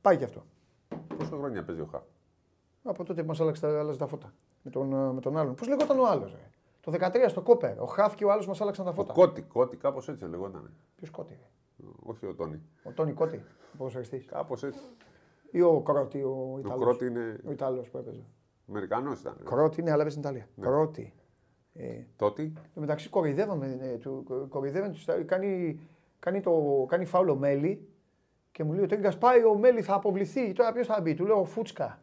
[0.00, 0.44] Πάει και αυτό.
[1.16, 2.02] Πόσα χρόνια παίζει ο Χαφ;
[2.88, 4.32] Από τότε που μας άλλαξε, τα- άλλαζε τα φώτα.
[4.62, 5.54] Με τον, ε, με τον άλλον.
[5.54, 6.36] Πώς λεγόταν ο άλλος.
[6.80, 7.80] Το 13 στο Κόπερ.
[7.80, 9.12] Ο Χαφ και ο άλλος μας άλλαξαν τα Ο φώτα.
[9.12, 10.70] Κώτη, Κώτη, κάπως έτσι λεγόταν.
[10.96, 11.38] Ποιος Κώτη.
[11.40, 12.60] ρε; Όχι ο Τόνι.
[12.84, 13.36] Ο Τόνι Κώτη.
[13.72, 14.24] Ο ποδοσφαιριστής.
[14.26, 14.80] Κάπως έτσι.
[15.50, 16.80] Ή ο Κρότη, ο Ο Ιταλός.
[16.84, 17.40] Κρότη είναι.
[17.46, 18.24] Ο Ιταλός που έπαιζε.
[18.68, 19.36] Αμερικανός ήταν.
[19.40, 19.44] ε.
[19.44, 20.48] Κρότη είναι, αλλά έπαιζε στην Ιταλία.
[20.60, 21.12] Κρότη.
[21.74, 22.42] Ε, Τότε.
[22.42, 25.80] Εν τω μεταξύ κοροϊδεύαμε, ε, του, κοροϊδεύαμε τους, κάνει,
[26.18, 27.88] κάνει, το, κάνει φάουλο μέλι
[28.52, 30.52] και μου λέει ο Τρίγκα πάει ο μέλι θα αποβληθεί.
[30.52, 31.98] Τώρα ποιος θα μπει, του λέω ο Φούτσκα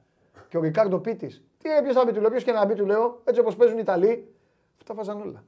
[0.50, 1.44] και ο Ρικάρντο Πίτης.
[1.58, 3.78] Τι ποιο θα μπει, του λέω, ποιος και να μπει, του λέω, έτσι όπως παίζουν
[3.78, 4.34] οι Ιταλοί.
[4.78, 5.44] Αυτά βάζαν όλα.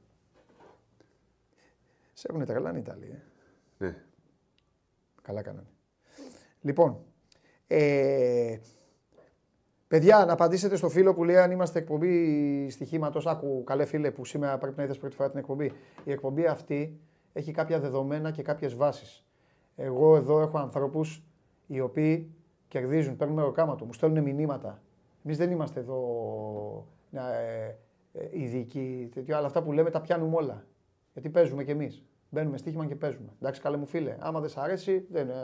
[2.12, 3.06] Σε έχουν τρελάνει οι Ιταλοί.
[3.78, 3.84] Ε.
[3.84, 3.96] Ναι.
[5.22, 5.66] Καλά κάνανε.
[6.60, 6.98] Λοιπόν,
[7.66, 8.58] ε,
[9.88, 13.26] παιδιά, να απαντήσετε στο φίλο που λέει αν είμαστε εκπομπή στοιχήματος.
[13.26, 15.72] Άκου, καλέ φίλε, που σήμερα πρέπει να είδες πρώτη φορά την εκπομπή.
[16.04, 17.00] Η εκπομπή αυτή
[17.32, 19.24] έχει κάποια δεδομένα και κάποιες βάσεις.
[19.76, 21.22] Εγώ εδώ έχω ανθρώπους
[21.66, 22.34] οι οποίοι
[22.68, 24.82] κερδίζουν, παίρνουν μεροκάμα του, μου στέλνουν μηνύματα.
[25.28, 25.98] Εμείς δεν είμαστε εδώ
[27.12, 27.20] ε,
[28.12, 30.64] ε, ειδικοί, τέτοιο, αλλά αυτά που λέμε τα πιάνουμε όλα.
[31.12, 32.02] Γιατί παίζουμε κι εμείς.
[32.30, 33.28] Μπαίνουμε στοίχημα και παίζουμε.
[33.40, 34.16] Εντάξει, καλέ μου φίλε.
[34.18, 35.34] Άμα δεν σ' αρέσει, δεν, ε,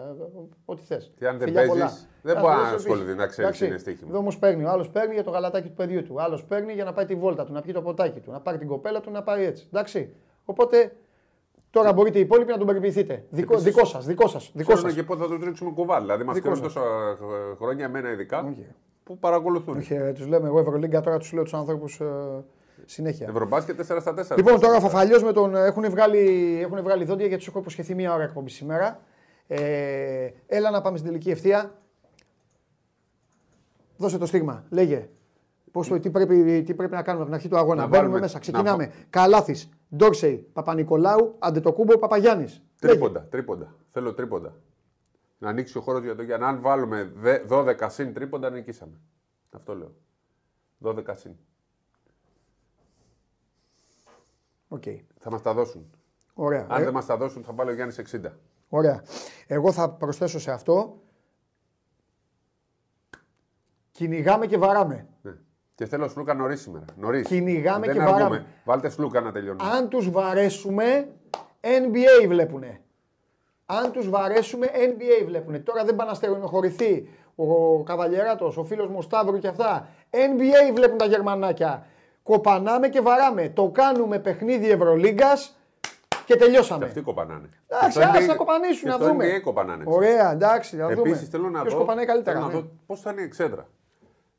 [0.64, 1.12] ό,τι θες.
[1.16, 4.08] Και αν δεν παίζεις, δεν μπορεί να ασχοληθεί, να ξέρεις τι είναι στοίχημα.
[4.10, 4.64] Εδώ όμως παίρνει.
[4.64, 6.14] Ο άλλος παίρνει για το γαλατάκι του παιδιού του.
[6.16, 8.40] Ο άλλος παίρνει για να πάει τη βόλτα του, να πιει το ποτάκι του, να
[8.40, 9.66] πάρει την κοπέλα του, να πάει έτσι.
[9.68, 10.14] Εντάξει.
[10.44, 10.96] Οπότε
[11.70, 13.24] τώρα μπορείτε οι υπόλοιποι να τον περιποιηθείτε.
[13.30, 14.50] Δικό, Επίσης, δικό σας, δικό σας.
[14.54, 14.98] Δικό Ξέρουμε σας.
[15.00, 16.04] και πότε θα του ρίξουμε κουβάλι.
[16.04, 16.72] Δηλαδή, μας Δικό κάνουν σας.
[16.72, 16.86] τόσα
[17.52, 18.66] ε, χρόνια, εμένα ειδικά, Όχι.
[19.04, 19.76] Που παρακολουθούν.
[19.76, 22.06] Όχι, τους λέμε εγώ Ευρωλίγκα, τώρα τους λέω τους άνθρωπους ε,
[22.84, 23.26] συνέχεια.
[23.30, 24.36] Ευρωμπάσκετ 4 στα 4.
[24.36, 25.54] Λοιπόν, τώρα ο Φαφαλιός με τον.
[25.56, 29.00] Έχουν βγάλει, έχουν βγάλει δόντια γιατί του έχω υποσχεθεί μία ώρα εκπομπή σήμερα.
[29.46, 31.74] Ε, έλα να πάμε στην τελική ευθεία.
[33.96, 34.64] Δώσε το στίγμα.
[34.70, 35.08] Λέγε.
[35.72, 37.74] Πώς, το- τι, πρέπει, τι πρέπει να κάνουμε από την αρχή του αγώνα.
[37.80, 38.34] Να Μπαίνουμε βάλουμε- μέσα.
[38.34, 38.92] να Ξεκινάμε.
[39.10, 42.62] Καλάθης, Ντόρσεϊ, Παπα-Νικολάου, Αντετοκούμπο, Παπαγιάννης.
[42.80, 43.74] Τρίποντα, τρίποντα.
[43.92, 44.54] Θέλω τρίποντα.
[45.38, 46.46] Να ανοίξει ο χώρος για το Γιάννη.
[46.46, 49.00] Αν βάλουμε δε- 12 συν τρίποντα, νικήσαμε.
[49.50, 49.94] Αυτό λέω.
[50.78, 51.32] 12 συν.
[54.68, 54.82] Οκ.
[55.18, 55.90] Θα μας τα δώσουν.
[56.34, 56.66] Ωραία.
[56.70, 58.38] Αν Ε, δεν μας τα δώσουν, θα βάλει ο Γιάννης 60.
[58.68, 59.02] Ωραία.
[59.46, 61.02] Εγώ θα προσθέσω σε αυτό.
[63.90, 65.06] Κυνηγάμε και βαράμε.
[65.22, 65.32] Ναι.
[65.74, 66.84] Και θέλω Σλούκα νωρίς σήμερα.
[66.96, 67.26] Νωρίς.
[67.26, 68.22] Κυνηγάμε Δεν και αργούμε.
[68.22, 68.46] βαράμε.
[68.64, 69.70] Βάλτε Σλούκα να τελειώνουμε.
[69.70, 71.14] Αν τους βαρέσουμε,
[71.60, 72.80] NBA βλέπουνε.
[73.66, 75.58] Αν τους βαρέσουμε, NBA βλέπουνε.
[75.58, 79.88] Τώρα δεν πάνε να στερεονοχωρηθεί ο Καβαλιεράτος, ο φίλος μου ο Σταύρου και αυτά.
[80.10, 81.86] NBA βλέπουν τα Γερμανάκια.
[82.22, 83.48] Κοπανάμε και βαράμε.
[83.48, 85.58] Το κάνουμε παιχνίδι Ευρωλίγκας
[86.24, 86.78] και τελειώσαμε.
[86.78, 87.48] Και αυτοί κοπανάνε.
[87.66, 89.36] Εντάξει, Και στο ας NBA να κοπανίσουν, και να στο δούμε.
[89.36, 89.84] NBA κοπανάνε.
[89.86, 91.10] Ωραία, εντάξει, να δούμε.
[91.10, 92.36] Επίση θέλω να Ποιος δω, κοπανάει καλύτερα.
[92.36, 92.60] θέλω να ναι.
[92.60, 93.68] δω πώς θα είναι η εξέδρα.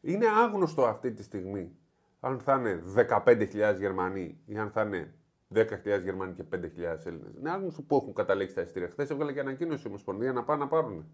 [0.02, 1.72] Είναι άγνωστο αυτή τη στιγμή
[2.20, 2.84] αν θα είναι
[3.26, 5.14] 15.000 Γερμανοί ή αν θα είναι
[5.54, 6.58] 10.000 Γερμανοί και 5.000
[7.06, 7.34] Έλληνες.
[7.39, 8.89] Είναι άγνωστο που έχουν καταλήξει τα εισιτήρια.
[8.89, 11.06] Χθες έβγαλε και ανακοίνωση η Ομοσπονδία να πάνε να πάρουν.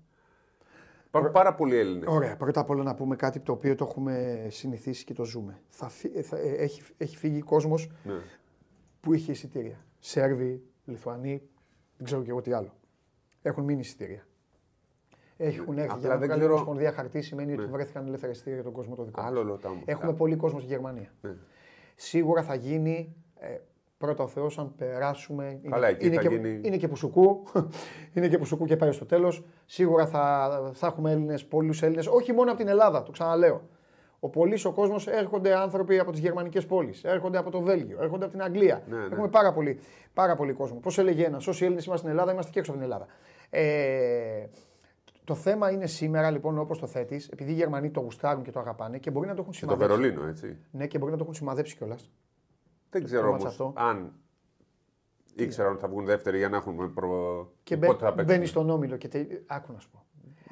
[1.08, 2.08] Υπάρχουν πάρα πολλοί Έλληνες.
[2.08, 5.62] Ωραία, πρώτα απ' όλα να πούμε κάτι το οποίο το έχουμε συνηθίσει και το ζούμε.
[5.70, 8.14] Θα φύ- θα- ε, έχει, έχει φύγει κόσμος Ναι.
[9.02, 9.86] που είχε εισιτήρια.
[10.00, 11.42] Σέρβοι, Λιθουανοί,
[11.98, 12.74] δεν ξέρω και εγώ τι άλλο.
[13.42, 14.26] Έχουν μείνει εισιτήρια.
[15.38, 15.90] Έχουν έρθει.
[15.92, 18.64] Απλά Για να δεν βγάλει η ξέρω- Ομοσπονδία χαρτί σημαίνει ότι βρέθηκαν ελεύθερα εισιτήρια για
[18.64, 19.30] τον κόσμο το δικό μας.
[19.30, 19.82] Άλλο λέω τα μου.
[19.86, 21.10] Έχουμε πολύ κόσμο στη Γερμανία.
[21.22, 21.36] Ναι.
[21.96, 23.58] Σίγουρα θα γίνει ε,
[24.02, 25.60] πρώτα ο Θεό αν περάσουμε.
[25.70, 27.44] Καλά, εκεί είναι, θα και, γίνει- είναι και πουσουκού.
[28.14, 29.44] είναι και πουσουκού και πάει στο τέλος.
[29.66, 33.62] Σίγουρα θα, θα έχουμε Έλληνες, πολλούς Έλληνες, όχι μόνο από την Ελλάδα, το ξαναλέω.
[34.20, 38.24] Ο πολλής ο κόσμος έρχονται άνθρωποι από τις γερμανικές πόλεις, έρχονται από το Βέλγιο, έρχονται
[38.24, 38.84] από την Αγγλία.
[38.90, 39.04] Ναι, ναι.
[39.04, 39.80] Έχουμε πάρα πολύ,
[40.14, 40.80] πάρα πολύ κόσμο.
[40.80, 43.08] Πώς έλεγε ένας, όσοι Έλληνες είμαστε στην Ελλάδα, είμαστε και έξω από την Ελλάδα.
[43.50, 44.46] Ε,
[45.24, 48.60] το θέμα είναι σήμερα, λοιπόν, όπως το θέτεις, επειδή οι Γερμανοί το γουστάρουν και το
[48.60, 49.98] αγαπάνε και μπορεί να το έχουν Και το σημαδέψει.
[50.02, 50.58] Βερολίνο, έτσι.
[50.72, 52.12] Ναι, και μπορεί να το έχουν σημαδέψει κιόλας.
[52.92, 53.74] Δεν ξέρω μάτς όμως αυτό.
[53.76, 54.14] αν
[55.36, 57.52] ήξεραν ότι θα βγουν δεύτεροι για να έχουν προ...
[57.64, 58.26] Και πότε θα μπαι, παίξουν.
[58.26, 59.08] μπαίνει στον όμιλο και.
[59.08, 59.26] Τε...
[59.48, 60.06] Άκου να σου πω.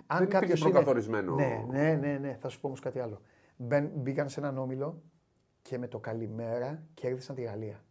[0.08, 1.36] Αν Δεν υπήρχε κάποιος είναι- προκαθορισμένο.
[1.36, 3.22] Ναι, ναι, ναι, ναι, θα σου πω όμως κάτι άλλο.
[3.58, 5.02] Μπεν, μπήκαν σε έναν όμιλο
[5.62, 7.84] και με το καλημέρα κέρδισαν τη Γαλλία.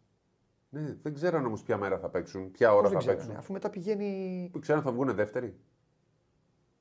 [0.69, 3.37] Ναι, δεν ξέραν όμως ποια μέρα θα παίξουν, ποια ώρα Πώς θα δεν ξέρανε, παίξουν.
[3.39, 4.49] αφού μετά πηγαίνει.
[4.51, 5.59] Που ξέραν θα βγουν δεύτεροι.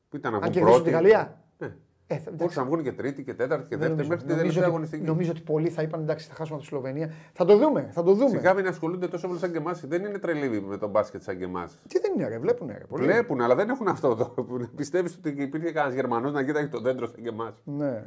[0.09, 0.97] Που ήταν να Αν βγουν κερδίσουν πρώτοι.
[0.97, 1.77] τη Γαλλία; Ναι.
[2.11, 4.25] Ε, θα- εντάξει, Μπορούσαν να βγουν και τρίτη και τέταρτη και δεν δεύτερη νομίζω, μέχρι
[4.25, 5.05] τη νομίζω, τελευταία ότι, αγωνιστική.
[5.05, 7.13] νομίζω ότι πολλοί θα είπαν εντάξει, θα χάσουμε από τη Σλοβενία.
[7.33, 8.29] Θα το δούμε, θα το δούμε.
[8.29, 9.87] Σιγά μην ασχολούνται τόσο πολύ σαν και εμάς.
[9.87, 11.79] Δεν είναι τρελοί με τον μπάσκετ σαν και εμάς.
[11.89, 12.85] Τι δεν είναι, ρε, βλέπουν, ρε.
[12.89, 13.05] Πολύ.
[13.05, 14.15] Βλέπουν, αλλά δεν έχουν αυτό.
[14.15, 14.35] Το...
[14.77, 18.03] Πιστεύεις ότι υπήρχε κανένας Γερμανός να κοίταγε το δέντρο σαν και εμάς; Ναι.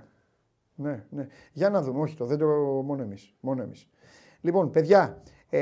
[0.76, 1.28] Ναι, ναι.
[1.54, 1.99] Για να δούμε.
[2.02, 3.34] Όχι, το δέντρο μόνο εμείς.
[3.39, 3.88] Μόνο εμείς.
[4.41, 5.60] Λοιπόν, παιδιά, ε,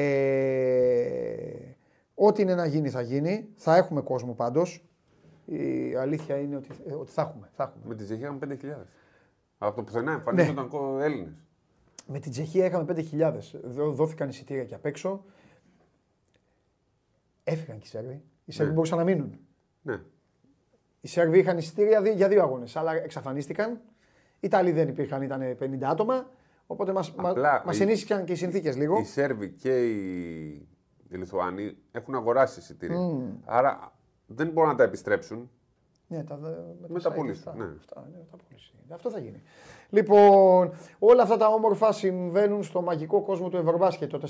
[2.16, 3.48] ό,τι είναι να γίνει θα γίνει.
[3.56, 4.89] Θα έχουμε κόσμο πάντως.
[5.52, 7.50] Η αλήθεια είναι ότι, ε, ότι θα έχουμε.
[7.56, 7.84] Θα έχουμε.
[7.88, 8.86] Με τη Τσεχία είχαμε 5.000.
[9.58, 11.04] Από το πουθενά εμφανίζονταν ναι.
[11.06, 11.34] Έλληνες.
[12.08, 13.60] Με την Τσεχία είχαμε 5.000.
[13.64, 15.24] Δώ- Δόθηκαν εισιτήρια και απ' έξω.
[17.43, 18.24] Έφυγαν και οι Σέρβοι.
[18.45, 18.76] Οι Σέρβοι Ναι.
[18.76, 19.39] μπορούσαν να μείνουν.
[19.82, 20.02] Ναι.
[21.02, 23.72] Οι Σέρβοι είχαν εισιτήρια δι- για δύο αγώνες, αλλά εξαφανίστηκαν.
[24.39, 26.30] Οι Ιταλοί δεν υπήρχαν, ήταν 50 άτομα.
[26.68, 29.00] Οπότε μα Απλά μας οι- ενίσχυσαν και οι συνθήκες λίγο.
[29.00, 30.68] Οι Σέρβοι και οι,
[31.10, 32.97] οι Λιθουανοί έχουν αγοράσει εισιτήρια.
[33.45, 33.93] Άρα
[34.36, 35.50] δεν μπορούν να τα επιστρέψουν.
[36.08, 36.56] Ναι, τα, δε- με
[36.88, 37.64] τα Μεταπούληση, site αυτά.
[37.64, 37.70] ναι.
[37.80, 38.74] Αυτά, ναι, μεταπούληση.
[38.94, 39.42] Αυτό θα γίνει.
[39.90, 44.10] Λοιπόν, όλα αυτά τα όμορφα συμβαίνουν στο μαγικό κόσμο του Ευρωμπάσκετ.
[44.12, 44.22] Το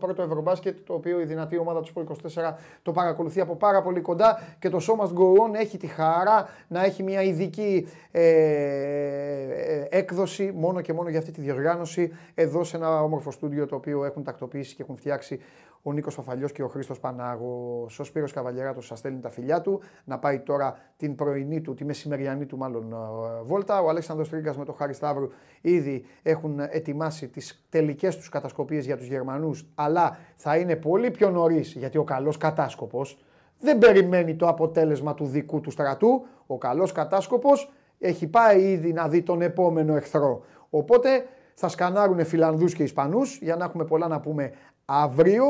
[0.00, 2.04] 41ο Ευρωμπάσκετ, το οποίο η δυνατή ομάδα του Sport
[2.42, 5.86] 24 το παρακολουθεί από πάρα πολύ κοντά και το Show Must Go On έχει τη
[5.86, 12.12] χαρά να έχει μια ειδική ε, ε, έκδοση μόνο και μόνο για αυτή τη διοργάνωση
[12.34, 15.40] εδώ σε ένα όμορφο στούντιο το οποίο έχουν τακτοποιήσει και έχουν φτιάξει
[15.86, 17.98] ο Νίκος Φαφαλιός και ο Χρήστος Πανάγος.
[17.98, 21.84] Ο Σπύρος Καβαλιαράτο σας στέλνει τα φιλιά του να πάει τώρα την πρωινή του, τη
[21.84, 23.82] μεσημεριανή του μάλλον ε, βόλτα.
[23.82, 25.28] Ο Αλέξανδρος Τρίγκας με τον Χάρη Σταύρου
[25.60, 29.66] ήδη έχουν ετοιμάσει τις τελικές τους κατασκοπίες για τους Γερμανούς.
[29.74, 33.24] Αλλά θα είναι πολύ πιο νωρίς γιατί ο καλός κατάσκοπος
[33.60, 36.26] δεν περιμένει το αποτέλεσμα του δικού του στρατού.
[36.46, 40.44] Ο καλός κατάσκοπος έχει πάει ήδη να δει τον επόμενο εχθρό.
[40.70, 44.52] Οπότε θα σκανάρουν Φιλανδούς και Ισπανούς για να έχουμε πολλά να πούμε
[44.84, 45.44] αύριο.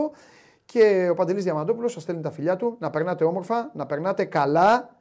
[0.64, 4.97] Και ο Παντελής Διαμαντόπουλος σας στέλνει τα φιλιά του να περνάτε όμορφα, να περνάτε καλά.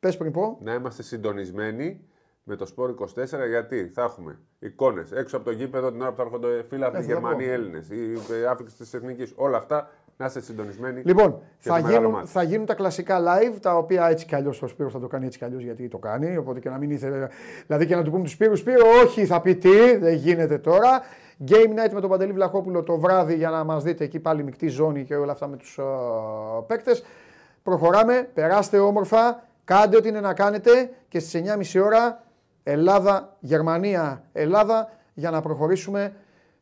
[0.00, 0.58] Πες πριν πω.
[0.60, 2.00] Να είμαστε συντονισμένοι
[2.42, 3.04] με το Σπόρ 24
[3.48, 7.00] γιατί θα έχουμε εικόνες έξω από το γήπεδο την ώρα που θα έρχονται φίλαθλοι Ε,
[7.00, 7.50] θα Γερμανοί πω.
[7.50, 9.32] Έλληνες, η άφηξη της Εθνικής.
[9.36, 11.02] Όλα αυτά να είστε συντονισμένοι.
[11.04, 11.28] Λοιπόν,
[11.60, 12.28] για θα το μεγάλο γίνουν, μάτι.
[12.28, 15.26] θα γίνουν τα κλασικά live, τα οποία έτσι κι αλλιώς ο Σπύρος θα το κάνει
[15.26, 16.36] έτσι κι αλλιώς γιατί το κάνει.
[16.36, 17.26] Οπότε και να μην ήθελε.
[17.66, 21.02] Δηλαδή και να του πούμε του Σπύρου, Σπύρο, όχι, θα πει τι, δεν γίνεται τώρα.
[21.46, 24.68] Game night με τον Παντελή Βλαχόπουλο το βράδυ για να μας δείτε εκεί πάλι μεικτή
[24.68, 27.04] ζώνη και όλα αυτά με τους uh, παίκτες.
[27.62, 31.42] Προχωράμε, περάστε όμορφα, κάντε ό,τι είναι να κάνετε και στις
[31.74, 32.24] 9.30 ώρα
[32.62, 36.12] Ελλάδα, Γερμανία, Ελλάδα για να προχωρήσουμε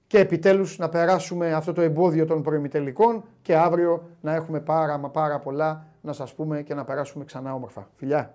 [0.07, 5.09] και επιτέλους να περάσουμε αυτό το εμπόδιο των προημιτελικών και αύριο να έχουμε πάρα μα
[5.09, 7.89] πάρα πολλά να σας πούμε και να περάσουμε ξανά όμορφα.
[7.97, 8.35] Φιλιά!